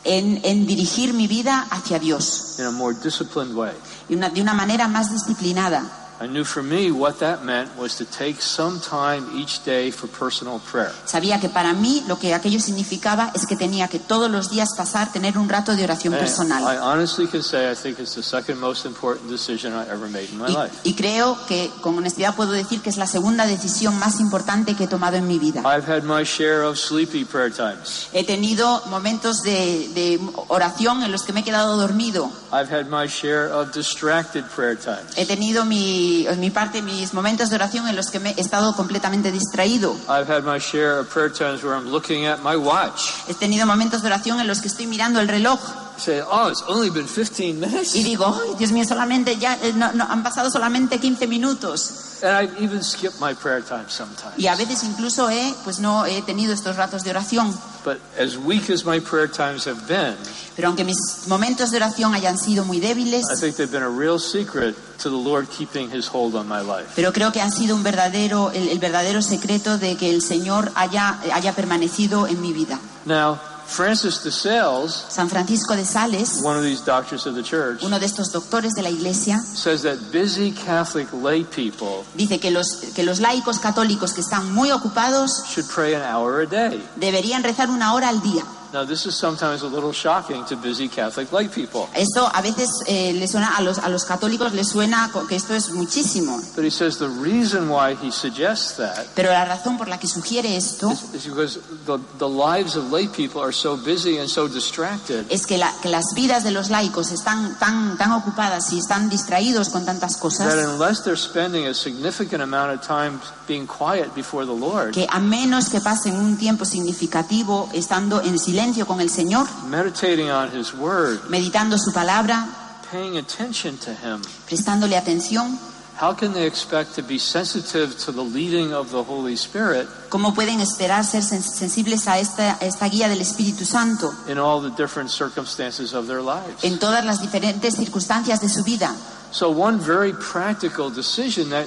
en, 0.06 0.40
en 0.46 0.66
dirigir 0.66 1.14
mi 1.14 1.28
vida 1.28 1.68
hacia 1.72 2.00
Dios 2.00 2.56
in 2.58 2.68
a 2.68 2.72
more 2.72 2.96
disciplined 3.04 3.54
way. 3.54 3.74
de 4.08 4.16
una, 4.16 4.30
de 4.30 4.42
una 4.42 4.54
manera 4.54 4.88
más 4.88 5.12
disciplinada. 5.12 6.07
I 6.20 6.26
knew 6.26 6.44
for 6.44 6.64
me 6.64 6.92
what 6.92 7.20
that 7.20 7.44
meant 7.44 7.70
was 7.78 7.96
to 7.98 8.06
take 8.06 8.42
some 8.42 8.80
time 8.80 9.28
each 9.36 9.64
day 9.64 9.92
for 9.92 10.08
personal 10.08 10.60
prayer. 10.60 10.92
Sabía 11.06 11.40
que 11.40 11.48
para 11.48 11.74
mí 11.74 12.04
lo 12.08 12.18
que 12.18 12.34
aquello 12.34 12.60
significaba 12.60 13.32
es 13.36 13.46
que 13.46 13.56
tenía 13.56 13.88
que 13.88 14.00
todos 14.00 14.30
los 14.32 14.50
días 14.50 14.70
pasar, 14.76 15.12
tener 15.12 15.38
un 15.38 15.48
rato 15.48 15.76
de 15.76 15.84
oración 15.84 16.14
personal. 16.16 16.64
honestly 16.82 17.28
can 17.28 17.44
say 17.44 17.72
I 17.72 17.76
think 17.76 18.00
it's 18.00 18.16
the 18.16 18.24
second 18.24 18.60
most 18.60 18.86
important 18.86 19.30
decision 19.30 19.74
I 19.74 19.88
ever 19.90 20.10
made 20.10 20.30
in 20.32 20.40
my 20.40 20.48
life. 20.48 20.74
Y, 20.84 20.92
y 20.92 20.94
creo 20.96 21.38
que 21.48 21.70
con 21.82 21.98
honestidad 21.98 22.36
puedo 22.36 22.52
decir 22.52 22.82
que 22.82 22.90
es 22.90 22.98
la 22.98 23.08
segunda 23.08 23.46
decisión 23.46 23.98
más 24.00 24.20
importante 24.20 24.76
que 24.76 24.86
he 24.86 24.88
tomado 24.88 25.18
en 25.18 25.28
mi 25.28 25.38
vida. 25.38 25.62
I've 25.66 25.88
had 25.88 26.04
my 26.04 26.24
share 26.24 26.64
of 26.64 26.78
sleepy 26.78 27.26
prayer 27.26 27.52
times. 27.52 28.08
He 28.12 28.24
tenido 28.24 28.82
momentos 28.88 29.44
de, 29.44 29.90
de 29.94 30.20
oración 30.48 31.04
en 31.04 31.12
los 31.12 31.24
que 31.24 31.34
me 31.34 31.42
he 31.42 31.44
quedado 31.44 31.78
dormido. 31.78 32.32
I've 32.52 32.74
had 32.74 32.88
my 32.88 33.08
share 33.08 33.52
of 33.52 33.72
distracted 33.72 34.46
prayer 34.56 34.78
times. 34.78 35.16
He 35.16 35.26
tenido 35.26 35.66
mi, 35.66 36.07
en 36.28 36.40
mi 36.40 36.50
parte 36.50 36.82
mis 36.82 37.14
momentos 37.14 37.50
de 37.50 37.56
oración 37.56 37.88
en 37.88 37.96
los 37.96 38.10
que 38.10 38.20
me 38.20 38.32
he 38.32 38.42
estado 38.42 38.74
completamente 38.76 39.32
distraído. 39.32 39.96
I've 40.08 40.32
had 40.32 40.44
my 40.44 40.60
share 40.60 41.00
of 41.00 41.08
prayer 41.10 41.32
times 41.32 41.64
where 41.64 41.76
I'm 41.76 41.90
looking 41.90 42.26
at 42.26 42.40
my 42.44 42.56
watch 42.56 43.12
He 43.28 43.34
tenido 43.34 43.66
momentos 43.66 44.02
de 44.02 44.08
oración 44.08 44.40
en 44.40 44.48
los 44.48 44.62
que 44.62 44.68
estoy 44.68 44.88
mirando 44.88 45.20
el 45.20 45.28
reloj 45.28 45.60
say, 45.98 46.22
oh, 46.22 46.50
it's 46.50 46.64
only 46.68 46.90
been 46.90 47.08
15 47.08 47.60
minutes? 47.60 47.96
Y 47.96 48.04
digo, 48.04 48.26
"Ay, 48.26 48.56
Dios 48.58 48.72
mío, 48.72 48.86
solamente 48.86 49.38
ya 49.38 49.58
eh, 49.62 49.74
no, 49.76 49.92
no, 49.94 50.06
han 50.06 50.24
pasado 50.24 50.50
solamente 50.50 51.00
15 51.00 51.28
minutos. 51.28 52.04
And 52.24 52.32
I've 52.36 52.60
even 52.60 52.82
skipped 52.84 53.20
my 53.22 53.36
prayer 53.36 53.62
time 53.62 53.86
sometimes. 53.90 54.34
Y 54.40 54.48
a 54.48 54.56
veces 54.56 54.84
incluso 54.84 55.30
he, 55.30 55.54
pues 55.64 55.80
no 55.80 56.06
he 56.06 56.22
tenido 56.24 56.52
estos 56.54 56.76
ratos 56.76 57.04
de 57.04 57.12
oración. 57.12 57.54
But 57.86 58.00
as 58.20 58.38
weak 58.38 58.70
as 58.72 58.84
my 58.86 59.00
prayer 59.00 59.30
times 59.30 59.68
have 59.68 59.88
been, 59.88 60.16
Pero 60.56 60.70
aunque 60.70 60.84
mis 60.84 60.98
momentos 61.28 61.70
de 61.70 61.78
oración 61.78 62.16
hayan 62.16 62.40
sido 62.40 62.66
muy 62.66 62.80
débiles, 62.80 63.26
I 63.32 63.40
think 63.40 63.56
they've 63.56 63.72
been 63.72 63.84
a 63.84 63.90
real 63.90 64.18
secret 64.20 64.76
to 64.98 65.10
the 65.10 65.16
Lord 65.16 65.48
keeping 65.50 65.92
his 65.92 66.08
hold 66.12 66.34
on 66.36 66.48
my 66.48 66.60
life. 66.62 66.90
pero 66.96 67.14
creo 67.14 67.32
que 67.32 67.40
han 67.40 67.52
sido 67.52 67.76
un 67.76 67.84
verdadero, 67.84 68.50
el, 68.52 68.68
el 68.70 68.80
verdadero 68.80 69.22
secreto 69.22 69.78
de 69.78 69.96
que 69.96 70.10
el 70.10 70.24
Señor 70.24 70.72
haya, 70.74 71.20
haya 71.32 71.54
permanecido 71.54 72.26
en 72.26 72.42
mi 72.42 72.52
vida. 72.52 72.80
Now, 73.06 73.38
Francis 73.68 74.24
de 74.24 74.32
Sales, 74.32 75.06
San 75.10 75.30
Francisco 75.30 75.76
de 75.76 75.84
Sales, 75.86 76.42
one 76.42 76.58
of 76.58 76.64
these 76.64 76.82
doctors 76.84 77.28
of 77.28 77.36
the 77.36 77.44
church, 77.44 77.84
uno 77.84 78.00
de 78.00 78.06
estos 78.06 78.32
doctores 78.32 78.74
de 78.74 78.82
la 78.82 78.90
Iglesia, 78.90 79.38
says 79.40 79.84
that 79.84 79.98
busy 80.12 80.52
Catholic 80.52 81.12
lay 81.14 81.44
people 81.44 82.06
dice 82.16 82.40
que 82.40 82.50
los, 82.50 82.78
que 82.96 83.04
los 83.04 83.20
laicos 83.20 83.60
católicos 83.60 84.14
que 84.14 84.22
están 84.22 84.54
muy 84.54 84.72
ocupados 84.72 85.44
should 85.48 85.68
pray 85.68 85.94
an 85.94 86.02
hour 86.02 86.42
a 86.42 86.46
day. 86.46 86.82
deberían 86.96 87.44
rezar 87.44 87.70
una 87.70 87.94
hora 87.94 88.10
al 88.10 88.22
día. 88.22 88.44
Now, 88.78 88.86
this 88.86 89.08
is 89.08 89.16
sometimes 89.16 89.64
a 89.64 89.68
little 89.68 89.92
shocking 89.92 90.46
to 90.46 90.56
busy 90.56 90.88
Catholic 90.88 91.32
lay 91.32 91.48
people. 91.48 91.88
Esto 91.96 92.30
a 92.32 92.44
veces 92.44 92.70
eh, 92.86 93.12
le 93.14 93.28
suena 93.28 93.58
a 93.58 93.62
los, 93.64 93.80
a 93.80 93.90
los 93.90 94.06
católicos 94.06 94.54
les 94.54 94.68
suena 94.70 95.10
que 95.28 95.36
esto 95.36 95.56
es 95.56 95.72
muchísimo, 95.72 96.40
But 96.56 96.64
he 96.64 96.70
says 96.70 97.00
the 97.00 97.10
reason 97.10 97.70
why 97.72 97.96
he 97.96 98.12
suggests 98.12 98.78
that 98.78 99.08
pero 99.16 99.32
la 99.32 99.46
razón 99.46 99.80
por 99.80 99.88
la 99.88 99.98
que 99.98 100.08
sugiere 100.08 100.56
esto 100.56 100.92
is, 100.92 101.12
is 101.16 101.26
because 101.26 101.60
the, 101.88 101.98
the 102.20 102.30
lives 102.30 102.76
of 102.76 102.92
lay 102.92 103.08
people 103.08 103.42
are 103.42 103.52
so 103.52 103.76
busy 103.78 104.20
and 104.20 104.30
so 104.30 104.48
distracted 104.48 105.26
es 105.32 105.48
que, 105.48 105.58
la- 105.58 105.74
que 105.82 105.90
las 105.90 106.14
vidas 106.14 106.44
de 106.44 106.52
los 106.52 106.70
laicos 106.70 107.12
están 107.12 107.58
tan, 107.58 107.98
tan 107.98 108.12
ocupadas 108.12 108.72
y 108.74 108.78
están 108.78 109.10
distraídos 109.10 109.70
con 109.70 109.86
tantas 109.88 110.14
that 110.18 110.22
cosas 110.22 110.54
unless 110.68 111.04
they're 111.04 111.18
spending 111.18 111.66
a 111.66 111.74
significant 111.74 112.44
amount 112.44 112.72
of 112.72 112.86
time 112.86 113.20
being 113.48 113.66
quiet 113.66 114.14
before 114.14 114.46
the 114.46 114.54
Lord, 114.54 114.92
que 114.92 115.08
a 115.10 115.20
menos 115.20 115.70
que 115.70 115.80
pasen 115.80 116.16
un 116.18 116.38
tiempo 116.38 116.66
significativo 116.66 117.70
estando 117.74 118.22
en 118.22 118.38
silencio 118.38 118.86
con 118.86 119.00
el 119.02 119.10
Señor, 119.10 119.48
meditating 119.68 120.30
on 120.30 120.50
his 120.56 120.74
word, 120.74 121.22
meditando 121.30 121.78
su 121.78 121.92
palabra, 121.94 122.48
paying 122.92 123.18
attention 123.18 123.78
to 123.78 123.92
him, 123.92 124.22
prestándole 124.46 124.98
atención, 124.98 125.58
how 126.00 126.14
can 126.14 126.32
they 126.34 126.46
expect 126.46 126.94
to 126.96 127.02
be 127.02 127.18
sensitive 127.18 127.98
to 127.98 128.12
the 128.12 128.22
leading 128.22 128.72
of 128.72 128.92
the 128.92 129.02
Holy 129.04 129.34
Spirit 129.34 129.88
¿cómo 130.10 130.34
pueden 130.36 130.62
esperar 130.62 131.04
ser 131.04 131.24
sen- 131.24 131.42
sensibles 131.42 132.08
a 132.08 132.20
esta, 132.20 132.58
esta 132.62 132.88
guía 132.88 133.10
del 133.10 133.20
Espíritu 133.20 133.66
Santo 133.66 134.14
in 134.28 134.38
all 134.38 134.62
the 134.62 134.70
different 134.82 135.10
circumstances 135.10 135.94
of 135.94 136.06
their 136.06 136.22
lives? 136.22 136.64
en 136.64 136.78
todas 136.78 137.04
las 137.04 137.20
diferentes 137.22 137.76
circunstancias 137.76 138.42
de 138.42 138.50
su 138.50 138.64
vida? 138.64 138.96
So, 139.32 139.50
one 139.50 139.78
very 139.80 140.14
practical 140.14 140.90
decision 140.90 141.50
that 141.50 141.66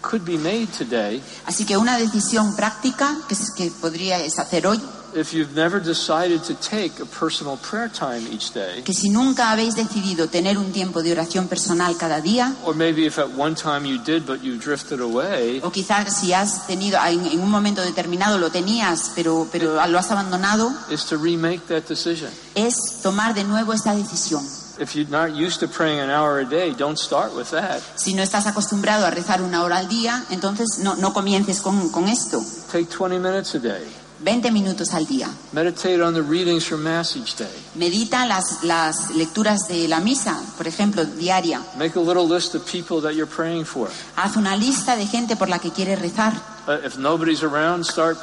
could 0.00 0.24
be 0.24 0.38
made 0.38 0.68
today, 0.76 1.22
Así 1.46 1.64
que 1.64 1.76
una 1.76 1.98
decisión 1.98 2.54
práctica 2.56 3.16
que, 3.28 3.36
que 3.56 3.70
podríais 3.80 4.38
hacer 4.38 4.66
hoy, 4.66 4.80
if 5.14 5.32
you've 5.32 5.54
never 5.54 5.80
decided 5.80 6.42
to 6.42 6.54
take 6.54 7.00
a 7.00 7.06
personal 7.06 7.56
prayer 7.56 7.88
time 7.88 8.26
each 8.30 8.52
day, 8.52 8.82
que 8.84 8.92
si 8.92 9.08
nunca 9.08 9.50
habéis 9.50 9.74
decidido 9.74 10.28
tener 10.28 10.58
un 10.58 10.70
tiempo 10.70 11.02
de 11.02 11.12
oración 11.12 11.48
personal 11.48 11.96
cada 11.96 12.20
día, 12.20 12.54
or 12.64 12.74
maybe 12.74 13.06
if 13.06 13.18
at 13.18 13.28
one 13.36 13.54
time 13.54 13.86
you 13.86 13.98
did 14.04 14.26
but 14.26 14.42
you 14.42 14.58
drifted 14.58 15.00
away, 15.00 15.60
o 15.62 15.70
quizás 15.72 16.14
si 16.14 16.32
has 16.32 16.66
tenido 16.66 16.98
en, 17.06 17.24
en 17.24 17.40
un 17.40 17.50
momento 17.50 17.82
determinado 17.82 18.38
lo 18.38 18.50
tenías, 18.50 19.12
pero, 19.14 19.48
pero 19.50 19.84
lo 19.86 19.98
has 19.98 20.10
abandonado, 20.10 20.72
is 20.90 21.04
to 21.04 21.16
remake 21.16 21.66
that 21.66 21.84
decision. 21.88 22.30
es 22.54 23.00
tomar 23.02 23.34
de 23.34 23.44
nuevo 23.44 23.72
esta 23.72 23.94
decisión. 23.94 24.44
If 24.80 24.94
you're 24.94 25.10
not 25.10 25.34
used 25.34 25.60
to 25.60 25.68
praying 25.68 25.98
an 25.98 26.10
hour 26.10 26.38
a 26.38 26.44
day, 26.44 26.72
don't 26.72 26.98
start 26.98 27.34
with 27.34 27.50
that. 27.50 27.82
Si 27.96 28.14
no 28.14 28.22
estás 28.22 28.46
acostumbrado 28.46 29.06
a 29.06 29.10
rezar 29.10 29.42
una 29.42 29.62
hora 29.62 29.78
al 29.78 29.88
día, 29.88 30.24
entonces 30.30 30.78
no, 30.82 30.94
no 30.96 31.12
comiences 31.12 31.60
con, 31.60 31.90
con 31.90 32.08
esto. 32.08 32.40
Take 32.70 32.86
20 32.86 33.18
minutes 33.18 33.54
a 33.56 33.58
day. 33.58 33.84
20 34.20 34.50
minutos 34.50 34.94
al 34.94 35.06
día. 35.06 35.28
Meditate 35.52 36.00
on 36.00 36.12
the 36.14 36.22
readings 36.22 36.64
from 36.64 36.82
Mass 36.82 37.16
each 37.16 37.36
day. 37.36 37.48
Medita 37.74 38.26
las, 38.26 38.64
las 38.64 39.10
lecturas 39.14 39.68
de 39.68 39.86
la 39.88 40.00
misa, 40.00 40.40
por 40.56 40.66
ejemplo, 40.66 41.04
diaria. 41.04 41.60
Make 41.76 41.96
a 41.96 42.00
little 42.00 42.26
list 42.26 42.54
of 42.54 42.64
people 42.64 43.00
that 43.00 43.14
you're 43.14 43.30
praying 43.30 43.64
for. 43.64 43.88
Haz 44.16 44.36
una 44.36 44.56
lista 44.56 44.96
de 44.96 45.06
gente 45.06 45.36
por 45.36 45.48
la 45.48 45.58
que 45.58 45.70
quieres 45.70 46.00
rezar. 46.00 46.34
Uh, 46.66 46.84
if 46.84 46.98
nobody's 46.98 47.42
around, 47.42 47.84
start 47.84 48.18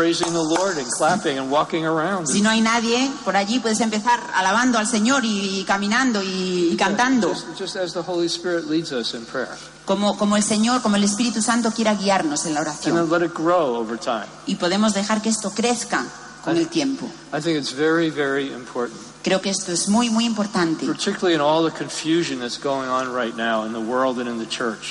praising 0.00 0.32
the 0.32 0.42
Lord 0.42 0.78
and 0.78 0.86
clapping 0.96 1.38
and 1.38 1.50
walking 1.50 1.84
around. 1.84 2.26
Si 2.26 2.40
no 2.40 2.48
hay 2.50 2.60
nadie 2.60 3.10
por 3.24 3.36
allí, 3.36 3.58
puedes 3.60 3.80
empezar 3.80 4.18
alabando 4.34 4.78
al 4.78 4.86
Señor 4.86 5.24
y, 5.24 5.60
y 5.60 5.64
caminando 5.64 6.22
y, 6.22 6.70
y 6.72 6.76
cantando, 6.76 7.28
Just, 7.28 7.58
just 7.58 7.76
as 7.76 7.92
the 7.92 8.00
Holy 8.02 8.26
Spirit 8.28 8.64
leads 8.68 8.92
us 8.92 9.12
in 9.14 9.24
prayer. 9.26 9.56
como, 9.84 10.16
como 10.16 10.36
el 10.36 10.42
Señor, 10.42 10.80
como 10.82 10.96
el 10.96 11.04
Espíritu 11.04 11.42
Santo 11.42 11.70
quiera 11.72 11.94
guiarnos 11.94 12.46
en 12.46 12.54
la 12.54 12.60
And 12.60 12.68
oración. 12.68 12.94
then 12.96 13.10
let 13.10 13.24
it 13.24 13.34
grow 13.34 13.76
over 13.76 13.98
time. 13.98 14.26
Y 14.46 14.54
podemos 14.56 14.94
dejar 14.94 15.20
que 15.20 15.28
esto 15.28 15.50
crezca 15.50 16.04
con 16.44 16.56
el 16.56 16.68
tiempo. 16.68 17.06
I 17.34 17.40
think 17.42 17.58
it's 17.58 17.72
very, 17.72 18.08
very 18.10 18.52
important, 18.52 18.98
Creo 19.22 19.40
que 19.42 19.50
esto 19.50 19.70
es 19.70 19.88
muy, 19.88 20.08
muy 20.08 20.24
importante, 20.24 20.86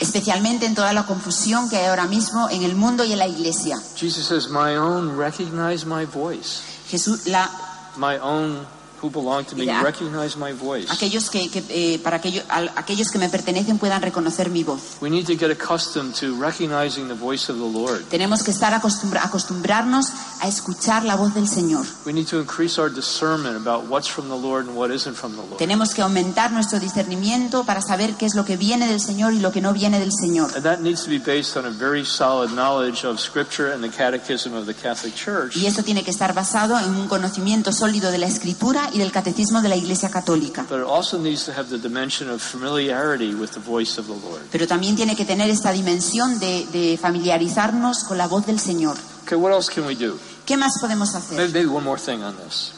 especialmente 0.01 0.65
en 0.65 0.75
toda 0.75 0.93
la 0.93 1.05
confusión 1.05 1.69
que 1.69 1.77
hay 1.77 1.85
ahora 1.87 2.05
mismo 2.07 2.49
en 2.49 2.63
el 2.63 2.75
mundo 2.75 3.03
y 3.05 3.11
en 3.13 3.19
la 3.19 3.27
iglesia. 3.27 3.77
Jesus 3.95 4.25
says, 4.27 4.49
My 4.49 4.75
own 4.77 5.17
recognize 5.17 5.85
my 5.85 6.05
voice. 6.05 6.61
Jesús, 6.89 7.25
la, 7.27 7.49
My 7.97 8.17
own 8.21 8.65
who 9.01 9.09
belong 9.09 9.45
to 9.45 9.55
me 9.55 9.61
Mira, 9.65 9.81
recognize 9.81 10.35
my 10.37 10.51
voice. 10.51 10.87
aquellos 10.91 11.29
que, 11.29 11.49
que, 11.49 11.63
eh, 11.69 11.99
para 11.99 12.17
aquello- 12.17 12.43
al- 12.49 12.69
aquellos 12.75 13.09
que 13.11 13.17
me 13.17 13.29
pertenecen 13.29 13.77
puedan 13.77 14.01
reconocer 14.01 14.49
mi 14.49 14.63
voz. 14.63 14.97
We 15.01 15.09
need 15.09 15.25
to 15.25 15.37
get 15.37 15.49
accustomed 15.51 16.13
to 16.19 16.35
recognizing 16.37 17.07
the 17.07 17.13
voice 17.13 17.49
of 17.51 17.57
the 17.57 17.63
Lord. 17.79 18.03
Tenemos 18.09 18.43
que 18.43 18.51
estar 18.51 18.73
acostumbra- 18.73 19.23
acostumbrarnos 19.23 20.07
a 20.41 20.47
escuchar 20.47 21.03
la 21.03 21.15
voz 21.15 21.33
del 21.33 21.47
Señor. 21.47 21.85
We 22.05 22.13
need 22.13 22.27
to 22.27 22.39
increase 22.39 22.79
our 22.79 22.89
discernment 22.89 23.55
about 23.55 23.89
what's 23.89 24.07
from 24.07 24.29
the 24.29 24.35
Lord 24.35 24.67
and 24.67 24.75
what 24.77 24.91
isn't 24.91 25.15
from 25.15 25.33
the 25.33 25.41
Lord. 25.41 25.57
Tenemos 25.57 25.93
que 25.93 26.01
aumentar 26.01 26.51
nuestro 26.51 26.79
discernimiento 26.79 27.63
para 27.65 27.81
saber 27.81 28.15
qué 28.15 28.25
es 28.25 28.35
lo 28.35 28.45
que 28.45 28.57
viene 28.57 28.87
del 28.87 28.99
Señor 28.99 29.33
y 29.33 29.39
lo 29.39 29.51
que 29.51 29.61
no 29.61 29.73
viene 29.73 29.99
del 29.99 30.11
Señor. 30.11 30.51
And 30.55 30.63
that 30.63 30.79
needs 30.79 31.03
to 31.03 31.09
be 31.09 31.19
based 31.19 31.57
on 31.57 31.65
a 31.65 31.69
very 31.69 32.05
solid 32.05 32.51
knowledge 32.51 33.05
of 33.05 33.19
Scripture 33.19 33.73
and 33.73 33.83
the 33.83 33.89
Catechism 33.89 34.53
of 34.53 34.65
the 34.65 34.73
Catholic 34.73 35.15
Church. 35.15 35.55
Y 35.55 35.65
esto 35.65 35.83
tiene 35.83 36.03
que 36.03 36.11
estar 36.11 36.33
basado 36.33 36.77
en 36.79 36.95
un 36.95 37.07
conocimiento 37.07 37.71
sólido 37.71 38.11
de 38.11 38.17
la 38.17 38.27
Escritura 38.27 38.89
y 38.93 38.99
del 38.99 39.11
catecismo 39.11 39.61
de 39.61 39.69
la 39.69 39.75
Iglesia 39.75 40.09
Católica. 40.09 40.65
But 40.69 40.79
it 40.79 40.87
also 40.87 41.17
needs 41.17 41.45
to 41.45 41.51
have 41.51 41.69
the 41.69 41.77
dimension 41.77 42.29
of 42.29 42.41
familiarity 42.41 43.33
with 43.33 43.51
the 43.51 43.59
voice 43.59 43.99
of 43.99 44.07
the 44.07 44.13
Lord. 44.13 44.41
Pero 44.51 44.67
también 44.67 44.95
tiene 44.95 45.15
que 45.15 45.25
tener 45.25 45.49
esta 45.49 45.71
dimensión 45.71 46.39
de, 46.39 46.65
de 46.71 46.97
familiarizarnos 46.97 48.03
con 48.03 48.17
la 48.17 48.27
voz 48.27 48.45
del 48.45 48.59
Señor. 48.59 48.97
Okay, 49.29 49.35
what 49.35 49.51
else 49.51 49.69
can 49.69 49.85
we 49.85 49.93
do? 49.93 50.17
¿Qué 50.47 50.57
más 50.57 50.79
podemos 50.81 51.13
hacer? 51.13 51.37
Maybe, 51.37 51.53
maybe 51.53 51.69
one 51.69 51.83
more 51.83 51.99
thing 51.99 52.23
on 52.23 52.35
this. 52.37 52.73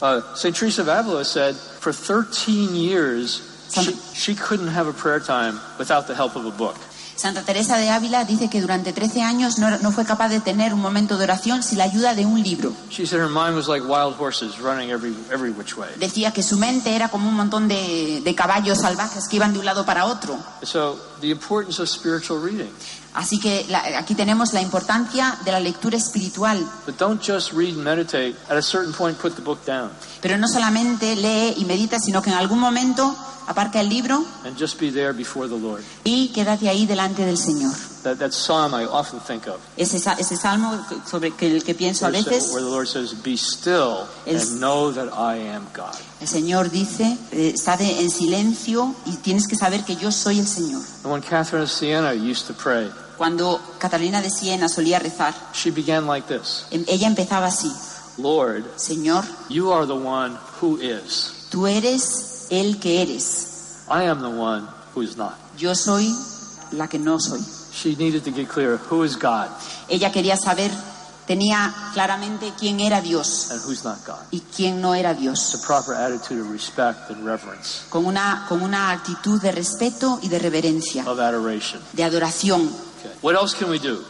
Uh, 0.00 0.22
St. 0.36 0.54
Teresa 0.54 0.82
of 0.82 0.88
Avila 0.88 1.24
said 1.24 1.56
for 1.56 1.92
13 1.92 2.76
years 2.76 3.42
she, 3.74 3.92
she 4.14 4.36
couldn't 4.36 4.68
have 4.68 4.86
a 4.86 4.92
prayer 4.92 5.18
time 5.18 5.58
without 5.80 6.06
the 6.06 6.14
help 6.14 6.36
of 6.36 6.46
a 6.46 6.52
book. 6.52 6.76
Santa 7.16 7.42
Teresa 7.42 7.76
de 7.78 7.88
Ávila 7.88 8.24
dice 8.24 8.48
que 8.48 8.60
durante 8.60 8.92
13 8.92 9.22
años 9.22 9.58
no, 9.58 9.78
no 9.78 9.90
fue 9.90 10.04
capaz 10.04 10.28
de 10.28 10.38
tener 10.38 10.72
un 10.72 10.80
momento 10.80 11.16
de 11.16 11.24
oración 11.24 11.64
sin 11.64 11.78
la 11.78 11.84
ayuda 11.84 12.14
de 12.14 12.24
un 12.24 12.40
libro. 12.40 12.72
She 12.90 13.04
said 13.04 13.18
her 13.18 13.28
mind 13.28 13.56
was 13.56 13.66
like 13.66 13.82
wild 13.84 14.14
horses 14.16 14.60
running 14.60 14.92
every, 14.92 15.12
every 15.32 15.50
which 15.50 15.76
way. 15.76 15.88
Decía 15.98 16.32
que 16.32 16.44
su 16.44 16.56
mente 16.56 16.94
era 16.94 17.08
como 17.08 17.28
un 17.28 17.34
montón 17.34 17.66
de, 17.66 18.20
de 18.22 18.34
caballos 18.36 18.78
salvajes 18.78 19.26
que 19.28 19.36
iban 19.36 19.54
de 19.54 19.58
un 19.58 19.64
lado 19.64 19.84
para 19.84 20.04
otro. 20.04 20.38
So, 20.62 21.00
the 21.20 21.30
importance 21.30 21.80
of 21.80 21.88
spiritual 21.88 22.38
reading. 22.38 22.70
Así 23.16 23.40
que 23.40 23.64
la- 23.68 23.98
aquí 23.98 24.14
tenemos 24.14 24.52
la 24.52 24.60
importancia 24.60 25.36
de 25.44 25.50
la 25.50 25.58
lectura 25.58 25.96
espiritual. 25.96 26.58
But 26.86 26.98
don't 26.98 27.20
just 27.20 27.52
read 27.52 27.70
and 27.74 27.82
meditate. 27.82 28.36
At 28.48 28.56
a 28.58 28.62
certain 28.62 28.92
point, 28.92 29.18
put 29.18 29.34
the 29.34 29.42
book 29.42 29.64
down 29.66 29.90
Pero 30.20 30.36
no 30.38 30.46
solamente 30.48 31.16
lee 31.16 31.54
y 31.56 31.64
medita, 31.64 31.98
sino 31.98 32.20
que 32.22 32.30
en 32.30 32.36
algún 32.36 32.58
momento 32.58 33.16
aparca 33.48 33.80
el 33.80 33.88
libro 33.88 34.24
and 34.44 34.58
just 34.60 34.78
be 34.80 34.90
there 34.90 35.12
before 35.12 35.48
the 35.48 35.56
Lord. 35.58 35.82
y 36.04 36.28
quédate 36.34 36.68
ahí 36.68 36.84
delante 36.84 37.24
del 37.24 37.38
Señor. 37.38 37.72
That, 38.02 38.18
that 38.18 38.32
psalm 38.32 38.74
I 38.74 38.84
often 38.84 39.18
think 39.20 39.46
of, 39.48 39.56
Ese, 39.76 39.96
ese 40.18 40.36
salmo 40.36 40.78
sobre 41.10 41.32
que 41.32 41.46
el 41.56 41.64
que 41.64 41.74
pienso 41.74 42.06
a 42.06 42.10
veces, 42.10 42.50
where 42.52 42.62
the 42.62 42.70
Lord 42.70 42.86
says, 42.86 43.14
Be 43.22 43.36
still 43.36 44.06
El- 44.26 44.36
and 44.40 44.60
know 44.60 44.92
that 44.92 45.08
I 45.14 45.38
am 45.48 45.66
God. 45.74 45.94
el 46.20 46.28
Señor 46.28 46.70
dice, 46.70 47.16
eh, 47.32 47.52
está 47.54 47.74
en 47.80 48.10
silencio 48.10 48.94
y 49.06 49.16
tienes 49.16 49.46
que 49.48 49.56
saber 49.56 49.84
que 49.84 49.96
yo 49.96 50.12
soy 50.12 50.38
el 50.38 50.46
Señor. 50.46 50.82
And 51.04 51.12
when 51.12 51.22
Catherine 51.22 51.64
of 51.64 51.70
Siena 51.70 52.12
used 52.12 52.46
to 52.48 52.54
pray, 52.54 52.90
Cuando 53.16 53.60
Catalina 53.78 54.20
de 54.20 54.30
Siena 54.30 54.68
solía 54.68 54.98
rezar, 54.98 55.34
she 55.54 55.70
began 55.70 56.06
like 56.06 56.26
this 56.28 56.66
em- 56.70 56.84
ella 56.86 57.06
empezaba 57.06 57.46
así, 57.46 57.72
Lord, 58.18 58.64
Señor, 58.76 59.24
you 59.48 59.72
are 59.72 59.86
the 59.86 59.92
one 59.94 60.36
who 60.60 60.78
is. 60.80 61.32
tú 61.50 61.66
eres 61.66 62.46
el 62.50 62.78
que 62.78 63.02
eres, 63.02 63.84
I 63.88 64.04
am 64.08 64.20
the 64.20 64.28
one 64.28 64.66
who 64.94 65.02
is 65.02 65.16
not. 65.16 65.34
yo 65.58 65.74
soy 65.74 66.14
la 66.72 66.88
que 66.88 66.98
no 66.98 67.18
soy. 67.20 67.40
She 67.72 67.94
needed 67.96 68.24
to 68.24 68.30
get 68.32 68.48
clear 68.48 68.78
who 68.90 69.04
is 69.04 69.16
God? 69.16 69.48
Ella 69.88 70.10
quería 70.10 70.36
saber 70.36 70.70
tenía 71.26 71.74
claramente 71.92 72.52
quién 72.58 72.78
era 72.80 73.00
Dios 73.00 73.50
and 73.50 73.60
who's 73.64 73.82
not 73.84 73.98
God. 74.06 74.16
y 74.30 74.40
quién 74.54 74.80
no 74.80 74.94
era 74.94 75.12
Dios, 75.12 75.54
a 75.54 75.66
proper 75.66 75.94
attitude 75.96 76.40
of 76.40 76.50
respect 76.50 77.10
and 77.10 77.24
reverence, 77.26 77.82
con 77.90 78.06
una, 78.06 78.46
con 78.48 78.62
una 78.62 78.92
actitud 78.92 79.40
de 79.42 79.50
respeto 79.52 80.20
y 80.22 80.28
de 80.28 80.38
reverencia, 80.38 81.02
of 81.02 81.18
adoration. 81.18 81.82
de 81.92 82.04
adoración. 82.04 82.70
Okay. 83.00 83.14
What 83.22 83.34
else 83.34 83.54
can 83.54 83.70
we 83.70 83.78
do? 83.78 84.04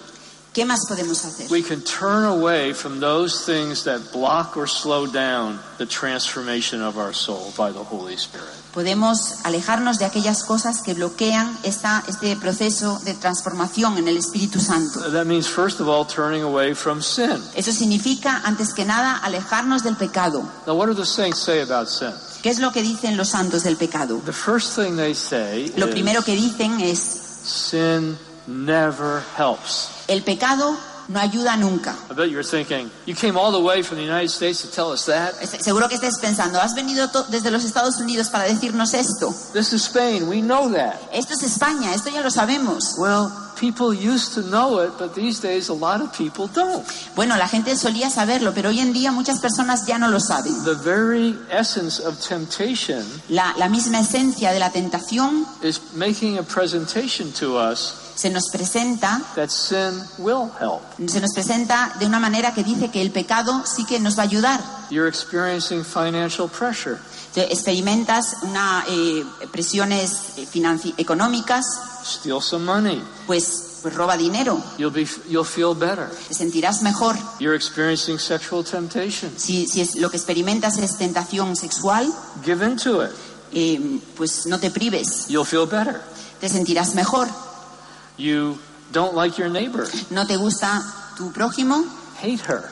¿Qué 0.57 0.65
más 0.65 0.87
podemos 0.89 1.23
hacer? 1.23 1.51
We 1.51 1.63
can 1.63 1.83
turn 1.83 2.25
away 2.25 2.73
from 2.73 2.99
those 2.99 3.45
things 3.45 3.85
that 3.85 4.01
block 4.11 4.57
or 4.57 4.67
slow 4.67 5.07
down 5.07 5.61
the 5.77 5.85
transformation 5.85 6.81
of 6.81 6.97
our 6.97 7.13
soul 7.13 7.53
by 7.59 7.71
the 7.71 7.85
Holy 7.85 8.17
Spirit. 8.17 8.49
Podemos 8.73 9.45
alejarnos 9.45 9.99
de 9.99 10.07
aquellas 10.07 10.45
cosas 10.45 10.81
que 10.81 10.95
bloquean 10.95 11.55
esta, 11.63 12.03
este 12.09 12.37
proceso 12.37 12.99
de 13.05 13.13
transformación 13.13 13.99
en 13.99 14.09
el 14.09 14.17
Espíritu 14.17 14.59
Santo. 14.59 15.11
That 15.11 15.27
means, 15.27 15.47
first 15.47 15.81
of 15.81 15.89
all, 15.89 16.07
turning 16.07 16.43
away 16.43 16.73
from 16.73 17.03
sin. 17.03 17.39
Eso 17.55 17.73
significa, 17.73 18.41
antes 18.43 18.73
que 18.73 18.87
nada, 18.87 19.19
alejarnos 19.19 19.83
del 19.83 19.97
pecado. 19.97 20.43
Now, 20.67 20.75
what 20.75 20.87
do 20.87 20.95
the 20.95 21.05
saints 21.05 21.39
say 21.39 21.61
about 21.61 21.89
sin? 21.89 22.15
¿Qué 22.43 22.49
es 22.49 22.61
lo 22.61 22.73
que 22.73 22.81
dicen 22.81 23.19
los 23.19 23.29
santos 23.29 23.63
del 23.63 23.77
pecado? 23.77 24.23
The 24.25 24.33
first 24.33 24.75
thing 24.75 24.97
they 24.97 25.15
say 25.15 25.71
Lo 25.77 25.91
primero 25.91 26.21
is 26.21 26.25
que 26.25 26.35
dicen 26.35 26.81
es, 26.81 26.99
sin 27.45 28.17
never 28.47 29.23
helps. 29.37 30.05
el 30.09 30.23
pecado 30.23 30.77
no 31.09 31.21
ayuda 31.21 31.57
nunca. 31.57 31.95
I 32.11 32.15
bet 32.15 32.31
you're 32.31 32.43
thinking, 32.43 32.91
you 33.07 33.15
came 33.15 33.37
all 33.37 33.53
the 33.53 33.61
way 33.61 33.83
from 33.83 33.99
the 33.99 34.05
United 34.05 34.31
States 34.31 34.63
to 34.63 34.71
tell 34.71 34.91
us 34.91 35.07
that? 35.07 35.35
Seguro 35.63 35.89
que 35.89 35.97
estés 35.97 36.19
pensando, 36.21 36.61
has 36.61 36.75
venido 36.75 37.09
desde 37.31 37.51
los 37.51 37.65
Estados 37.65 37.99
Unidos 38.01 38.29
para 38.29 38.45
decirnos 38.45 38.95
esto. 38.95 39.33
This 39.53 39.73
is 39.73 39.85
Spain, 39.85 40.29
we 40.29 40.41
know 40.41 40.69
that. 40.73 40.97
Esto 41.13 41.35
es 41.35 41.43
España, 41.43 41.95
esto 41.95 42.11
ya 42.11 42.23
lo 42.23 42.31
sabemos. 42.31 42.97
Well, 42.99 43.31
people 43.59 43.95
used 43.95 44.35
to 44.35 44.43
know 44.43 44.81
it, 44.81 44.99
but 44.99 45.15
these 45.15 45.41
days 45.41 45.69
a 45.69 45.75
lot 45.75 46.01
of 46.01 46.13
people 46.13 46.49
don't. 46.49 46.85
Bueno, 47.15 47.37
la 47.37 47.47
gente 47.47 47.77
solía 47.77 48.11
saberlo, 48.11 48.53
pero 48.53 48.71
hoy 48.71 48.81
en 48.81 48.93
día 48.93 49.13
muchas 49.13 49.39
personas 49.39 49.87
ya 49.87 49.99
no 49.99 50.09
lo 50.09 50.19
saben. 50.19 50.53
The 50.65 50.75
very 50.75 51.39
essence 51.51 52.01
of 52.01 52.19
temptation 52.21 53.05
La, 53.29 53.55
la 53.59 53.69
misma 53.69 54.01
esencia 54.01 54.53
de 54.53 54.59
la 54.59 54.71
tentación 54.71 55.47
is 55.63 55.81
making 55.95 56.39
a 56.39 56.43
presentation 56.43 57.33
to 57.33 57.57
us 57.57 58.06
se 58.17 58.31
nos 58.31 58.49
presenta 58.51 59.21
that 59.37 59.51
sin 59.51 60.03
will 60.19 60.51
help. 60.61 60.81
se 61.09 61.21
nos 61.21 61.33
presenta 61.33 61.93
de 62.01 62.07
una 62.07 62.19
manera 62.19 62.53
que 62.53 62.65
dice 62.65 62.91
que 62.91 63.01
el 63.03 63.13
pecado 63.13 63.63
sí 63.65 63.85
que 63.87 64.01
nos 64.01 64.17
va 64.19 64.23
a 64.23 64.27
ayudar. 64.27 64.61
You're 64.91 65.09
experiencing 65.09 65.85
financial 65.85 66.49
pressure. 66.49 66.97
Te- 67.35 67.53
experimentas 67.53 68.37
una 68.43 68.85
eh, 68.89 69.25
presiones 69.53 70.39
eh, 70.39 70.49
económicas, 70.97 71.65
Steal 72.05 72.41
some 72.41 72.65
money. 72.65 73.03
pues, 73.27 73.81
pues 73.83 73.95
roba 73.95 74.17
dinero, 74.17 74.59
You'll 74.79 74.93
be 74.93 75.07
you'll 75.29 75.45
feel 75.45 75.75
better. 75.75 76.09
te 76.29 76.35
sentirás 76.35 76.83
mejor. 76.83 77.17
You're 77.39 77.55
experiencing 77.57 78.19
sexual 78.19 78.65
temptation. 78.65 79.31
Si, 79.37 79.67
si 79.67 79.81
es, 79.83 79.97
lo 79.97 80.11
que 80.11 80.17
experimentas 80.17 80.79
es 80.79 80.97
tentación 80.97 81.55
sexual, 81.57 82.11
Give 82.45 82.65
into 82.65 83.05
it. 83.05 83.11
eh, 83.53 84.01
pues 84.17 84.47
no 84.47 84.59
te 84.59 84.71
prives, 84.71 85.27
You'll 85.29 85.45
feel 85.47 85.67
better. 85.67 86.01
te 86.41 86.49
sentirás 86.49 86.95
mejor. 86.95 87.29
You 88.19 88.59
don't 88.93 89.15
like 89.15 89.39
your 89.39 89.51
neighbor. 89.51 89.87
¿No 90.11 90.27
te 90.27 90.37
gusta 90.37 90.83
tu 91.17 91.31
prójimo? 91.33 91.85
Hate 92.21 92.41
her. 92.49 92.71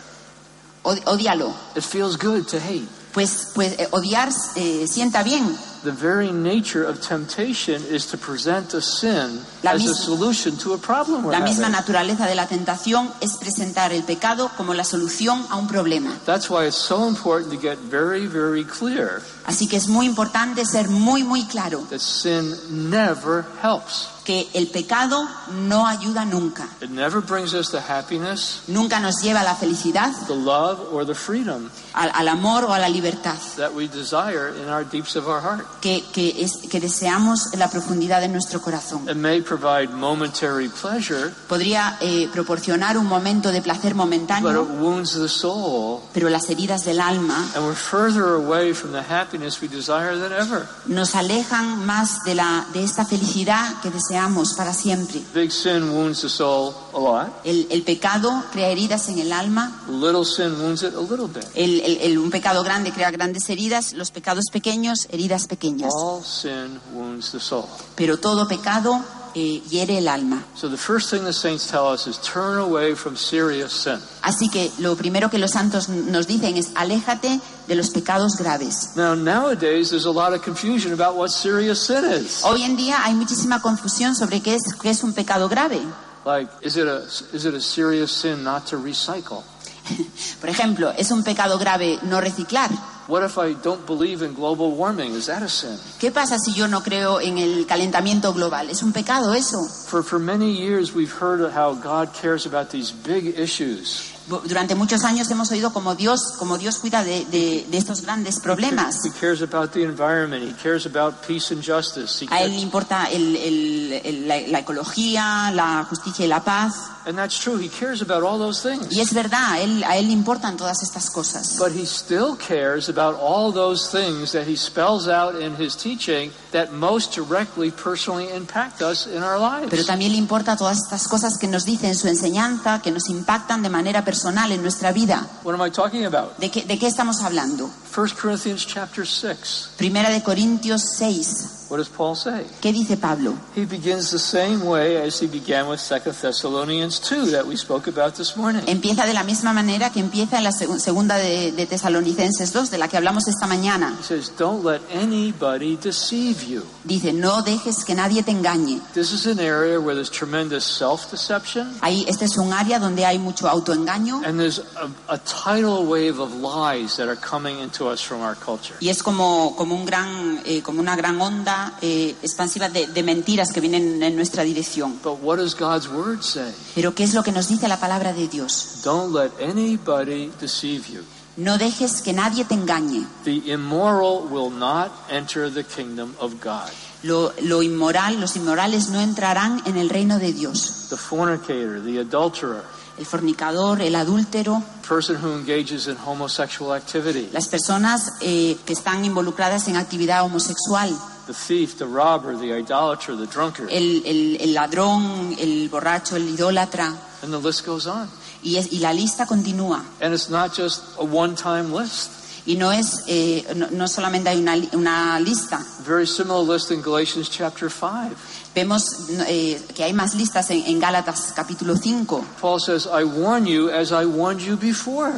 Od- 0.84 1.02
Odíalo. 1.06 1.54
It 1.76 1.82
feels 1.84 2.16
good 2.16 2.46
to 2.48 2.58
hate. 2.58 2.88
Pues, 3.12 3.50
pues 3.54 3.78
eh, 3.78 3.88
odiar 3.92 4.30
eh, 4.56 4.86
sienta 4.88 5.22
bien. 5.22 5.56
The 5.84 5.92
very 5.92 6.32
nature 6.32 6.82
of 6.82 7.02
temptation 7.02 7.82
is 7.90 8.06
to 8.06 8.16
present 8.16 8.72
a 8.72 8.80
sin 8.80 9.40
La 9.62 9.72
as 9.72 9.84
a 9.84 9.94
solution 9.94 10.56
to 10.58 10.72
a 10.72 10.78
problem 10.78 11.26
La 11.26 11.40
misma 11.40 11.66
having. 11.66 11.72
naturaleza 11.72 12.26
de 12.26 12.34
la 12.34 12.46
tentación 12.46 13.12
es 13.20 13.36
presentar 13.36 13.92
el 13.92 14.02
pecado 14.02 14.50
como 14.56 14.72
la 14.72 14.84
solución 14.84 15.44
a 15.50 15.56
un 15.56 15.68
problema. 15.68 16.18
That's 16.24 16.48
why 16.48 16.66
it's 16.66 16.76
so 16.78 17.06
important 17.06 17.52
to 17.52 17.58
get 17.60 17.76
very, 17.78 18.26
very 18.26 18.64
clear 18.64 19.20
Así 19.46 19.68
que 19.68 19.76
es 19.76 19.88
muy 19.88 20.06
importante 20.06 20.64
ser 20.64 20.88
muy, 20.88 21.22
muy 21.22 21.44
claro 21.44 21.86
that 21.90 22.00
sin 22.00 22.54
never 22.90 23.44
helps. 23.62 24.08
que 24.24 24.48
el 24.54 24.68
pecado 24.68 25.28
no 25.66 25.86
ayuda 25.86 26.24
nunca. 26.24 26.66
It 26.80 26.88
never 26.88 27.20
brings 27.20 27.52
us 27.52 27.70
the 27.70 27.80
happiness, 27.82 28.62
Nunca 28.68 28.98
nos 29.00 29.20
lleva 29.22 29.42
a 29.42 29.44
la 29.44 29.54
felicidad, 29.54 30.10
the 30.26 30.34
love, 30.34 30.80
or 30.94 31.04
the 31.04 31.14
freedom 31.14 31.70
al, 31.92 32.10
al 32.14 32.28
amor 32.28 32.64
o 32.64 32.72
a 32.72 32.78
la 32.78 32.88
libertad 32.88 33.36
that 33.58 33.74
we 33.74 33.86
desire 33.86 34.48
in 34.56 34.70
our 34.70 34.82
deeps 34.82 35.14
of 35.14 35.28
our 35.28 35.42
heart. 35.42 35.66
Que, 35.80 36.04
que, 36.12 36.42
es, 36.42 36.56
que 36.70 36.80
deseamos 36.80 37.52
en 37.52 37.58
la 37.58 37.68
profundidad 37.70 38.20
de 38.20 38.28
nuestro 38.28 38.60
corazón. 38.60 39.08
It 39.08 39.16
may 39.16 39.40
provide 39.40 39.88
momentary 39.88 40.68
pleasure, 40.68 41.30
Podría 41.48 41.98
eh, 42.00 42.28
proporcionar 42.32 42.96
un 42.96 43.06
momento 43.06 43.50
de 43.52 43.62
placer 43.62 43.94
momentáneo, 43.94 44.64
wounds 44.64 45.14
the 45.14 45.28
soul, 45.28 46.00
pero 46.12 46.28
las 46.28 46.48
heridas 46.50 46.84
del 46.84 47.00
alma 47.00 47.50
and 47.54 47.64
we're 47.64 47.74
further 47.74 48.34
away 48.34 48.72
from 48.72 48.92
the 48.92 49.02
happiness 49.02 49.60
we 49.60 49.68
desire 49.68 50.16
than 50.18 50.32
ever. 50.32 50.66
nos 50.86 51.14
alejan 51.14 51.84
más 51.84 52.24
de, 52.24 52.34
la, 52.34 52.66
de 52.72 52.84
esta 52.84 53.04
felicidad 53.04 53.80
que 53.80 53.90
deseamos 53.90 54.54
para 54.54 54.72
siempre. 54.72 55.22
Big 55.34 55.50
sin 55.52 55.90
wounds 55.90 56.22
the 56.22 56.28
soul 56.28 56.74
a 56.94 56.98
lot. 57.00 57.28
El, 57.44 57.66
el 57.70 57.82
pecado 57.82 58.30
crea 58.52 58.68
heridas 58.68 59.08
en 59.08 59.18
el 59.18 59.32
alma, 59.32 59.82
Little 59.88 60.24
sin 60.24 60.52
wounds 60.60 60.82
it 60.82 60.94
a 60.94 61.00
little 61.00 61.26
bit. 61.26 61.44
el, 61.54 61.80
el- 61.80 61.98
el- 62.00 62.18
un 62.18 62.30
pecado 62.30 62.62
grande 62.62 62.92
crea 62.92 63.10
grandes 63.10 63.48
heridas, 63.50 63.92
los 63.92 64.10
pecados 64.10 64.44
pequeños, 64.52 65.06
heridas 65.10 65.46
pequeñas. 65.46 65.92
All 65.94 66.22
sin 66.24 66.80
wounds 66.94 67.32
the 67.32 67.40
soul. 67.40 67.64
Pero 67.96 68.18
todo 68.18 68.46
pecado 68.48 69.00
eh, 69.36 69.60
hiere 69.68 69.98
el 69.98 70.06
alma. 70.06 70.44
So 70.54 70.70
the 70.70 70.76
first 70.76 71.10
thing 71.10 71.24
the 71.24 71.32
saints 71.32 71.66
tell 71.66 71.86
us 71.92 72.06
is 72.06 72.18
turn 72.20 72.58
away 72.58 72.94
from 72.94 73.16
serious 73.16 73.72
sin. 73.72 73.98
Así 74.22 74.48
que 74.48 74.70
lo 74.78 74.94
primero 74.96 75.28
que 75.28 75.38
los 75.38 75.50
santos 75.50 75.88
nos 75.88 76.28
dicen 76.28 76.56
es 76.56 76.68
aléjate 76.76 77.40
de 77.66 77.74
los 77.74 77.90
pecados 77.90 78.36
graves. 78.36 78.90
Now 78.94 79.16
nowadays 79.16 79.88
there's 79.90 80.06
a 80.06 80.12
lot 80.12 80.32
of 80.32 80.42
confusion 80.44 80.92
about 80.92 81.16
what 81.16 81.30
serious 81.30 81.80
sin 81.84 82.04
is. 82.04 82.44
Hoy 82.44 82.62
en 82.62 82.76
día 82.76 83.04
hay 83.04 83.14
muchísima 83.14 83.60
confusión 83.60 84.14
sobre 84.14 84.40
qué 84.40 84.54
es, 84.54 84.62
qué 84.80 84.90
es 84.90 85.02
un 85.02 85.12
pecado 85.12 85.48
grave. 85.48 85.80
Like 86.24 86.48
is 86.62 86.76
it 86.76 86.86
a 86.86 87.04
is 87.32 87.44
it 87.44 87.54
a 87.54 87.60
serious 87.60 88.10
sin 88.10 88.42
not 88.42 88.66
to 88.68 88.76
recycle? 88.76 89.44
Por 90.40 90.48
ejemplo, 90.48 90.90
¿es 90.96 91.10
un 91.10 91.22
pecado 91.22 91.58
grave 91.58 91.98
no 92.02 92.20
reciclar? 92.20 92.70
What 93.06 93.22
if 93.22 93.36
I 93.36 93.52
don't 93.52 93.84
believe 93.86 94.22
in 94.22 94.32
global 94.32 94.70
warming? 94.70 95.12
Is 95.12 95.26
that 95.26 95.42
a 95.42 95.48
sin? 95.48 95.78
¿Qué 96.00 96.10
pasa 96.10 96.38
si 96.38 96.54
yo 96.54 96.66
no 96.66 96.82
creo 96.82 97.20
en 97.20 97.36
el 97.36 97.66
calentamiento 97.66 98.32
global? 98.32 98.70
¿Es 98.70 98.82
un 98.82 98.92
pecado 98.94 99.34
eso? 99.34 99.58
For 99.88 100.02
for 100.02 100.18
many 100.18 100.52
years 100.52 100.94
we've 100.94 101.12
heard 101.12 101.40
how 101.52 101.74
God 101.74 102.14
cares 102.14 102.46
about 102.46 102.70
these 102.70 102.90
big 102.90 103.38
issues. 103.38 104.13
Durante 104.26 104.74
muchos 104.74 105.04
años 105.04 105.30
hemos 105.30 105.50
oído 105.50 105.72
como 105.72 105.94
Dios, 105.94 106.32
como 106.38 106.56
Dios 106.56 106.78
cuida 106.78 107.04
de, 107.04 107.26
de- 107.26 107.66
de 107.70 107.76
estos 107.78 108.00
grandes 108.00 108.40
problemas. 108.40 109.04
He 109.04 109.10
cares 109.20 109.42
about 109.42 109.72
the 109.72 109.82
environment. 109.82 110.42
He 110.42 110.54
cares 110.62 110.86
about 110.86 111.16
peace 111.26 111.52
and 111.52 111.62
justice. 111.62 112.24
He 112.24 112.28
A 112.34 112.42
él 112.42 112.52
le 112.52 112.60
importa 112.60 113.04
el- 113.10 113.36
el- 113.36 113.92
el- 114.02 114.26
la, 114.28 114.40
la 114.48 114.58
ecología, 114.60 115.50
la 115.52 115.84
justicia 115.84 116.24
y 116.24 116.28
la 116.28 116.42
paz. 116.42 116.74
and 117.06 117.18
that's 117.18 117.38
true. 117.38 117.58
He 117.58 117.68
cares 117.68 118.00
about 118.00 118.22
all 118.22 118.38
those 118.38 118.62
things. 118.66 118.86
Y 118.90 119.00
es 119.02 119.12
verdad, 119.12 119.52
a 119.52 119.60
él, 119.60 119.84
a 119.84 119.98
él 119.98 120.06
le 120.06 120.12
importan 120.14 120.56
todas 120.56 120.82
estas 120.82 121.10
cosas. 121.10 121.58
But 121.58 121.72
he 121.76 121.84
still 121.84 122.34
cares 122.38 122.88
about 122.88 123.18
all 123.20 123.52
those 123.52 123.90
things 123.90 124.32
that 124.32 124.46
he 124.48 124.56
spells 124.56 125.06
out 125.06 125.34
in 125.38 125.54
his 125.62 125.76
teaching 125.76 126.30
that 126.52 126.70
most 126.72 127.14
directly, 127.14 127.70
personally 127.70 128.26
impact 128.34 128.80
us 128.80 129.06
in 129.06 129.22
our 129.22 129.36
Pero 129.68 129.76
lives. 129.76 129.86
también 129.86 130.12
le 130.12 130.18
importa 130.18 130.56
todas 130.56 130.78
estas 130.78 131.06
cosas 131.06 131.36
que 131.36 131.46
nos 131.46 131.66
dice 131.66 131.88
en 131.88 131.94
su 131.94 132.08
enseñanza, 132.08 132.80
que 132.80 132.90
nos 132.90 133.10
impactan 133.10 133.62
de 133.62 133.68
manera 133.68 134.02
personal 134.02 134.13
en 134.52 134.62
nuestra 134.62 134.92
vida. 134.92 135.26
What 135.42 135.54
am 135.54 135.66
I 135.66 135.70
talking 135.70 136.04
about? 136.04 136.36
¿De 136.38 136.50
qué, 136.50 136.62
de 136.62 136.78
qué 136.78 136.86
estamos 136.86 137.22
hablando? 137.22 137.70
1 137.94 138.06
Corinthians 138.20 138.66
chapter 138.66 139.06
6. 139.06 139.70
Primera 139.76 140.10
de 140.10 140.22
Corintios 140.22 140.82
6. 140.96 141.63
What 141.74 141.78
does 141.78 141.88
Paul 141.88 142.14
say? 142.14 142.46
¿Qué 142.62 142.72
dice 142.72 142.96
Pablo? 142.96 143.34
He 143.56 143.64
begins 143.64 144.12
the 144.12 144.18
same 144.20 144.64
way 144.64 144.96
as 144.96 145.20
he 145.20 145.26
began 145.26 145.66
with 145.68 145.80
2 145.80 146.12
Thessalonians 146.12 147.00
2 147.00 147.32
that 147.32 147.44
we 147.44 147.56
spoke 147.56 147.88
about 147.88 148.14
this 148.14 148.36
morning. 148.36 148.62
Empieza 148.68 149.04
de 149.04 149.12
la 149.12 149.24
misma 149.24 149.52
manera 149.52 149.90
que 149.90 149.98
empieza 149.98 150.36
en 150.38 150.44
la 150.44 150.50
seg- 150.52 150.78
segunda 150.78 151.16
de, 151.16 151.50
de 151.50 151.66
Tesalonicenses 151.66 152.52
2, 152.52 152.70
de 152.70 152.78
la 152.78 152.86
que 152.86 152.96
hablamos 152.96 153.26
esta 153.26 153.48
mañana. 153.48 153.92
He 153.98 154.04
says, 154.04 154.30
Don't 154.38 154.64
let 154.64 154.82
anybody 154.92 155.76
deceive 155.76 156.44
you. 156.46 156.62
Dice, 156.84 157.12
no 157.12 157.42
dejes 157.42 157.84
que 157.84 157.96
nadie 157.96 158.22
te 158.22 158.30
engañe. 158.30 158.80
This 158.92 159.10
is 159.10 159.26
an 159.26 159.40
area 159.40 159.80
where 159.80 159.96
there's 159.96 160.10
tremendous 160.10 160.62
self 160.64 161.10
deception 161.10 161.74
Ahí, 161.80 162.04
este 162.06 162.24
es 162.26 162.36
un 162.38 162.52
área 162.52 162.78
donde 162.78 163.04
hay 163.04 163.18
mucho 163.18 163.48
autoengaño 163.48 164.22
and 164.24 164.38
there's 164.38 164.60
a, 164.60 164.88
a 165.12 165.18
tidal 165.18 165.86
wave 165.86 166.20
of 166.20 166.32
lies 166.36 166.96
that 166.98 167.08
are 167.08 167.16
coming 167.16 167.58
into 167.58 167.88
us 167.88 168.00
from 168.00 168.20
our 168.20 168.36
culture. 168.36 168.76
y 168.80 168.90
es 168.90 169.02
como, 169.02 169.56
como, 169.56 169.74
un 169.74 169.84
gran, 169.84 170.40
eh, 170.44 170.62
como 170.62 170.80
una 170.80 170.94
gran 170.94 171.20
onda 171.20 171.63
eh, 171.82 172.14
expansiva 172.22 172.68
de, 172.68 172.86
de 172.86 173.02
mentiras 173.02 173.52
que 173.52 173.60
vienen 173.60 174.02
en 174.02 174.16
nuestra 174.16 174.42
dirección. 174.42 174.98
But 175.02 175.18
what 175.22 175.38
does 175.38 175.54
God's 175.54 175.88
word 175.88 176.22
say? 176.22 176.52
Pero 176.74 176.94
¿qué 176.94 177.04
es 177.04 177.14
lo 177.14 177.22
que 177.22 177.32
nos 177.32 177.48
dice 177.48 177.68
la 177.68 177.80
palabra 177.80 178.12
de 178.12 178.28
Dios? 178.28 178.80
Don't 178.84 179.14
let 179.14 179.30
anybody 179.42 180.30
deceive 180.40 180.84
you. 180.92 181.02
No 181.36 181.58
dejes 181.58 182.00
que 182.00 182.12
nadie 182.12 182.44
te 182.44 182.54
engañe. 182.54 183.06
The 183.24 183.52
immoral 183.52 184.28
will 184.30 184.50
not 184.50 184.92
enter 185.10 185.52
the 185.52 185.64
kingdom 185.64 186.14
of 186.20 186.34
God. 186.40 186.70
Lo, 187.02 187.32
lo 187.42 187.62
inmoral, 187.62 188.20
los 188.20 188.36
inmorales 188.36 188.88
no 188.88 189.00
entrarán 189.00 189.60
en 189.66 189.76
el 189.76 189.88
reino 189.88 190.18
de 190.18 190.32
Dios. 190.32 190.86
The 190.90 190.96
fornicator, 190.96 191.82
the 191.84 191.98
adulterer, 191.98 192.62
El 192.96 193.06
fornicador, 193.06 193.82
el 193.82 193.96
adúltero, 193.96 194.62
person 194.88 195.16
who 195.16 195.36
engages 195.36 195.88
in 195.88 195.96
homosexual 195.96 196.72
activity, 196.72 197.28
las 197.32 197.48
personas 197.48 198.12
eh, 198.20 198.56
que 198.64 198.72
están 198.72 199.04
involucradas 199.04 199.66
en 199.66 199.74
actividad 199.76 200.22
homosexual, 200.22 200.96
the 201.26 201.34
thief, 201.34 201.78
the 201.78 201.86
robber, 201.86 202.36
the 202.36 202.52
idolater, 202.52 203.16
the 203.16 203.26
drunkard, 203.26 203.68
el, 203.70 204.02
el- 204.04 204.36
el 204.40 204.54
ladrón, 204.54 205.34
el 205.38 205.68
borracho, 205.70 206.16
el 206.16 206.28
idólatra, 206.28 206.94
and 207.22 207.32
the 207.32 207.38
list 207.38 207.64
goes 207.64 207.86
on. 207.86 208.08
y, 208.42 208.56
es- 208.56 208.72
y 208.72 208.78
la 208.80 208.92
lista 208.92 209.26
continúa. 209.26 209.82
And 210.00 210.12
it's 210.12 210.28
not 210.28 210.52
just 210.54 210.82
a 210.98 211.04
one-time 211.04 211.72
list. 211.72 212.10
Y 212.46 212.56
no 212.56 212.70
es, 212.70 213.04
eh, 213.06 213.42
no, 213.56 213.68
no 213.70 213.88
solamente 213.88 214.28
hay 214.28 214.38
una, 214.38 214.54
una 214.74 215.18
lista, 215.18 215.64
Very 215.86 216.06
similar 216.06 216.42
list 216.42 216.70
in 216.70 216.82
Galatians 216.82 217.30
chapter 217.30 217.70
5. 217.70 218.14
vemos 218.54 219.08
eh, 219.26 219.58
que 219.74 219.82
hay 219.82 219.94
más 219.94 220.14
listas 220.14 220.50
en, 220.50 220.62
en 220.66 220.78
Gálatas 220.78 221.32
capítulo 221.34 221.74
5. 221.74 222.22
Paul 222.42 222.60
says, 222.60 222.86
I 222.86 223.02
warn 223.04 223.46
you 223.46 223.70
as 223.70 223.92
I 223.92 224.04
warned 224.04 224.42
you 224.42 224.58
before, 224.58 225.14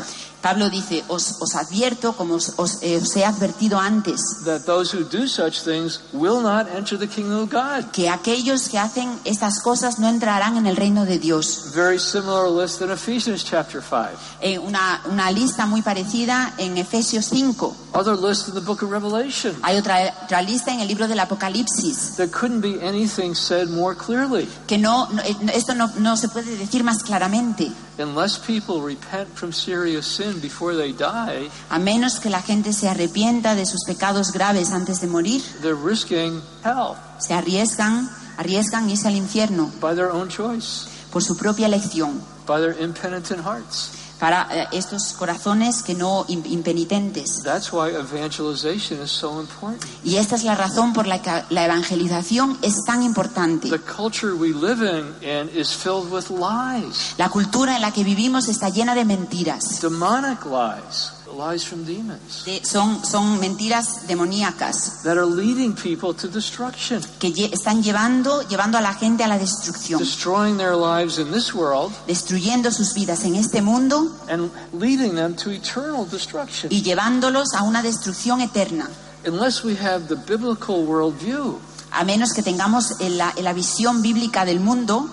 Pablo 0.46 0.70
dice, 0.70 1.02
os, 1.08 1.38
os 1.40 1.56
advierto 1.56 2.12
como 2.12 2.34
os, 2.34 2.52
os, 2.56 2.78
eh, 2.80 3.00
os 3.02 3.16
he 3.16 3.24
advertido 3.24 3.76
antes, 3.80 4.20
that 4.44 4.62
those 4.64 4.92
who 4.96 5.02
do 5.02 5.26
such 5.26 5.64
things 5.64 5.98
will 6.12 6.40
not 6.40 6.68
enter 6.72 6.96
the 6.96 7.08
kingdom 7.08 7.42
of 7.42 7.50
God. 7.50 7.90
que 7.90 8.08
aquellos 8.08 8.68
que 8.68 8.78
hacen 8.78 9.10
estas 9.24 9.60
cosas 9.60 9.98
no 9.98 10.08
entrarán 10.08 10.56
en 10.56 10.66
el 10.66 10.76
reino 10.76 11.04
de 11.04 11.18
Dios. 11.18 11.72
Very 11.74 11.98
similar 11.98 12.48
list 12.48 12.80
in 12.80 12.92
Ephesians 12.92 13.42
chapter 13.44 13.82
5. 13.82 14.10
Eh, 14.40 14.56
una, 14.56 15.02
una 15.10 15.32
lista 15.32 15.66
muy 15.66 15.82
parecida 15.82 16.54
en 16.58 16.78
Efesios 16.78 17.24
5. 17.28 17.76
Other 17.94 18.14
lists 18.16 18.46
in 18.46 18.54
the 18.54 18.60
book 18.60 18.84
of 18.84 18.90
Revelation. 18.92 19.56
Hay 19.64 19.76
otra, 19.78 20.14
otra 20.22 20.42
lista 20.42 20.70
en 20.72 20.78
el 20.78 20.86
libro 20.86 21.08
del 21.08 21.18
Apocalipsis, 21.18 22.14
There 22.16 22.30
couldn't 22.30 22.60
be 22.60 22.78
anything 22.86 23.34
said 23.34 23.68
more 23.68 23.96
clearly. 23.96 24.46
que 24.68 24.78
no, 24.78 25.08
no- 25.10 25.22
eh, 25.22 25.34
esto 25.54 25.74
no, 25.74 25.90
no 25.98 26.16
se 26.16 26.28
puede 26.28 26.56
decir 26.56 26.84
más 26.84 27.02
claramente. 27.02 27.72
Unless 27.98 28.38
people 28.40 28.82
repent 28.82 29.26
from 29.34 29.52
serious 29.52 30.06
sin 30.06 30.35
before 30.40 30.76
they 30.76 30.92
die, 30.92 31.50
A 31.70 31.78
menos 31.78 32.20
que 32.20 32.30
la 32.30 32.42
gente 32.42 32.72
se 32.72 32.88
arrepienta 32.88 33.54
de 33.54 33.66
sus 33.66 33.84
pecados 33.84 34.32
graves 34.32 34.72
antes 34.72 35.00
de 35.00 35.06
morir, 35.06 35.42
they're 35.60 35.74
risking 35.74 36.42
hell 36.64 36.94
se 37.18 37.34
arriesgan, 37.34 38.08
arriesgan 38.36 38.90
irse 38.90 39.08
al 39.08 39.16
infierno 39.16 39.70
by 39.80 39.94
their 39.94 40.10
own 40.10 40.28
choice, 40.28 40.88
por 41.10 41.22
su 41.22 41.36
propia 41.36 41.66
elección, 41.66 42.20
by 42.46 42.60
their 42.60 42.76
impenitent 42.80 43.44
hearts. 43.44 43.90
Para 44.18 44.48
eh, 44.50 44.68
estos 44.72 45.12
corazones 45.12 45.82
que 45.82 45.94
no 45.94 46.24
im- 46.28 46.44
impenitentes. 46.46 47.42
That's 47.42 47.72
why 47.72 47.90
evangelization 47.94 49.02
is 49.02 49.10
so 49.10 49.40
important. 49.40 49.82
Y 50.04 50.16
esta 50.16 50.34
es 50.36 50.44
la 50.44 50.54
razón 50.54 50.92
por 50.92 51.06
la 51.06 51.20
que 51.22 51.30
la 51.50 51.64
evangelización 51.64 52.58
es 52.62 52.84
tan 52.84 53.02
importante. 53.02 53.68
The 53.70 53.78
culture 53.80 54.32
we 54.34 54.48
live 54.54 54.82
in, 54.82 55.28
in 55.28 55.50
is 55.58 55.70
filled 55.74 56.10
with 56.10 56.30
lies, 56.30 57.14
La 57.18 57.28
cultura 57.28 57.76
en 57.76 57.82
la 57.82 57.92
que 57.92 58.04
vivimos 58.04 58.48
está 58.48 58.68
llena 58.70 58.94
de 58.94 59.04
mentiras. 59.04 59.80
demonic 59.80 60.44
lies, 60.46 61.12
lies 61.36 61.62
from 61.64 61.84
demons 61.84 62.44
De- 62.44 62.64
son, 62.64 63.04
son 63.04 63.38
mentiras 63.38 64.06
demoníacas 64.06 65.02
that 65.02 65.16
are 65.16 65.26
leading 65.26 65.74
people 65.74 66.14
to 66.14 66.28
destruction, 66.28 67.02
que 67.20 67.30
lle- 67.32 67.52
están 67.52 67.82
llevando, 67.82 68.42
llevando 68.48 68.78
a 68.78 68.80
la 68.80 68.94
gente 68.94 69.22
a 69.24 69.28
la 69.28 69.38
destrucción, 69.38 69.98
destroying 69.98 70.56
their 70.56 70.74
lives 70.76 71.18
in 71.18 71.30
this 71.32 71.54
world 71.54 71.92
destruyendo 72.06 72.70
sus 72.70 72.94
vidas 72.94 73.24
en 73.24 73.36
este 73.36 73.60
mundo 73.62 74.10
and 74.28 74.50
leading 74.72 75.14
them 75.14 75.34
to 75.34 75.50
eternal 75.50 76.06
destruction. 76.10 76.72
y 76.72 76.82
llevándolos 76.82 77.52
a 77.54 77.62
una 77.62 77.82
destrucción 77.82 78.40
eterna. 78.40 78.88
Unless 79.26 79.64
we 79.64 79.74
have 79.76 80.06
the 80.08 80.14
biblical 80.16 80.86
worldview, 80.86 81.58
A 81.92 82.04
menos 82.04 82.32
que 82.34 82.42
tengamos 82.42 83.00
en 83.00 83.16
la, 83.16 83.32
visión 83.54 84.02
bíblica 84.02 84.44
del 84.44 84.60
mundo, 84.60 85.08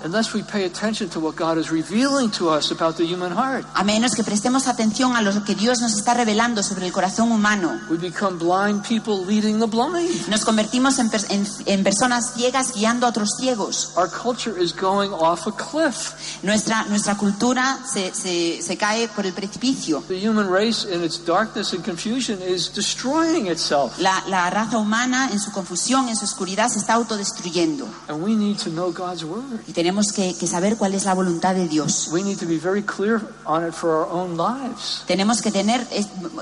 a 3.74 3.84
menos 3.84 4.16
que 4.16 4.24
prestemos 4.24 4.68
atención 4.68 5.16
a 5.16 5.22
lo 5.22 5.44
que 5.44 5.56
Dios 5.56 5.80
nos 5.80 5.94
está 5.94 6.14
revelando 6.14 6.62
sobre 6.64 6.88
el 6.88 6.92
corazón 6.92 7.32
humano, 7.32 7.80
we 7.90 7.98
become 7.98 8.38
blind 8.38 8.84
people 8.84 9.26
leading 9.26 9.60
the 9.60 9.66
blind. 9.68 10.28
nos 10.28 10.44
convertimos 10.44 11.00
en, 11.00 11.10
en- 11.30 11.48
en 11.66 11.84
personas 11.84 12.34
ciegas 12.34 12.74
guiando 12.74 13.06
a 13.06 13.10
otros 13.10 13.30
ciegos. 13.40 13.92
Our 13.96 14.10
culture 14.10 14.62
is 14.62 14.74
going 14.76 15.12
off 15.12 15.48
a 15.48 15.52
cliff. 15.52 16.14
Nuestra, 16.44 16.84
nuestra 16.86 17.16
cultura 17.16 17.80
se, 17.92 18.14
se- 18.14 18.62
se 18.62 18.78
cae 18.78 19.08
por 19.10 19.26
el 19.26 19.34
precipicio. 19.34 20.04
The 20.08 20.28
human 20.28 20.50
race, 20.50 20.86
in 20.94 21.04
its 21.04 21.24
darkness 21.24 21.74
and 21.74 21.84
confusion, 21.86 22.40
is 22.42 22.72
destroying 22.74 23.48
itself. 23.48 23.98
La, 24.00 24.24
la 24.28 24.50
raza 24.50 24.78
humana, 24.78 25.30
en 25.32 25.40
su 25.40 25.52
confusión, 25.52 26.10
en 26.10 26.16
su 26.16 26.26
oscuridad, 26.26 26.62
se 26.70 26.80
está 26.80 26.93
autodestruyendo. 26.93 27.88
And 28.07 28.24
we 28.24 28.36
need 28.36 28.57
to 28.59 28.70
know 28.70 28.91
God's 28.91 29.24
word. 29.24 29.61
Y 29.68 29.74
tenemos 29.74 30.11
que, 30.11 30.36
que 30.36 30.47
saber 30.47 30.78
cuál 30.78 30.93
es 30.93 31.05
la 31.05 31.14
voluntad 31.14 31.55
de 31.55 31.68
Dios. 31.68 32.09
We 32.11 32.24
need 32.24 32.39
to 32.39 32.45
be 32.45 32.57
very 32.57 32.84
clear 32.84 33.22
on 33.45 33.68
it 33.68 33.74
for 33.74 33.91
our 33.91 34.07
own 34.09 34.38
lives. 34.38 35.03
Tenemos 35.07 35.41
que 35.41 35.51
tener 35.51 35.88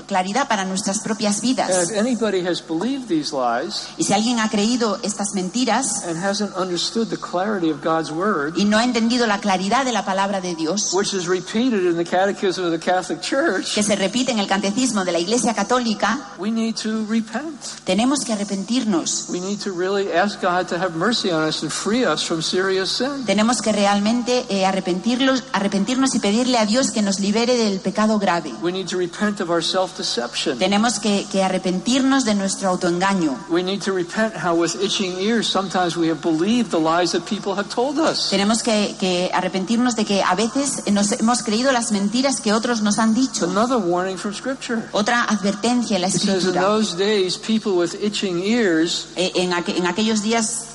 claridad 0.06 0.48
para 0.48 0.64
nuestras 0.64 1.00
propias 1.00 1.40
vidas. 1.40 1.90
anybody 1.92 2.46
has 2.46 2.60
believed 2.60 3.08
these 3.08 3.32
lies 3.32 3.88
Y 3.96 4.04
si 4.04 4.12
alguien 4.12 4.40
ha 4.40 4.48
creído 4.48 4.98
estas 5.02 5.34
mentiras 5.34 6.04
and 6.06 6.16
hasn't 6.22 6.54
understood 6.56 7.08
the 7.08 7.16
clarity 7.16 7.70
of 7.70 7.82
God's 7.82 8.10
word, 8.10 8.54
y 8.56 8.64
no 8.64 8.78
ha 8.78 8.84
entendido 8.84 9.26
la 9.26 9.40
claridad 9.40 9.84
de 9.84 9.92
la 9.92 10.04
palabra 10.04 10.40
de 10.40 10.54
Dios, 10.54 10.92
which 10.92 11.14
is 11.14 11.26
repeated 11.26 11.84
in 11.84 11.96
the 11.96 12.04
Catechism 12.04 12.64
of 12.64 12.72
the 12.72 12.78
Catholic 12.78 13.20
Church, 13.20 13.74
que 13.74 13.82
se 13.82 13.96
repite 13.96 14.32
en 14.32 14.38
el 14.38 14.46
catecismo 14.46 15.04
de 15.04 15.12
la 15.12 15.18
Iglesia 15.18 15.54
Católica, 15.54 16.18
we 16.38 16.50
need 16.50 16.74
to 16.74 17.04
repent. 17.06 17.58
tenemos 17.84 18.20
que 18.24 18.32
arrepentirnos. 18.32 19.26
We 19.28 19.40
need 19.40 19.60
to 19.60 19.72
really 19.72 20.11
ask 20.14 20.40
God 20.40 20.66
to 20.68 20.76
have 20.76 20.94
mercy 20.96 21.30
on 21.30 21.46
us 21.48 21.62
and 21.62 21.70
free 21.72 22.04
us 22.04 22.22
from 22.24 22.42
serious 22.42 22.90
sin. 22.90 23.24
Tenemos 23.26 23.60
que 23.62 23.72
realmente 23.72 24.44
eh, 24.48 24.66
arrepentirlos, 24.66 25.44
arrepentirnos 25.52 26.14
y 26.14 26.18
pedirle 26.18 26.58
a 26.58 26.66
Dios 26.66 26.90
que 26.90 27.02
nos 27.02 27.20
libere 27.20 27.56
del 27.56 27.80
pecado 27.80 28.18
grave. 28.18 28.52
We 28.62 28.72
need 28.72 28.88
to 28.88 28.96
repent 28.98 29.40
of 29.40 29.50
our 29.50 29.62
self-deception. 29.62 30.58
Tenemos 30.58 30.98
que, 30.98 31.26
que 31.30 31.42
arrepentirnos 31.42 32.24
de 32.24 32.34
nuestro 32.34 32.68
autoengaño. 32.70 33.36
We 33.50 33.62
need 33.62 33.80
to 33.82 33.92
repent 33.92 34.34
how 34.36 34.54
with 34.54 34.74
itching 34.82 35.18
ears 35.20 35.46
sometimes 35.48 35.96
we 35.96 36.08
have 36.10 36.20
believed 36.22 36.70
the 36.70 36.78
lies 36.80 37.12
that 37.12 37.22
people 37.28 37.54
have 37.54 37.68
told 37.68 37.98
us. 37.98 38.28
Tenemos 38.30 38.62
que, 38.62 38.94
que 38.98 39.30
arrepentirnos 39.32 39.96
de 39.96 40.04
que 40.04 40.22
a 40.22 40.34
veces 40.34 40.82
nos 40.92 41.12
hemos 41.12 41.42
creído 41.42 41.72
las 41.72 41.92
mentiras 41.92 42.40
que 42.40 42.52
otros 42.52 42.82
nos 42.82 42.98
han 42.98 43.14
dicho. 43.14 43.44
another 43.44 43.78
warning 43.78 44.16
from 44.16 44.34
Scripture. 44.34 44.82
Otra 44.92 45.24
advertencia 45.24 45.96
en 45.96 46.02
la 46.02 46.08
It 46.08 46.12
says 46.14 46.24
in 46.24 46.30
escritura. 46.50 46.60
those 46.62 46.96
days 46.96 47.36
people 47.38 47.72
with 47.72 47.94
itching 48.02 48.42
ears, 48.42 49.06
Eh, 49.16 49.32
en, 49.36 49.52
aqu- 49.52 49.76
en 49.76 49.86
aquellos 50.02 50.22
días 50.22 50.66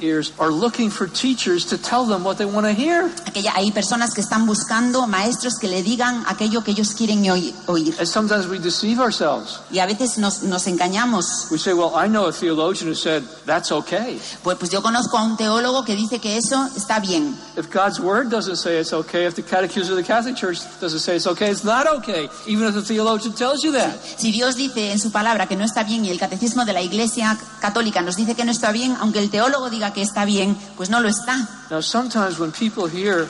ears 0.00 0.32
are 0.38 0.50
looking 0.50 0.90
for 0.90 1.06
teachers 1.08 1.64
to 1.66 1.76
tell 1.78 2.06
them 2.06 2.24
what 2.24 2.36
they 2.38 2.46
want 2.46 2.66
to 2.66 2.72
hear. 2.72 3.10
aquella, 3.26 3.52
hay 3.54 3.70
personas 3.72 4.14
que 4.14 4.20
están 4.20 4.46
buscando 4.46 5.06
maestros 5.06 5.54
que 5.58 5.68
le 5.68 5.82
digan 5.82 6.24
aquello 6.26 6.62
que 6.62 6.72
ellos 6.72 6.94
quieren 6.94 7.22
oí- 7.24 7.54
oír. 7.66 7.94
And 7.98 8.06
sometimes 8.08 8.46
we 8.48 8.58
deceive 8.58 9.00
ourselves. 9.00 9.60
Y 9.70 9.78
a 9.78 9.86
veces 9.86 10.18
nos, 10.18 10.42
nos 10.42 10.66
engañamos. 10.66 11.48
We 11.50 11.58
say, 11.58 11.72
well, 11.74 11.92
I 11.94 12.08
know 12.08 12.26
a 12.26 12.32
theologian 12.32 12.88
who 12.88 12.94
said 12.94 13.22
that's 13.44 13.72
okay. 13.72 14.20
Pues, 14.42 14.58
pues 14.58 14.70
yo 14.70 14.82
conozco 14.82 15.16
a 15.18 15.22
un 15.24 15.36
teólogo 15.36 15.84
que 15.84 15.94
dice 15.96 16.18
que 16.20 16.36
eso 16.36 16.68
está 16.76 17.00
bien. 17.00 17.36
If 17.56 17.72
God's 17.72 18.00
word 18.00 18.28
doesn't 18.30 18.56
say 18.56 18.78
it's 18.78 18.92
okay, 18.92 19.26
if 19.26 19.34
the 19.34 19.42
catechism 19.42 19.92
of 19.92 19.96
the 19.96 20.04
Catholic 20.06 20.36
Church 20.36 20.58
doesn't 20.80 21.00
say 21.00 21.16
it's 21.16 21.26
okay, 21.26 21.50
it's 21.50 21.64
not 21.64 21.86
okay, 21.86 22.28
even 22.46 22.66
if 22.68 22.74
the 22.74 22.82
theologian 22.82 23.34
tells 23.34 23.62
you 23.64 23.72
that. 23.72 23.94
Si 24.18 24.30
Dios 24.32 24.56
dice 24.56 24.92
en 24.92 24.98
su 24.98 25.10
palabra 25.10 25.46
que 25.46 25.56
no 25.56 25.64
está 25.64 25.82
bien 25.84 26.04
y 26.04 26.10
el 26.10 26.18
catecismo 26.18 26.64
de 26.64 26.72
la 26.72 26.82
Iglesia 26.82 27.36
Católica 27.60 28.02
nos 28.02 28.16
dice 28.16 28.34
que 28.34 28.44
no 28.44 28.52
está 28.52 28.72
bien, 28.72 28.96
aunque 29.00 29.18
el 29.18 29.30
teólogo 29.30 29.70
diga 29.70 29.85
que 29.92 30.02
está 30.02 30.24
bien, 30.24 30.56
pues 30.76 30.90
no 30.90 31.00
lo 31.00 31.08
está. 31.08 31.36
Now, 31.70 31.80
sometimes 31.80 32.38
when 32.38 32.52
people 32.52 32.86
hear, 32.86 33.26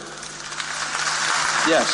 yes, 1.66 1.86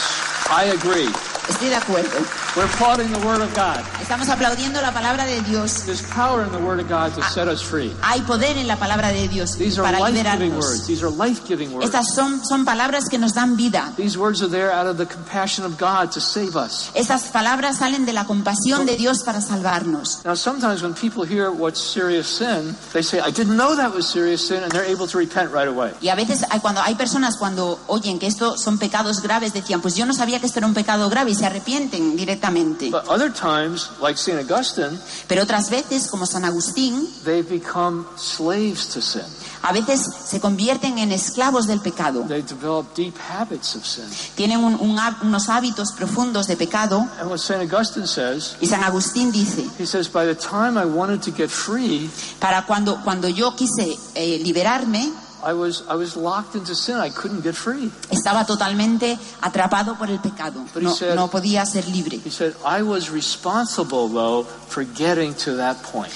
I 0.51 0.71
agree, 0.71 1.11
Estoy 1.49 1.69
de 1.69 1.77
acuerdo. 1.77 2.42
We're 2.55 2.67
applauding 2.67 3.11
the 3.13 3.19
word 3.27 3.41
of 3.41 3.49
God. 3.55 3.81
Estamos 4.03 4.29
aplaudiendo 4.29 4.81
la 4.83 4.93
palabra 4.93 5.25
de 5.25 5.41
Dios. 5.41 5.85
There's 5.87 6.03
power 6.03 6.45
in 6.45 6.53
the 6.53 6.59
word 6.59 6.81
of 6.81 6.89
God 6.89 7.15
to 7.15 7.23
set 7.23 7.49
us 7.49 7.63
free. 7.63 7.91
Hay 8.03 8.21
poder 8.23 8.59
en 8.59 8.67
la 8.67 8.77
palabra 8.77 9.09
de 9.11 9.27
Dios 9.27 9.57
These 9.57 9.79
are 9.79 9.83
para 9.85 9.99
life-giving 9.99 10.51
liberarnos. 10.53 10.59
words. 10.65 10.87
These 10.87 11.03
are 11.03 11.11
life-giving 11.11 11.73
words. 11.73 11.87
Estas 11.87 12.13
son, 12.15 12.45
son 12.45 12.67
palabras 12.67 13.09
que 13.09 13.19
nos 13.19 13.33
dan 13.33 13.57
vida. 13.57 13.95
These 13.97 14.19
words 14.19 14.43
are 14.43 14.51
there 14.51 14.71
out 14.71 14.87
of 14.87 14.99
the 14.99 15.07
compassion 15.07 15.65
of 15.65 15.79
God 15.79 16.13
to 16.13 16.21
save 16.21 16.55
us. 16.55 16.91
Estas 16.95 17.25
palabras 17.33 17.79
salen 17.79 18.05
de 18.05 18.13
la 18.13 18.25
compasión 18.27 18.85
de 18.85 18.97
Dios 18.97 19.23
para 19.25 19.41
salvarnos. 19.41 20.21
Now, 20.27 20.35
sometimes 20.35 20.83
when 20.83 20.93
people 20.93 21.25
hear 21.25 21.51
what's 21.51 21.81
serious 21.81 22.27
sin, 22.27 22.77
they 22.93 23.03
say, 23.03 23.19
I 23.21 23.31
didn't 23.31 23.57
know 23.57 23.75
that 23.77 23.95
was 23.95 24.07
serious 24.07 24.47
sin, 24.47 24.63
and 24.63 24.71
they're 24.71 24.85
able 24.85 25.07
to 25.09 25.17
repent 25.17 25.51
right 25.55 25.69
away. 25.69 25.93
Y 26.03 26.09
a 26.11 26.15
veces 26.15 26.45
hay, 26.51 26.61
cuando 26.61 26.83
hay 26.83 26.97
personas 26.97 27.39
cuando 27.39 27.81
oyen 27.87 28.19
que 28.19 28.27
esto 28.27 28.59
son 28.59 28.77
pecados 28.77 29.23
graves, 29.23 29.55
decían, 29.55 29.81
pues 29.81 29.97
yo 29.97 30.05
no 30.05 30.13
sabía 30.13 30.39
que 30.39 30.47
esto 30.47 30.59
era 30.59 30.67
un 30.67 30.75
pecado 30.75 31.09
grave 31.09 31.31
y 31.31 31.35
se 31.35 31.47
arrepienten 31.47 32.15
direct- 32.15 32.42
perfectamente. 32.43 32.91
But 32.91 33.09
other 33.09 33.31
times, 33.33 33.91
like 34.01 34.17
St. 34.19 34.39
Augustine, 34.51 34.99
Pero 35.29 35.43
otras 35.43 35.71
veces, 35.71 36.09
como 36.09 36.27
San 36.27 36.45
Agustín, 36.45 37.07
they 37.25 37.43
become 37.43 38.05
slaves 38.17 38.89
to 38.89 39.01
sin. 39.01 39.23
a 39.63 39.73
veces 39.73 40.01
se 40.27 40.41
convierten 40.41 40.99
en 40.99 41.13
esclavos 41.13 41.67
del 41.69 41.81
pecado. 41.81 42.25
They 42.27 42.43
develop 42.43 42.95
deep 42.97 43.15
habits 43.31 43.77
of 43.77 43.87
sin. 43.87 44.05
Tienen 44.35 44.59
un- 44.59 44.75
un 44.81 44.99
há- 44.99 45.19
unos 45.23 45.49
hábitos 45.49 45.93
profundos 45.93 46.47
de 46.49 46.57
pecado. 46.57 46.99
And 47.21 47.31
what 47.31 47.39
St. 47.39 47.61
Augustine 47.63 48.07
says, 48.07 48.57
Y 48.61 48.67
San 48.67 48.83
Agustín 48.83 49.31
dice, 49.31 49.65
he 49.79 49.87
says, 49.87 50.09
by 50.09 50.27
the 50.27 50.35
time 50.35 50.77
I 50.77 50.85
wanted 50.85 51.21
to 51.23 51.31
get 51.31 51.49
free, 51.51 52.11
para 52.41 52.67
cuando, 52.67 53.01
cuando 53.05 53.29
yo 53.29 53.55
quise 53.55 53.97
eh, 54.15 54.41
liberarme, 54.43 55.13
I 55.43 55.53
was, 55.55 55.83
I 55.89 55.95
was 55.97 56.17
locked 56.17 56.55
into 56.55 56.75
sin. 56.75 56.97
I 56.97 57.11
couldn't 57.11 57.43
get 57.43 57.55
free. 57.55 57.91
estaba 58.11 58.47
totalmente 58.47 59.19
atrapado 59.41 59.97
por 59.99 60.09
el 60.09 60.21
pecado. 60.21 60.65
No, 60.81 60.95
said- 60.95 61.17
no 61.17 61.29
podía 61.29 61.65
ser 61.67 61.87
libre. 61.89 62.21
He 62.25 62.31
said, 62.31 62.55
I 62.65 62.83
was 62.83 63.11
responsible, 63.11 64.09
though, 64.09 64.45
for 64.69 64.85
getting 64.85 65.35
to 65.45 65.57
that 65.57 65.83
point. 65.83 66.13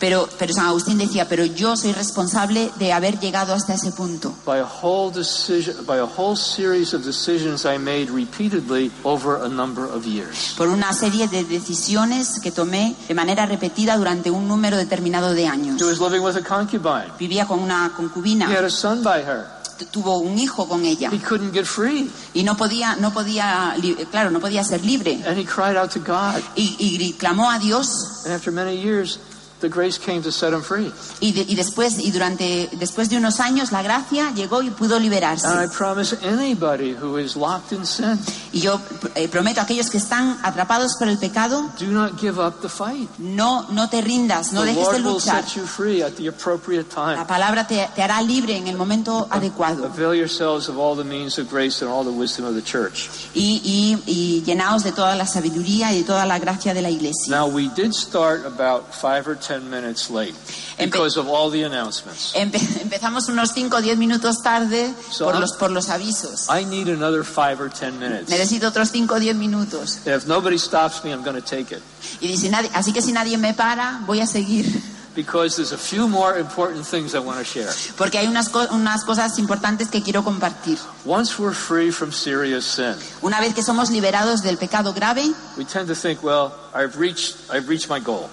Pero, 0.00 0.26
pero 0.38 0.52
San 0.54 0.64
Agustín 0.66 0.96
decía, 0.96 1.28
pero 1.28 1.44
yo 1.44 1.76
soy 1.76 1.92
responsable 1.92 2.70
de 2.78 2.90
haber 2.92 3.20
llegado 3.20 3.52
hasta 3.52 3.74
ese 3.74 3.92
punto. 3.92 4.34
By 4.46 4.58
a 4.60 4.64
whole 4.64 5.12
decision, 5.12 5.84
by 5.86 5.98
a 5.98 6.04
whole 6.06 6.34
series 6.36 6.94
of 6.94 7.04
decisions 7.04 7.66
I 7.66 7.76
made 7.78 8.06
repeatedly 8.10 8.90
over 9.04 9.44
a 9.44 9.48
number 9.48 9.84
of 9.84 10.06
years. 10.06 10.54
Por 10.56 10.68
una 10.68 10.92
serie 10.94 11.28
de 11.28 11.44
decisiones 11.44 12.40
que 12.40 12.50
tomé 12.50 12.96
de 13.08 13.14
manera 13.14 13.44
repetida 13.46 13.96
durante 13.98 14.30
un 14.30 14.48
número 14.48 14.76
determinado 14.78 15.34
de 15.34 15.46
años. 15.46 15.80
He 15.80 15.84
was 15.84 16.00
living 16.00 16.20
with 16.24 16.36
a 16.36 16.42
concubine. 16.42 17.12
Vivía 17.18 17.46
con 17.46 17.58
una 17.60 17.86
He 17.86 17.96
concubina, 17.96 18.46
had 18.46 18.64
a 18.64 18.70
son 18.70 19.02
by 19.02 19.20
her. 19.20 19.46
tu- 19.78 19.84
tuvo 19.86 20.18
un 20.18 20.38
hijo 20.38 20.66
con 20.66 20.84
ella 20.86 21.10
He 21.12 21.18
couldn't 21.18 21.52
get 21.52 21.66
free. 21.66 22.10
y 22.32 22.42
no 22.42 22.56
podía, 22.56 22.96
no 22.96 23.12
podía, 23.12 23.76
claro, 24.10 24.30
no 24.30 24.40
podía 24.40 24.64
ser 24.64 24.82
libre. 24.84 25.22
And 25.26 25.38
he 25.38 25.44
cried 25.44 25.76
out 25.76 25.90
to 25.92 26.00
God. 26.00 26.40
Y, 26.56 26.76
y 26.78 27.12
clamó 27.18 27.50
a 27.50 27.58
Dios 27.58 28.22
And 28.24 28.32
after 28.34 28.50
many 28.50 28.76
years, 28.80 29.18
the 29.60 29.68
grace 29.68 29.98
came 29.98 30.22
to 30.22 30.30
set 30.32 30.52
him 30.52 30.62
free. 30.62 30.92
y, 31.20 31.32
de- 31.32 31.44
y 31.48 31.54
después 31.54 31.98
y 31.98 32.10
durante 32.10 32.68
después 32.78 33.08
de 33.10 33.16
unos 33.16 33.40
años 33.40 33.72
la 33.72 33.82
gracia 33.82 34.32
llegó 34.34 34.62
y 34.62 34.70
pudo 34.70 34.96
And 34.96 35.04
I 35.04 35.08
liberarse. 35.08 35.48
promise 35.76 36.16
anybody 36.22 36.94
who 36.94 37.18
is 37.18 37.36
locked 37.36 37.72
in 37.72 37.84
sin, 37.86 38.18
Y 38.52 38.60
yo 38.60 38.80
eh, 39.14 39.28
prometo 39.28 39.60
a 39.60 39.64
aquellos 39.64 39.90
que 39.90 39.98
están 39.98 40.38
atrapados 40.42 40.96
por 40.98 41.08
el 41.08 41.18
pecado, 41.18 41.70
do 41.78 41.86
not 41.86 42.18
give 42.18 42.38
up 42.40 42.60
the 42.62 42.68
fight. 42.68 43.08
no 43.18 43.66
no 43.70 43.88
te 43.88 44.00
rindas, 44.00 44.52
no 44.52 44.62
the 44.62 44.68
dejes 44.68 44.86
de 44.92 44.98
Lord 45.00 45.04
will 45.04 45.14
luchar. 45.14 45.44
set 45.44 45.56
you 45.56 45.66
free 45.66 46.02
at 46.02 46.12
the 46.16 46.26
appropriate 46.28 46.86
La 46.96 47.14
time. 47.14 47.26
palabra 47.26 47.66
te, 47.66 47.88
te 47.94 48.02
hará 48.02 48.20
libre 48.22 48.56
en 48.56 48.66
el 48.68 48.76
momento 48.76 49.26
adecuado. 49.30 49.84
Avail 49.86 50.14
yourselves 50.14 50.68
of 50.68 50.78
all 50.78 50.96
the 50.96 51.04
means 51.04 51.38
of 51.38 51.48
grace 51.50 51.82
and 51.84 51.90
all 51.90 52.04
the 52.04 52.10
wisdom 52.10 52.44
of 52.46 52.54
the 52.54 52.62
church. 52.62 53.08
y, 53.34 53.60
y, 53.64 54.02
y 54.06 54.42
llenaos 54.44 54.82
de 54.82 54.92
toda 54.92 55.14
la 55.16 55.26
sabiduría 55.26 55.92
y 55.92 55.98
de 55.98 56.04
toda 56.04 56.24
la 56.26 56.38
gracia 56.38 56.74
de 56.74 56.82
la 56.82 56.90
iglesia. 56.90 57.28
Now, 57.28 57.46
we 57.48 57.68
did 57.74 57.92
start 57.92 58.44
about 58.46 58.92
five 58.94 59.26
or 59.28 59.36
ten 59.36 59.49
minutes 59.58 60.08
late 60.10 60.34
because 60.78 61.18
of 61.18 61.26
all 61.28 61.50
the 61.50 61.64
announcements. 61.64 62.32
Empe- 62.36 62.60
empezamos 62.82 63.28
unos 63.28 63.50
5 63.52 63.76
o 63.76 63.80
10 63.82 63.98
minutos 63.98 64.36
tarde 64.42 64.94
So, 65.10 65.24
por 65.24 65.34
I'm- 65.34 65.40
los, 65.40 65.52
por 65.58 65.70
los 65.72 65.88
avisos. 65.88 66.48
I 66.48 66.64
need 66.64 66.88
another 66.88 67.24
five 67.24 67.60
or 67.60 67.68
ten 67.70 67.98
minutes. 67.98 68.28
Necesito 68.30 68.68
otros 68.68 68.90
5 68.92 69.14
o 69.14 69.18
10 69.18 69.34
minutos. 69.36 70.06
If 70.06 70.26
nobody 70.26 70.58
stops 70.58 71.02
me, 71.02 71.10
I'm 71.10 71.22
going 71.24 71.40
to 71.40 71.42
take 71.42 71.74
it. 71.74 71.82
Y 72.20 72.28
dice, 72.28 72.48
nadie, 72.50 72.70
así 72.74 72.92
que 72.92 73.02
si 73.02 73.12
nadie 73.12 73.36
me 73.38 73.52
para, 73.54 74.02
voy 74.06 74.20
a 74.20 74.26
seguir. 74.26 74.66
Because 75.12 75.56
there's 75.56 75.72
a 75.72 75.76
few 75.76 76.08
more 76.08 76.38
important 76.38 76.86
things 76.86 77.16
I 77.16 77.18
want 77.18 77.38
to 77.40 77.44
share. 77.44 77.68
Porque 77.98 78.16
hay 78.16 78.28
unas, 78.28 78.48
co- 78.48 78.68
unas 78.70 79.02
cosas 79.04 79.36
importantes 79.40 79.88
que 79.88 80.02
quiero 80.04 80.22
compartir. 80.22 80.78
Once 81.04 81.36
we're 81.36 81.52
free 81.52 81.90
from 81.90 82.12
serious 82.12 82.64
sin, 82.64 82.94
Una 83.20 83.40
vez 83.40 83.52
que 83.52 83.62
somos 83.64 83.90
liberados 83.90 84.40
del 84.42 84.56
pecado 84.56 84.92
grave, 84.94 85.34
we 85.58 85.64
tend 85.64 85.88
to 85.88 85.96
think, 85.96 86.22
well, 86.22 86.52
I've 86.72 86.96
reached, 86.96 87.36
I've 87.52 87.68
reached 87.68 87.88
my 87.90 87.98
goal. 87.98 88.30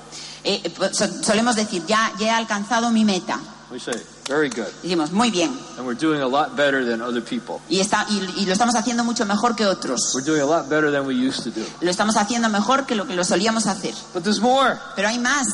Eh, 0.47 0.61
eh, 0.63 0.89
so- 0.93 1.23
solemos 1.23 1.55
decir, 1.55 1.85
ya, 1.85 2.11
ya 2.19 2.27
he 2.27 2.29
alcanzado 2.31 2.89
mi 2.91 3.03
meta. 3.05 3.39
We 3.69 3.79
say, 3.79 4.01
very 4.29 4.49
good. 4.49 4.67
Decimos, 4.81 5.11
muy 5.11 5.29
bien. 5.29 5.51
And 5.77 5.85
we're 5.85 5.99
doing 5.99 6.21
a 6.21 6.27
lot 6.27 6.55
better 6.55 6.85
than 6.85 7.01
other 7.01 7.21
people. 7.21 7.59
Y, 7.69 7.81
está, 7.81 8.05
y, 8.09 8.21
y 8.37 8.45
lo 8.45 8.53
estamos 8.53 8.75
haciendo 8.75 9.03
mucho 9.03 9.25
mejor 9.25 9.55
que 9.57 9.65
otros. 9.65 10.13
We're 10.15 10.25
doing 10.25 10.41
a 10.41 10.45
lot 10.45 10.69
better 10.69 10.89
than 10.89 11.05
we 11.05 11.13
used 11.15 11.43
to 11.43 11.49
do. 11.51 11.65
Lo 11.81 11.91
estamos 11.91 12.15
haciendo 12.15 12.47
mejor 12.49 12.85
que 12.85 12.95
lo 12.95 13.05
que 13.05 13.13
lo 13.15 13.25
solíamos 13.25 13.67
hacer. 13.67 13.93
But 14.13 14.23
there's 14.23 14.39
more. 14.39 14.77
Pero 14.95 15.09
hay 15.09 15.19
más. 15.19 15.47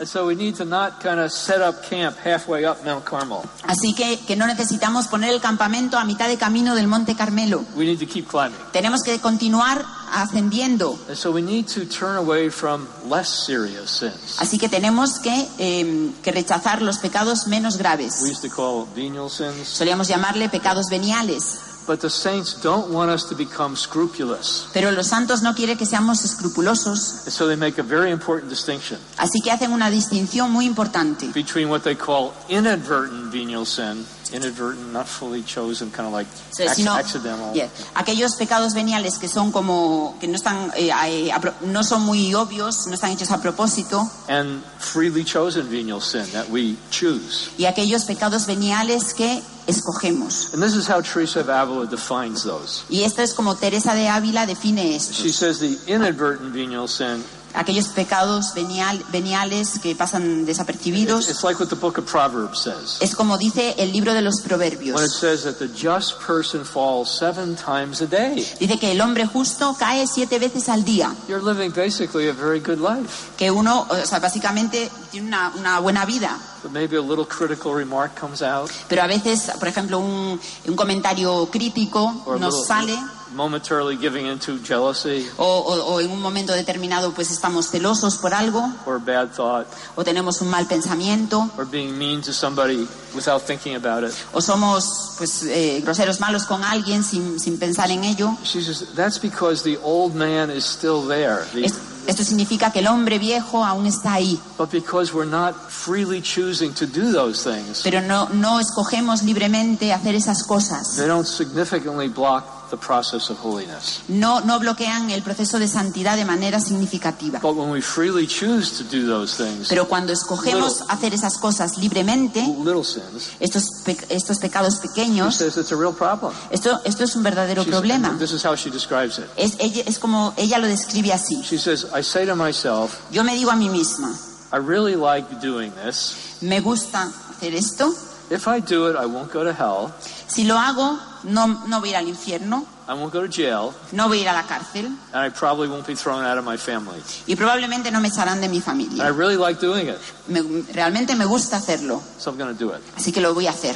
And 0.00 0.06
so 0.08 0.26
we 0.26 0.36
need 0.36 0.54
to 0.56 0.64
not 0.64 1.00
kind 1.02 1.18
of 1.18 1.32
set 1.32 1.60
up 1.60 1.82
camp 1.88 2.16
halfway 2.24 2.64
up 2.64 2.84
Mount 2.84 3.04
Carmel. 3.04 3.42
Así 3.64 3.94
que, 3.94 4.18
que 4.26 4.36
no 4.36 4.46
necesitamos 4.46 5.08
poner 5.08 5.30
el 5.32 5.40
campamento 5.40 5.98
a 5.98 6.04
mitad 6.04 6.28
de 6.28 6.36
camino 6.36 6.74
del 6.76 6.86
Monte 6.86 7.16
Carmelo. 7.16 7.64
We 7.74 7.84
need 7.84 7.98
to 7.98 8.06
keep 8.06 8.28
climbing. 8.28 8.58
Tenemos 8.72 9.02
que 9.02 9.18
continuar 9.18 9.84
ascendiendo. 10.12 10.96
And 11.08 11.16
so 11.16 11.32
we 11.32 11.42
need 11.42 11.66
to 11.74 11.84
turn 11.86 12.16
away 12.16 12.48
from 12.50 12.86
less 13.08 13.28
serious 13.28 13.90
sins. 13.90 14.36
Así 14.38 14.56
que 14.58 14.68
tenemos 14.68 15.18
que, 15.18 15.48
eh, 15.58 16.12
que 16.22 16.30
rechazar 16.32 16.80
los 16.82 16.98
pecados 16.98 17.48
menos 17.48 17.74
We 17.74 17.80
graves. 17.80 18.22
used 18.22 18.42
to 18.48 18.54
call 18.54 18.86
venial 18.94 19.28
sins. 19.28 19.66
Solíamos 19.68 20.06
llamarle 20.08 20.48
pecados 20.48 20.86
veniales. 20.90 21.58
But 21.88 22.00
the 22.00 22.10
saints 22.10 22.60
don't 22.62 22.92
want 22.92 23.10
us 23.10 23.26
to 23.30 23.34
become 23.34 23.74
scrupulous. 23.74 24.68
Pero 24.74 24.90
los 24.92 25.06
santos 25.06 25.40
no 25.40 25.54
quieren 25.54 25.78
que 25.78 25.86
seamos 25.86 26.22
escrupulosos. 26.22 27.24
And 27.24 27.32
so 27.32 27.48
they 27.48 27.56
make 27.56 27.80
a 27.80 27.82
very 27.82 28.10
important 28.10 28.50
distinction 28.50 28.98
Así 29.16 29.40
que 29.40 29.50
hacen 29.50 29.72
una 29.72 29.90
distinción 29.90 30.50
muy 30.50 30.66
importante 30.66 31.30
between 31.32 31.70
what 31.70 31.80
they 31.82 31.96
call 31.96 32.34
inadvertent 32.50 33.32
venial 33.32 33.64
sin, 33.64 34.04
inadvertent, 34.32 34.92
not 34.92 35.06
fully 35.06 35.42
chosen, 35.42 35.90
kind 35.90 36.06
of 36.06 36.12
like 36.12 36.26
ac- 36.60 36.74
sino- 36.74 36.92
accidental. 36.94 37.52
yeah, 37.54 37.68
aquellos 37.94 38.34
pecados 38.36 38.74
veniales 38.74 39.18
que 39.18 39.28
son 39.28 39.50
como 39.52 40.16
que 40.20 40.26
no 40.28 40.36
están 40.36 40.70
eh, 40.76 40.90
eh, 40.90 41.30
a 41.32 41.40
no 41.66 41.82
son 41.82 42.02
muy 42.02 42.34
obvios, 42.34 42.86
no 42.86 42.94
están 42.94 43.10
hechos 43.10 43.30
a 43.30 43.40
propósito, 43.40 44.08
And 44.28 44.62
freely 44.78 45.24
chosen 45.24 45.68
venial 45.70 46.00
sin 46.00 46.26
that 46.32 46.48
we 46.50 46.76
choose. 46.90 47.50
y 47.58 47.64
aquellos 47.66 48.04
pecados 48.04 48.46
veniales 48.46 49.14
que 49.14 49.42
escogemos. 49.66 50.52
And 50.54 50.62
this 50.62 50.74
is 50.74 50.86
how 50.88 51.00
Teresa 51.00 51.40
of 51.40 51.48
Avila 51.48 51.86
defines 51.86 52.42
those. 52.42 52.84
Y 52.88 53.02
esto 53.04 53.22
es 53.22 53.34
como 53.34 53.54
Teresa 53.56 53.94
de 53.94 54.08
Ávila 54.08 54.46
define 54.46 54.94
esto. 54.96 55.12
She 55.12 55.30
says 55.30 55.58
the 55.60 55.78
inadvertent 55.92 56.52
venial 56.54 56.88
sin, 56.88 57.22
Aquellos 57.54 57.88
pecados 57.88 58.52
venial- 58.54 59.02
veniales 59.10 59.78
que 59.80 59.94
pasan 59.94 60.40
it's, 60.40 60.46
desapercibidos. 60.48 61.28
it's 61.28 61.42
like 61.42 61.58
what 61.58 61.68
the 61.68 61.76
book 61.76 61.98
of 61.98 62.04
Proverbs 62.04 62.60
says. 62.62 62.98
Es 63.00 63.14
como 63.16 63.38
dice 63.38 63.74
el 63.78 63.90
libro 63.92 64.12
de 64.14 64.22
los 64.22 64.36
When 64.36 64.44
it 64.44 64.48
proverbios. 64.48 65.18
says 65.18 65.44
that 65.44 65.56
the 65.58 65.66
just 65.68 66.20
person 66.20 66.64
falls 66.64 67.08
seven 67.10 67.56
times 67.56 68.00
a 68.02 68.06
day. 68.06 68.46
Dice 68.60 68.78
que 68.78 68.92
el 68.92 69.00
hombre 69.00 69.26
justo 69.26 69.74
cae 69.78 70.06
siete 70.06 70.38
veces 70.38 70.68
al 70.68 70.84
día. 70.84 71.14
You're 71.26 71.42
living 71.42 71.70
basically 71.72 72.28
a 72.28 72.32
very 72.32 72.60
good 72.60 72.78
life. 72.80 73.30
Que 73.36 73.50
uno, 73.50 73.86
o 73.88 74.06
sea, 74.06 74.18
básicamente 74.20 74.90
tiene 75.10 75.28
una, 75.28 75.52
una 75.56 75.80
buena 75.80 76.04
vida. 76.04 76.38
But 76.68 76.72
maybe 76.72 76.96
a 76.96 77.00
little 77.02 77.24
critical 77.24 77.72
remark 77.74 78.14
comes 78.18 78.42
out, 78.42 78.70
Pero 78.88 79.02
a 79.02 79.06
veces, 79.06 79.50
por 79.58 79.68
ejemplo, 79.68 79.98
un, 79.98 80.38
un 80.66 80.76
comentario 80.76 81.48
crítico 81.50 82.22
or 82.26 82.38
nos 82.38 82.66
sale 82.66 82.94
momentarily 83.34 83.96
giving 83.98 84.26
into 84.26 84.58
jealousy 84.64 85.28
o, 85.36 85.44
o- 85.44 85.94
o 85.94 86.00
en 86.00 86.10
un 86.10 86.20
momento 86.20 86.54
determinado 86.54 87.12
pues 87.12 87.30
estamos 87.30 87.68
celosos 87.70 88.16
por 88.16 88.32
algo 88.32 88.72
or 88.86 88.96
a 88.96 88.98
bad 88.98 89.28
thought 89.36 89.66
o 89.96 90.02
tenemos 90.02 90.40
un 90.40 90.48
mal 90.48 90.66
pensamiento 90.66 91.50
or 91.58 91.66
being 91.66 91.92
mean 91.98 92.22
to 92.22 92.32
somebody 92.32 92.88
without 93.14 93.42
thinking 93.42 93.76
about 93.76 94.02
it. 94.02 94.14
o 94.32 94.40
somos 94.40 95.12
pues 95.18 95.42
eh, 95.44 95.80
groseros 95.84 96.20
malos 96.20 96.44
con 96.44 96.64
alguien 96.64 97.04
sin, 97.04 97.38
sin 97.38 97.58
pensar 97.58 97.90
en 97.90 98.02
ello. 98.04 98.34
She 98.44 98.62
says 98.62 98.86
that's 98.94 99.18
because 99.20 99.62
the 99.62 99.76
old 99.82 100.14
man 100.14 100.50
is 100.50 100.64
still 100.64 101.06
there. 101.06 101.44
The- 101.52 101.66
Es- 101.66 101.74
Esto 102.08 102.24
significa 102.24 102.70
que 102.72 102.78
el 102.78 102.86
hombre 102.86 103.18
viejo 103.18 103.62
aún 103.62 103.86
está 103.86 104.14
ahí, 104.14 104.40
but 104.56 104.70
because 104.70 105.12
we're 105.12 105.28
not 105.28 105.54
freely 105.68 106.22
choosing 106.22 106.72
to 106.72 106.86
do 106.86 107.12
those 107.12 107.44
things, 107.44 107.82
pero 107.84 108.00
no, 108.00 108.30
no 108.30 108.58
escogemos 108.60 109.22
libremente 109.22 109.92
hacer 109.92 110.14
esas 110.14 110.42
cosas. 110.42 110.96
they 110.96 111.06
don't 111.06 111.26
significantly 111.26 112.08
block 112.08 112.44
the 112.70 112.76
process 112.76 113.30
of 113.30 113.38
holiness. 113.38 114.00
No, 114.08 114.40
no 114.40 114.58
bloquean 114.58 115.10
el 115.10 115.22
proceso 115.22 115.58
de 115.58 115.68
santidad 115.68 116.16
de 116.16 116.24
manera 116.24 116.60
significativa. 116.60 117.40
But 117.40 117.56
when 117.56 117.70
we 117.70 117.80
freely 117.80 118.26
choose 118.26 118.78
to 118.78 118.84
do 118.84 119.06
those 119.06 119.36
things, 119.36 119.68
Pero 119.68 119.86
cuando 119.88 120.12
escogemos 120.12 120.82
hacer 120.88 121.14
esas 121.14 121.38
cosas 121.38 121.78
libremente, 121.78 122.40
little 122.64 122.84
sins, 122.84 123.30
estos, 123.40 123.64
pe- 123.84 123.96
estos 124.10 124.38
pecados 124.38 124.74
she 124.80 124.88
pequeños, 124.88 125.34
says 125.36 125.56
it's 125.56 125.72
a 125.72 125.76
real 125.76 125.92
problem. 125.94 126.32
esto, 126.50 126.78
esto 126.84 127.04
es 127.04 127.14
un 127.16 127.22
verdadero 127.22 127.64
She 127.64 127.70
problema. 127.70 128.16
this 128.18 128.32
is 128.32 128.44
how 128.44 128.54
she 128.54 128.70
describes 128.70 129.18
it. 129.18 129.26
Es, 129.36 129.56
ella, 129.58 129.82
es 129.86 129.98
como 129.98 130.34
ella 130.36 130.58
lo 130.58 130.66
describe 130.66 131.12
así. 131.12 131.42
She 131.42 131.58
says, 131.58 131.86
I 131.94 132.02
say 132.02 132.26
to 132.26 132.34
myself, 132.36 133.00
Yo 133.10 133.22
me 133.24 133.34
digo 133.34 133.50
a 133.50 133.56
mí 133.56 133.68
misma, 133.68 134.14
I 134.52 134.56
really 134.58 134.96
like 134.96 135.26
doing 135.40 135.72
this. 135.84 136.38
me 136.40 136.60
gusta 136.60 137.10
hacer 137.30 137.54
esto. 137.54 137.92
If 138.30 138.46
I 138.46 138.60
do 138.60 138.88
it, 138.90 138.96
I 138.96 139.06
won't 139.06 139.32
go 139.32 139.42
to 139.42 139.52
hell. 139.54 139.90
Si 140.28 140.44
lo 140.44 140.58
hago, 140.58 140.98
no, 141.24 141.46
no 141.66 141.80
voy 141.80 141.88
a 141.88 141.92
ir 141.92 141.96
al 141.96 142.08
infierno, 142.08 142.64
I 142.86 142.92
won't 142.92 143.12
go 143.12 143.20
to 143.20 143.28
jail, 143.28 143.72
no 143.92 144.08
voy 144.08 144.18
a 144.18 144.22
ir 144.22 144.28
a 144.28 144.32
la 144.34 144.46
cárcel 144.46 144.86
and 145.12 145.26
I 145.26 145.30
probably 145.30 145.68
won't 145.68 145.86
be 145.86 145.94
thrown 145.94 146.24
out 146.24 146.38
of 146.38 146.44
my 146.44 146.56
family. 146.56 147.02
y 147.26 147.34
probablemente 147.36 147.90
no 147.90 148.00
me 148.00 148.08
echarán 148.08 148.40
de 148.40 148.48
mi 148.48 148.56
And 148.58 148.62
I 148.62 148.66
familia. 148.66 149.12
really 149.12 149.36
like 149.36 149.60
doing 149.60 149.88
it, 149.88 149.98
Me- 150.28 150.62
realmente 150.72 151.14
me 151.16 151.24
gusta 151.26 151.56
hacerlo, 151.56 152.02
so 152.18 152.30
I'm 152.30 152.38
going 152.38 152.54
to 152.54 152.58
do 152.58 152.72
it. 152.72 152.82
así 152.96 153.12
que 153.12 153.20
lo 153.20 153.34
voy 153.34 153.46
a 153.46 153.50
hacer. 153.50 153.74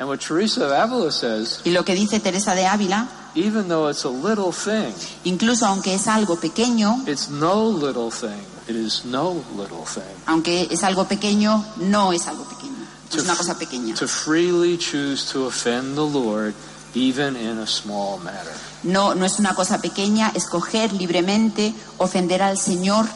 And 0.00 0.08
what 0.08 0.20
Teresa 0.20 0.64
of 0.66 0.72
Avila 0.72 1.10
says 1.10 1.60
Y 1.64 1.70
lo 1.72 1.84
que 1.84 1.94
dice 1.96 2.20
Teresa 2.20 2.54
de 2.54 2.64
Ávila 2.66 3.08
even 3.34 3.68
though 3.68 3.88
it's 3.90 4.04
a 4.04 4.08
little 4.08 4.52
thing, 4.52 4.92
incluso 5.24 5.66
aunque 5.66 5.94
es 5.94 6.06
algo 6.08 6.36
pequeño, 6.36 7.02
it's 7.06 7.28
no 7.28 7.68
little 7.68 8.10
thing. 8.10 8.40
It 8.68 8.76
is 8.76 9.04
no 9.04 9.42
little 9.56 9.84
thing. 9.84 10.02
aunque 10.26 10.68
es 10.70 10.82
algo 10.84 11.06
pequeño, 11.06 11.64
no 11.78 12.12
es 12.12 12.26
algo 12.28 12.44
pequeño. 12.44 12.77
To, 13.10 13.18
Es 13.18 13.24
una 13.24 13.34
cosa 13.36 13.58
pequeña. 13.58 13.94
to 13.94 14.06
freely 14.06 14.76
choose 14.76 15.24
to 15.32 15.46
offend 15.46 15.96
the 15.96 16.04
Lord, 16.04 16.54
even 16.94 17.36
in 17.36 17.58
a 17.58 17.66
small 17.66 18.18
matter. 18.18 18.52
No, 18.82 19.14
no 19.14 19.24
es 19.24 19.38
una 19.38 19.54
cosa 19.54 19.80
pequeña 19.80 20.30
escoger 20.34 20.92
libremente 20.92 21.74
ofender 21.98 22.42
al 22.42 22.58
Señor 22.58 23.06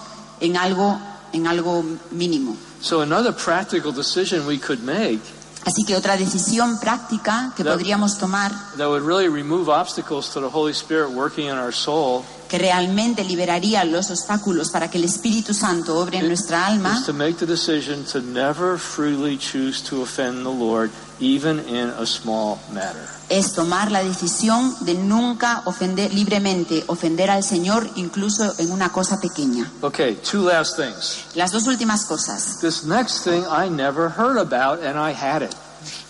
en 0.40 0.57
algo, 0.57 0.99
en 1.32 1.47
algo 1.47 1.84
mínimo. 2.11 2.57
So 2.80 3.03
another 3.03 3.32
practical 3.34 3.93
decision 3.93 4.47
we 4.47 4.59
could 4.59 4.80
make 4.82 5.20
Así 5.64 5.84
que 5.86 5.95
otra 5.95 6.16
decisión 6.16 6.80
práctica 6.80 7.53
que 7.57 7.62
No. 7.62 7.70
podríamos 7.72 8.18
tomar, 8.18 8.51
that 8.78 8.88
would 8.88 9.05
really 9.05 9.28
remove 9.28 9.68
obstacles 9.68 10.28
to 10.32 10.40
the 10.40 10.49
Holy 10.49 10.72
Spirit 10.72 11.11
working 11.11 11.47
in 11.47 11.57
our 11.57 11.72
soul 11.72 12.24
que 12.53 12.59
realmente 12.59 13.24
liberaría 13.24 13.82
los 13.82 14.11
obstáculos 14.11 14.68
para 14.70 14.90
que 14.90 14.98
el 14.98 15.05
Espíritu 15.05 15.55
Santo 15.55 15.98
obre 15.98 16.18
en 16.18 16.28
nuestra 16.28 16.66
alma, 16.66 16.98
is 16.98 17.07
to 17.07 17.14
make 17.14 17.38
the 17.38 17.46
decision 17.46 18.05
to 18.05 18.20
never 18.20 18.76
freely 18.76 19.38
choose 19.38 19.82
to 19.82 20.03
offend 20.03 20.44
the 20.44 20.53
Lord, 20.53 20.90
even 21.18 21.61
in 21.61 21.88
a 21.98 22.05
small 22.05 22.59
matter. 22.70 23.09
es 23.30 23.55
tomar 23.55 23.90
la 23.90 24.05
decisión 24.05 24.76
de 24.80 24.92
nunca 24.92 25.62
ofender 25.64 26.12
libremente, 26.12 26.84
ofender 26.88 27.30
al 27.30 27.42
Señor 27.42 27.88
incluso 27.96 28.53
en 28.59 28.70
una 28.70 28.92
cosa 28.92 29.18
pequeña. 29.18 29.72
Okay, 29.80 30.16
two 30.16 30.42
last 30.42 30.76
things. 30.76 31.24
Las 31.34 31.53
dos 31.53 31.66
últimas 31.66 32.05
cosas. 32.05 32.59
This 32.61 32.84
next 32.84 33.24
thing 33.24 33.44
I 33.50 33.70
never 33.70 34.11
heard 34.11 34.36
about, 34.36 34.84
and 34.84 34.98
I 34.98 35.14
had 35.14 35.40
it. 35.40 35.55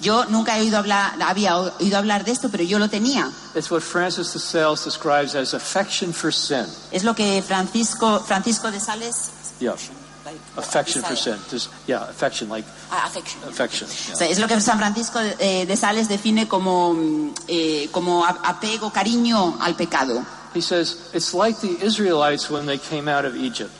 Yo 0.01 0.25
nunca 0.27 0.57
he 0.59 0.62
oído 0.62 0.79
hablar, 0.79 1.14
había 1.23 1.57
oído 1.57 1.99
hablar 1.99 2.25
de 2.25 2.33
esto, 2.33 2.49
pero 2.51 2.64
yo 2.64 2.79
lo 2.79 2.89
tenía. 2.89 3.31
It's 3.55 3.70
what 3.70 3.81
Francis 3.83 4.33
de 4.33 4.39
Sales 4.39 4.85
describes 4.85 5.35
as 5.35 5.55
affection 5.55 6.12
for 6.12 6.33
sin. 6.33 6.66
Es 6.91 7.05
lo 7.05 7.14
que 7.14 7.43
Francisco, 7.43 8.20
Francisco 8.20 8.70
de 8.70 8.81
Sales. 8.81 9.31
Yeah, 9.61 9.75
like, 10.25 10.39
affection 10.57 11.03
for 11.05 11.16
sin. 11.16 11.37
Just 11.51 11.68
yeah, 11.87 12.03
affection 12.09 12.49
like 12.49 12.66
Ah, 12.91 13.05
affection. 13.07 13.41
affection. 13.49 13.89
O 13.89 13.93
yeah. 14.09 14.16
sea, 14.16 14.29
es 14.29 14.39
lo 14.39 14.49
que 14.49 14.61
San 14.61 14.79
Francisco 14.79 15.20
eh, 15.39 15.66
de 15.66 15.77
Sales 15.77 16.09
define 16.09 16.49
como, 16.49 16.95
mm, 16.95 17.35
eh, 17.49 17.89
como 17.93 18.25
apego, 18.27 18.91
cariño 18.93 19.59
al 19.61 19.75
pecado. 19.77 20.25
He 20.55 20.61
says 20.61 20.97
it's 21.14 21.33
like 21.33 21.61
the 21.61 21.79
Israelites 21.85 22.51
when 22.51 22.66
they 22.66 22.79
came 22.79 23.09
out 23.11 23.25
of 23.25 23.35
Egypt. 23.37 23.73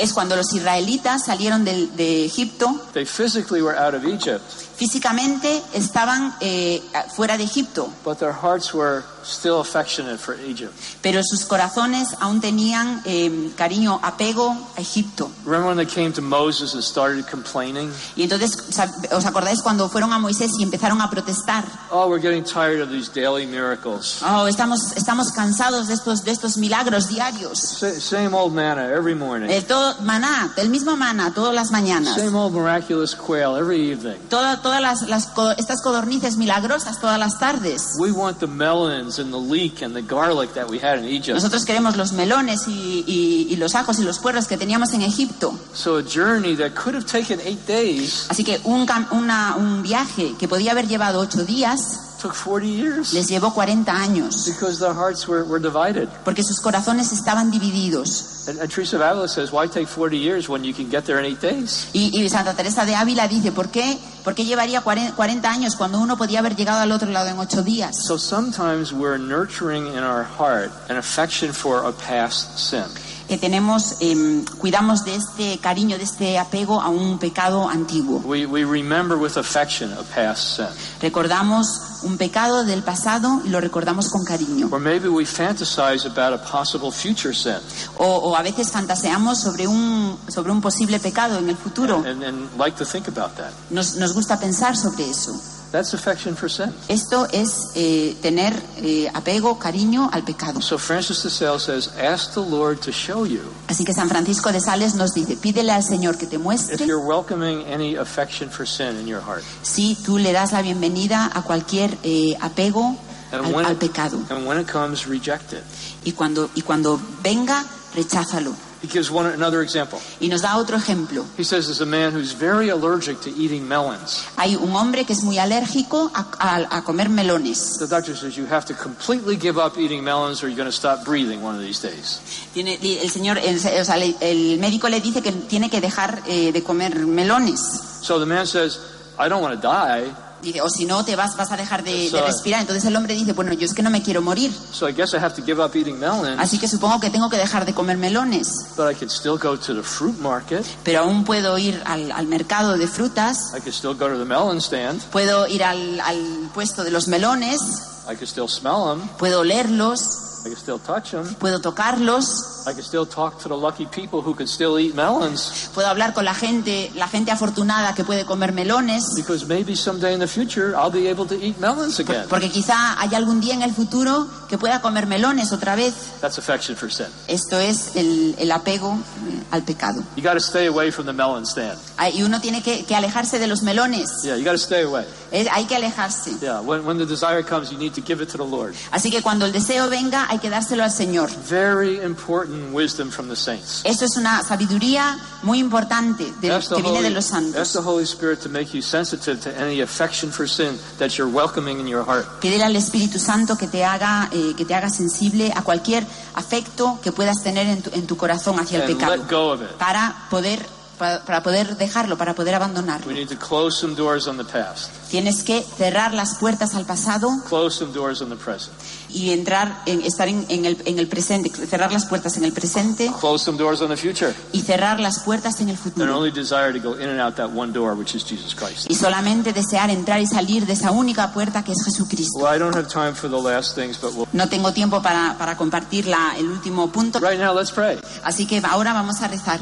Es 0.00 0.12
cuando 0.12 0.36
los 0.36 0.52
israelitas 0.52 1.24
salieron 1.24 1.64
del- 1.64 1.94
de 1.96 2.26
Egipto, 2.26 2.68
They 2.92 3.04
physically 3.06 3.62
were 3.62 3.76
out 3.78 3.94
of 3.94 4.04
Egypt, 4.04 4.42
físicamente 4.76 5.62
estaban 5.72 6.34
eh, 6.40 6.82
fuera 7.14 7.36
de 7.36 7.44
Egipto, 7.44 7.90
but 8.04 8.18
their 8.18 8.32
hearts 8.32 8.72
were 8.74 9.02
still 9.24 9.60
affectionate 9.60 10.18
for 10.18 10.36
Egypt. 10.46 10.72
pero 11.02 11.20
sus 11.24 11.44
corazones 11.44 12.08
aún 12.20 12.40
tenían 12.40 13.02
eh, 13.04 13.50
cariño, 13.56 13.98
apego 14.02 14.56
a 14.76 14.80
Egipto. 14.80 15.30
Remember 15.44 15.66
when 15.74 15.76
they 15.76 15.86
came 15.86 16.12
to 16.12 16.22
Moses 16.22 16.74
and 16.74 16.82
started 16.82 17.24
complaining? 17.28 17.90
Y 18.14 18.22
entonces, 18.22 18.52
¿sab- 18.70 18.92
¿os 19.12 19.24
acordáis 19.26 19.62
cuando 19.62 19.88
fueron 19.88 20.12
a 20.12 20.18
Moisés 20.18 20.52
y 20.58 20.62
empezaron 20.62 21.00
a 21.00 21.10
protestar? 21.10 21.64
Oh, 21.90 22.06
we're 22.08 22.20
getting 22.22 22.44
tired 22.44 22.80
of 22.80 22.90
these 22.90 23.08
daily 23.12 23.46
miracles. 23.46 24.20
Oh, 24.22 24.46
estamos, 24.46 24.92
estamos 24.96 25.32
cansados 25.32 25.88
de 25.88 25.94
estos, 25.94 26.22
de 26.22 26.30
estos 26.30 26.56
milagros 26.56 27.08
diarios. 27.08 27.58
Sa- 27.58 27.98
Same 28.00 28.32
old 28.34 28.52
manna 28.54 28.90
every 28.92 29.14
morning. 29.14 29.48
El 29.50 29.64
todo, 29.64 29.96
maná, 30.02 30.52
el 30.56 30.68
mismo 30.68 30.96
maná, 30.96 31.32
todas 31.34 31.54
las 31.54 31.70
mañanas. 31.72 32.14
Same 32.14 32.36
old 32.36 32.52
miraculous 32.54 33.14
quail 33.16 33.56
every 33.56 33.90
evening. 33.90 34.18
Toda- 34.28 34.60
todas 34.66 34.82
las, 34.82 35.02
las 35.08 35.28
estas 35.58 35.80
codornices 35.80 36.36
milagrosas 36.36 36.98
todas 37.00 37.18
las 37.20 37.38
tardes. 37.38 37.94
We 38.00 38.10
want 38.10 38.40
the 38.40 38.48
melons 38.48 39.20
and 39.20 39.30
the 39.32 39.38
leek 39.38 39.80
and 39.82 39.94
the 39.94 40.02
garlic 40.02 40.52
that 40.54 40.68
we 40.68 40.78
had 40.80 40.98
in 40.98 41.04
Egypt. 41.04 41.34
Nosotros 41.36 41.64
queremos 41.64 41.96
los 41.96 42.12
melones 42.12 42.66
y, 42.66 43.04
y- 43.06 43.46
y 43.48 43.56
los 43.56 43.74
ajos 43.76 43.98
y 44.00 44.02
los 44.02 44.18
puerros 44.18 44.46
que 44.48 44.56
teníamos 44.56 44.92
en 44.92 45.02
Egipto. 45.02 45.56
So 45.72 45.98
a 45.98 46.02
journey 46.02 46.56
that 46.56 46.72
could 46.74 46.96
have 46.96 47.06
taken 47.06 47.40
eight 47.44 47.64
days 47.68 48.26
Así 48.28 48.42
que 48.42 48.60
un, 48.64 48.86
una- 49.12 49.54
un 49.56 49.82
viaje 49.82 50.34
que 50.38 50.48
podía 50.48 50.72
haber 50.72 50.88
llevado 50.88 51.20
ocho 51.20 51.44
días 51.44 52.15
took 52.26 52.34
40 52.34 52.66
years 52.66 53.12
les 53.12 53.28
llevó 53.28 53.52
40 53.54 53.90
años, 53.90 54.46
because 54.46 54.78
their 54.78 54.94
hearts 54.94 55.26
were, 55.28 55.44
were 55.44 55.60
divided. 55.60 56.08
porque 56.24 56.42
sus 56.42 56.60
corazones 56.60 57.12
estaban 57.12 57.50
divididos. 57.50 58.46
And, 58.48 58.60
and 58.60 58.70
Teresa 58.70 58.96
of 58.96 59.02
Avila 59.02 59.28
says, 59.28 59.50
why 59.52 59.66
take 59.66 59.88
40 59.88 60.16
years 60.16 60.48
when 60.48 60.62
you 60.62 60.72
can 60.72 60.88
get 60.88 61.04
there 61.04 61.18
in 61.18 61.24
eight 61.24 61.40
days? 61.40 61.88
Y, 61.92 62.10
y 62.14 62.28
Santa 62.28 62.54
Teresa 62.54 62.84
de 62.84 62.94
Ávila 62.94 63.26
dice, 63.28 63.50
¿por 63.52 63.70
qué, 63.70 63.98
¿por 64.24 64.34
qué 64.34 64.44
llevaría 64.44 64.82
40 64.82 65.14
40 65.16 65.50
años 65.50 65.76
cuando 65.76 65.98
uno 65.98 66.16
podía 66.16 66.38
haber 66.38 66.54
llegado 66.54 66.80
al 66.80 66.92
otro 66.92 67.10
lado 67.10 67.28
en 67.28 67.38
ocho 67.38 67.62
días? 67.62 67.96
So 68.06 68.16
sometimes 68.18 68.92
we're 68.92 69.18
nurturing 69.18 69.86
in 69.86 70.04
our 70.04 70.24
heart 70.24 70.70
an 70.88 70.96
affection 70.96 71.52
for 71.52 71.84
a 71.86 71.92
past 71.92 72.58
sin. 72.58 72.84
Que 73.28 73.36
tenemos, 73.38 73.96
em, 74.00 74.44
cuidamos 74.58 75.04
de 75.04 75.16
este 75.16 75.58
cariño, 75.58 75.98
de 75.98 76.04
este 76.04 76.38
apego 76.38 76.80
a 76.80 76.88
un 76.88 77.18
pecado 77.18 77.68
antiguo. 77.68 78.20
We, 78.24 78.46
we 78.46 78.64
remember 78.64 79.16
with 79.18 79.36
affection 79.36 79.92
a 79.92 80.02
past 80.14 80.56
sin. 80.56 80.66
Recordamos 81.00 81.66
un 82.04 82.16
pecado 82.18 82.64
del 82.64 82.82
pasado 82.82 83.40
y 83.44 83.48
lo 83.48 83.60
recordamos 83.60 84.10
con 84.10 84.24
cariño. 84.24 84.68
Or 84.70 84.78
maybe 84.78 85.08
we 85.08 85.24
fantasize 85.24 86.06
about 86.06 86.32
a 86.32 86.38
possible 86.38 86.92
future 86.92 87.34
sin 87.34 87.56
O, 87.98 88.04
o 88.06 88.36
a 88.36 88.42
veces 88.42 88.70
fantaseamos 88.70 89.40
sobre 89.40 89.66
un, 89.66 90.16
sobre 90.28 90.52
un 90.52 90.60
posible 90.60 91.00
pecado 91.00 91.38
en 91.38 91.48
el 91.48 91.56
futuro. 91.56 92.04
and, 92.06 92.22
and 92.22 92.48
like 92.58 92.76
to 92.76 92.84
think 92.84 93.08
about 93.08 93.34
that. 93.36 93.50
Nos, 93.70 93.96
nos 93.96 94.12
gusta 94.12 94.38
pensar 94.38 94.76
sobre 94.76 95.10
eso. 95.10 95.32
That's 95.72 95.92
affection 95.94 96.36
for 96.36 96.48
sin. 96.48 96.72
Esto 96.88 97.26
es 97.32 97.70
eh, 97.74 98.16
tener 98.22 98.54
eh, 98.78 99.10
apego, 99.12 99.58
cariño 99.58 100.08
al 100.12 100.22
pecado. 100.22 100.62
So 100.62 100.78
Francis 100.78 101.22
de 101.22 101.28
Sales 101.30 101.62
says, 101.64 101.88
ask 101.98 102.32
the 102.34 102.40
Lord 102.40 102.80
to 102.82 102.92
show 102.92 103.26
you 103.26 103.40
Así 103.68 103.84
que 103.84 103.92
San 103.92 104.08
Francisco 104.08 104.52
de 104.52 104.60
Sales 104.60 104.94
nos 104.94 105.12
dice, 105.12 105.36
pídele 105.36 105.72
al 105.72 105.82
Señor 105.82 106.16
que 106.16 106.26
te 106.26 106.36
if 106.36 106.42
muestre 106.42 106.86
you're 106.86 107.04
welcoming 107.04 107.64
any 107.66 107.96
affection 107.96 108.48
for 108.48 108.66
sin 108.66 108.96
in 108.98 109.06
your 109.06 109.20
heart. 109.20 109.42
si 109.62 109.96
tú 109.96 110.18
le 110.18 110.32
das 110.32 110.52
la 110.52 110.62
bienvenida 110.62 111.30
a 111.34 111.42
cualquier 111.42 111.98
eh, 112.04 112.36
apego 112.40 112.96
And 113.32 113.44
al, 113.44 113.52
when, 113.54 113.66
al 113.66 113.72
it, 113.72 113.80
pecado. 113.80 114.18
and 114.30 114.46
when 114.46 114.58
it 114.60 114.68
comes, 114.70 115.06
reject 115.08 115.52
it. 115.52 115.64
Y 116.04 116.12
cuando, 116.12 116.48
y 116.54 116.62
cuando 116.62 116.98
venga, 117.22 117.64
recházalo. 117.94 118.54
He 118.82 118.88
gives 118.88 119.10
one 119.10 119.26
another 119.32 119.62
example. 119.62 119.98
Y 120.20 120.28
nos 120.28 120.42
da 120.42 120.56
otro 120.58 120.76
ejemplo. 120.76 121.24
He 121.38 121.44
says 121.44 121.66
there's 121.66 121.80
a 121.80 121.86
man 121.86 122.12
who's 122.12 122.32
very 122.32 122.68
allergic 122.68 123.20
to 123.22 123.30
eating 123.30 123.66
melons. 123.66 124.24
Hay 124.36 124.54
un 124.54 124.70
hombre 124.76 125.04
que 125.04 125.14
es 125.14 125.22
muy 125.22 125.38
alérgico 125.38 126.10
a, 126.14 126.26
a- 126.38 126.78
a 126.78 126.82
comer 126.84 127.08
melones. 127.08 127.78
The 127.78 127.86
doctor 127.86 128.14
says 128.14 128.36
you 128.36 128.46
have 128.46 128.66
to 128.66 128.74
completely 128.74 129.36
give 129.36 129.58
up 129.58 129.78
eating 129.78 130.04
melons 130.04 130.42
or 130.42 130.48
you're 130.48 130.56
going 130.56 130.68
to 130.68 130.76
stop 130.76 131.04
breathing 131.04 131.42
one 131.42 131.54
of 131.54 131.62
these 131.62 131.80
days. 131.80 132.20
Tiene, 132.52 132.74
el 132.82 133.10
señor, 133.10 133.38
el, 133.38 133.56
o 133.56 133.84
sea, 133.84 133.96
le- 133.96 134.14
el 134.20 134.58
médico 134.58 134.88
le 134.88 135.00
dice 135.00 135.22
que 135.22 135.32
tiene 135.32 135.70
que 135.70 135.80
dejar 135.80 136.22
eh, 136.26 136.52
de 136.52 136.62
comer 136.62 136.94
melones. 137.06 137.60
So 138.02 138.18
the 138.20 138.26
man 138.26 138.46
says, 138.46 138.78
I 139.18 139.28
don't 139.28 139.40
want 139.42 139.54
to 139.54 139.60
die, 139.60 140.04
Dice, 140.46 140.62
o 140.62 140.68
si 140.70 140.84
no 140.86 141.04
te 141.04 141.16
vas, 141.16 141.36
vas 141.36 141.50
a 141.50 141.56
dejar 141.56 141.82
de, 141.82 142.08
de 142.10 142.22
respirar. 142.22 142.60
Entonces 142.60 142.84
el 142.84 142.94
hombre 142.94 143.14
dice, 143.14 143.32
bueno, 143.32 143.52
yo 143.52 143.66
es 143.66 143.74
que 143.74 143.82
no 143.82 143.90
me 143.90 144.00
quiero 144.02 144.22
morir. 144.22 144.52
so 144.72 144.88
I 144.88 144.92
guess 144.92 145.12
I 145.12 145.16
have 145.16 145.34
to 145.34 145.42
give 145.44 145.60
up 145.62 145.72
eating 145.74 145.98
melons, 145.98 146.38
Así 146.38 146.58
que 146.58 146.68
supongo 146.68 147.00
que 147.00 147.10
tengo 147.10 147.28
que 147.28 147.36
dejar 147.36 147.64
de 147.66 147.74
comer 147.74 147.96
melones. 147.96 148.48
but 148.76 148.90
I 148.90 149.08
still 149.08 149.36
go 149.38 149.56
to 149.58 149.74
the 149.74 149.82
fruit 149.82 150.16
market. 150.20 150.64
Pero 150.84 151.00
aún 151.00 151.24
puedo 151.24 151.58
ir 151.58 151.82
al, 151.84 152.12
al 152.12 152.26
mercado 152.26 152.76
de 152.78 152.86
frutas, 152.86 153.52
I 153.56 153.70
still 153.70 153.94
go 153.94 154.08
to 154.08 154.18
the 154.18 154.24
melon 154.24 154.58
stand. 154.60 155.00
puedo 155.10 155.46
ir 155.48 155.64
al, 155.64 156.00
al 156.00 156.50
puesto 156.54 156.84
de 156.84 156.90
los 156.92 157.08
melones, 157.08 157.60
I 158.08 158.14
still 158.24 158.48
smell 158.48 158.84
them. 158.98 159.08
puedo 159.18 159.40
olerlos, 159.40 160.25
I 160.46 160.48
could 160.48 160.58
still 160.58 160.78
touch 160.78 161.10
them. 161.10 161.26
puedo 161.40 161.60
tocarlos, 161.60 162.64
I 162.66 162.72
could 162.72 162.84
still 162.84 163.06
talk 163.06 163.38
to 163.42 163.48
the 163.48 163.56
lucky 163.56 163.86
people 163.86 164.22
who 164.22 164.34
could 164.34 164.48
still 164.48 164.78
eat 164.78 164.94
melons 164.94 165.70
puedo 165.74 165.88
hablar 165.88 166.14
con 166.14 166.24
la 166.24 166.34
gente, 166.34 166.90
la 166.94 167.08
gente 167.08 167.32
afortunada 167.32 167.94
que 167.94 168.04
puede 168.04 168.24
comer 168.24 168.52
melones. 168.52 169.04
because 169.16 169.46
maybe 169.46 169.74
someday 169.74 170.12
in 170.14 170.20
the 170.20 170.26
future 170.28 170.74
I'll 170.76 170.90
be 170.90 171.08
able 171.08 171.26
to 171.26 171.34
eat 171.34 171.58
melons 171.58 171.98
again. 171.98 172.26
Porque 172.28 172.48
quizá 172.50 173.00
haya 173.00 173.18
algún 173.18 173.40
día 173.40 173.54
en 173.54 173.62
el 173.62 173.74
futuro 173.74 174.26
que 174.48 174.58
pueda 174.58 174.80
comer 174.80 175.06
melones 175.06 175.52
otra 175.52 175.74
vez. 175.74 175.94
That's 176.20 176.38
affection 176.38 176.76
for 176.76 176.90
sin. 176.90 177.06
Esto 177.28 177.58
es 177.58 177.96
el, 177.96 178.34
el 178.38 178.52
apego 178.52 178.92
eh, 178.94 179.42
al 179.50 179.62
pecado. 179.64 180.02
You 180.16 180.22
got 180.22 180.34
to 180.34 180.40
stay 180.40 180.66
away 180.66 180.90
from 180.90 181.06
the 181.06 181.12
melon 181.12 181.44
stand. 181.46 181.78
Y 182.14 182.22
uno 182.22 182.40
tiene 182.40 182.62
que, 182.62 182.84
que 182.84 182.94
alejarse 182.94 183.38
de 183.38 183.46
los 183.46 183.62
melones. 183.62 184.22
Yeah, 184.22 184.36
you 184.36 184.44
got 184.44 184.52
to 184.52 184.58
stay 184.58 184.82
away. 184.82 185.04
Es- 185.30 185.48
hay 185.50 185.64
que 185.66 185.76
alejarse. 185.76 186.36
Yeah, 186.40 186.60
when, 186.60 186.84
when 186.86 186.98
the 186.98 187.06
desire 187.06 187.42
comes, 187.42 187.70
you 187.70 187.78
need 187.78 187.92
to 187.94 188.02
give 188.04 188.22
it 188.22 188.30
to 188.32 188.38
the 188.38 188.44
Lord. 188.44 188.74
Así 188.92 189.10
que 189.10 189.22
cuando 189.22 189.44
el 189.46 189.52
deseo 189.52 189.88
venga, 189.88 190.26
hay 190.28 190.38
que 190.38 190.48
dárselo 190.50 190.82
al 190.84 190.90
Señor. 190.90 191.30
Very 191.48 192.00
important 192.04 192.72
wisdom 192.72 193.10
from 193.10 193.28
the 193.28 193.36
saints. 193.36 193.80
Esto 193.84 194.04
es 194.04 194.16
una 194.16 194.42
sabiduría 194.42 195.18
muy 195.42 195.58
importante 195.58 196.32
de- 196.40 196.52
Ask 196.52 196.74
que 196.74 196.82
viene 196.82 197.02
de 197.02 197.10
los 197.10 197.26
ask 197.32 197.34
santos. 197.54 197.72
the 197.72 197.78
Holy 197.80 198.04
Spirit 198.04 198.40
to 198.40 198.48
make 198.48 198.72
you 198.72 198.82
sensitive 198.82 199.40
to 199.40 199.50
any 199.60 199.80
affection 199.80 200.30
for 200.30 200.48
sin 200.48 200.78
that 200.98 201.10
you're 201.16 201.30
welcoming 201.30 201.78
in 201.80 201.86
your 201.86 202.04
heart. 202.04 202.26
Pídele 202.40 202.64
al 202.64 202.76
Espíritu 202.76 203.18
Santo 203.18 203.56
que 203.56 203.66
te 203.68 203.84
haga, 203.84 204.28
eh, 204.32 204.54
que 204.56 204.64
te 204.64 204.74
haga 204.74 204.88
sensible 204.90 205.52
a 205.54 205.62
cualquier 205.62 206.06
afecto 206.34 206.98
que 207.02 207.12
puedas 207.12 207.42
tener 207.42 207.66
en 207.66 207.82
tu, 207.82 207.90
en 207.92 208.06
tu 208.06 208.16
corazón 208.16 208.58
hacia 208.58 208.84
el 208.84 208.92
pecado. 208.94 209.16
let 209.16 209.28
go 209.30 209.52
of 209.52 209.62
it. 209.62 209.68
Para 209.78 210.14
poder 210.30 210.64
para, 210.98 211.24
para 211.24 211.42
poder 211.42 211.76
dejarlo, 211.76 212.16
para 212.18 212.34
poder 212.34 212.54
abandonarlo. 212.54 213.06
We 213.08 213.14
need 213.14 213.28
to 213.28 213.36
close 213.36 213.78
some 213.78 213.94
doors 213.94 214.26
on 214.26 214.36
the 214.36 214.44
past, 214.44 214.90
Tienes 215.10 215.42
que 215.44 215.62
cerrar 215.62 216.12
las 216.14 216.34
puertas 216.36 216.74
al 216.74 216.84
pasado 216.84 217.30
close 217.48 217.78
some 217.78 217.92
doors 217.92 218.20
on 218.22 218.28
the 218.30 218.36
present, 218.36 218.72
y 219.08 219.30
entrar 219.30 219.82
en 219.86 220.02
estar 220.02 220.26
en, 220.28 220.44
en 220.48 220.64
el, 220.66 220.76
en 220.84 220.98
el 220.98 221.06
presente, 221.06 221.50
cerrar 221.50 221.92
las 221.92 222.06
puertas 222.06 222.36
en 222.36 222.44
el 222.44 222.52
presente 222.52 223.10
close 223.20 223.44
some 223.44 223.56
doors 223.56 223.80
on 223.80 223.88
the 223.88 223.96
future, 223.96 224.34
y 224.52 224.62
cerrar 224.62 224.98
las 225.00 225.20
puertas 225.20 225.60
en 225.60 225.68
el 225.68 225.76
and 225.76 225.82
futuro. 225.84 226.16
only 226.16 226.30
desire 226.32 226.72
to 226.72 226.80
go 226.80 226.94
in 227.00 227.08
and 227.08 227.20
out 227.20 227.36
that 227.36 227.50
one 227.50 227.72
door, 227.72 227.94
which 227.94 228.14
is 228.14 228.24
Jesus 228.24 228.54
Christ. 228.54 228.90
Y 228.90 228.94
solamente 228.94 229.52
desear 229.52 229.90
entrar 229.90 230.20
y 230.20 230.26
salir 230.26 230.66
de 230.66 230.72
esa 230.72 230.90
única 230.90 231.32
puerta 231.32 231.62
que 231.62 231.72
es 231.72 231.84
Jesucristo. 231.84 232.38
Well, 232.40 232.54
I 232.54 232.58
don't 232.58 232.74
have 232.74 232.88
time 232.88 233.14
for 233.14 233.28
the 233.30 233.40
last 233.40 233.74
things, 233.76 233.98
but 234.00 234.12
we'll. 234.14 234.26
No 234.32 234.48
tengo 234.48 234.72
tiempo 234.72 235.00
para, 235.02 235.36
para 235.38 235.56
compartir 235.56 236.06
la- 236.06 236.34
el 236.36 236.48
último 236.50 236.90
punto, 236.90 237.20
Right 237.20 237.38
now, 237.38 237.54
let's 237.54 237.70
pray. 237.70 237.98
así 238.24 238.46
que 238.46 238.60
ahora 238.64 238.92
vamos 238.92 239.20
a 239.22 239.28
rezar. 239.28 239.60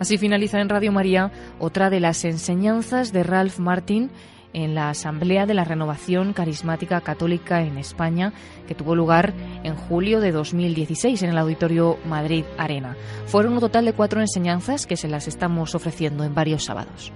Así 0.00 0.16
finaliza 0.16 0.60
en 0.62 0.70
Radio 0.70 0.92
María 0.92 1.30
otra 1.58 1.90
de 1.90 2.00
las 2.00 2.24
enseñanzas 2.24 3.12
de 3.12 3.22
Ralph 3.22 3.58
Martin 3.58 4.10
en 4.54 4.74
la 4.74 4.88
Asamblea 4.88 5.44
de 5.44 5.52
la 5.52 5.62
Renovación 5.62 6.32
Carismática 6.32 7.02
Católica 7.02 7.60
en 7.60 7.76
España, 7.76 8.32
que 8.66 8.74
tuvo 8.74 8.96
lugar 8.96 9.34
en 9.62 9.76
julio 9.76 10.20
de 10.20 10.32
2016 10.32 11.22
en 11.22 11.30
el 11.30 11.38
Auditorio 11.38 11.98
Madrid 12.06 12.44
Arena. 12.56 12.96
Fueron 13.26 13.52
un 13.52 13.60
total 13.60 13.84
de 13.84 13.92
cuatro 13.92 14.22
enseñanzas 14.22 14.86
que 14.86 14.96
se 14.96 15.06
las 15.06 15.28
estamos 15.28 15.74
ofreciendo 15.74 16.24
en 16.24 16.34
varios 16.34 16.64
sábados. 16.64 17.12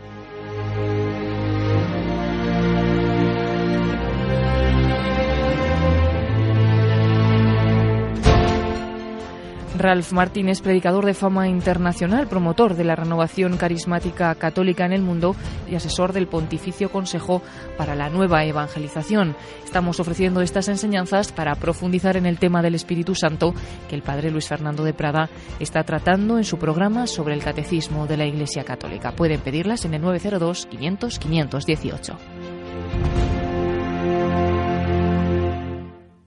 Ralph 9.77 10.13
Martin 10.13 10.49
es 10.49 10.61
predicador 10.61 11.05
de 11.05 11.15
fama 11.15 11.49
internacional, 11.49 12.29
promotor 12.29 12.77
de 12.77 12.85
la 12.85 12.95
renovación 12.95 13.57
carismática 13.57 14.33
católica 14.37 14.87
en 14.87 14.93
el 14.93 15.03
mundo 15.03 15.35
y 15.69 15.75
asesor 15.75 16.13
del 16.13 16.29
Pontificio 16.29 16.93
Consejo 16.93 17.43
para 17.77 17.97
la 17.97 18.09
Nueva 18.09 18.45
Evangelización. 18.45 19.35
Estamos 19.65 19.99
ofreciendo 19.99 20.43
estas 20.43 20.69
enseñanzas 20.69 21.33
para 21.33 21.57
profundizar 21.57 22.17
en 22.17 22.27
el 22.27 22.39
tema 22.39 22.63
del 22.63 22.77
Espíritu 22.77 23.17
Santo 23.17 23.53
que 23.89 23.97
el 23.97 24.03
padre 24.03 24.31
Luis 24.31 24.47
Fernando 24.47 24.85
de 24.85 24.95
Prada 24.95 25.29
está 25.59 25.83
tratando 25.83 26.39
en 26.39 26.45
su 26.45 26.57
programa 26.57 27.09
sobre 27.09 27.35
el 27.35 27.43
Catecismo 27.43 28.07
de 28.07 28.17
la 28.17 28.27
Iglesia 28.27 28.63
Católica. 28.63 29.13
Pueden 29.13 29.41
pedirlas 29.41 29.85
en 29.85 29.95
el 29.95 30.03
902 30.03 30.67
500 30.67 31.19
518. 31.19 33.34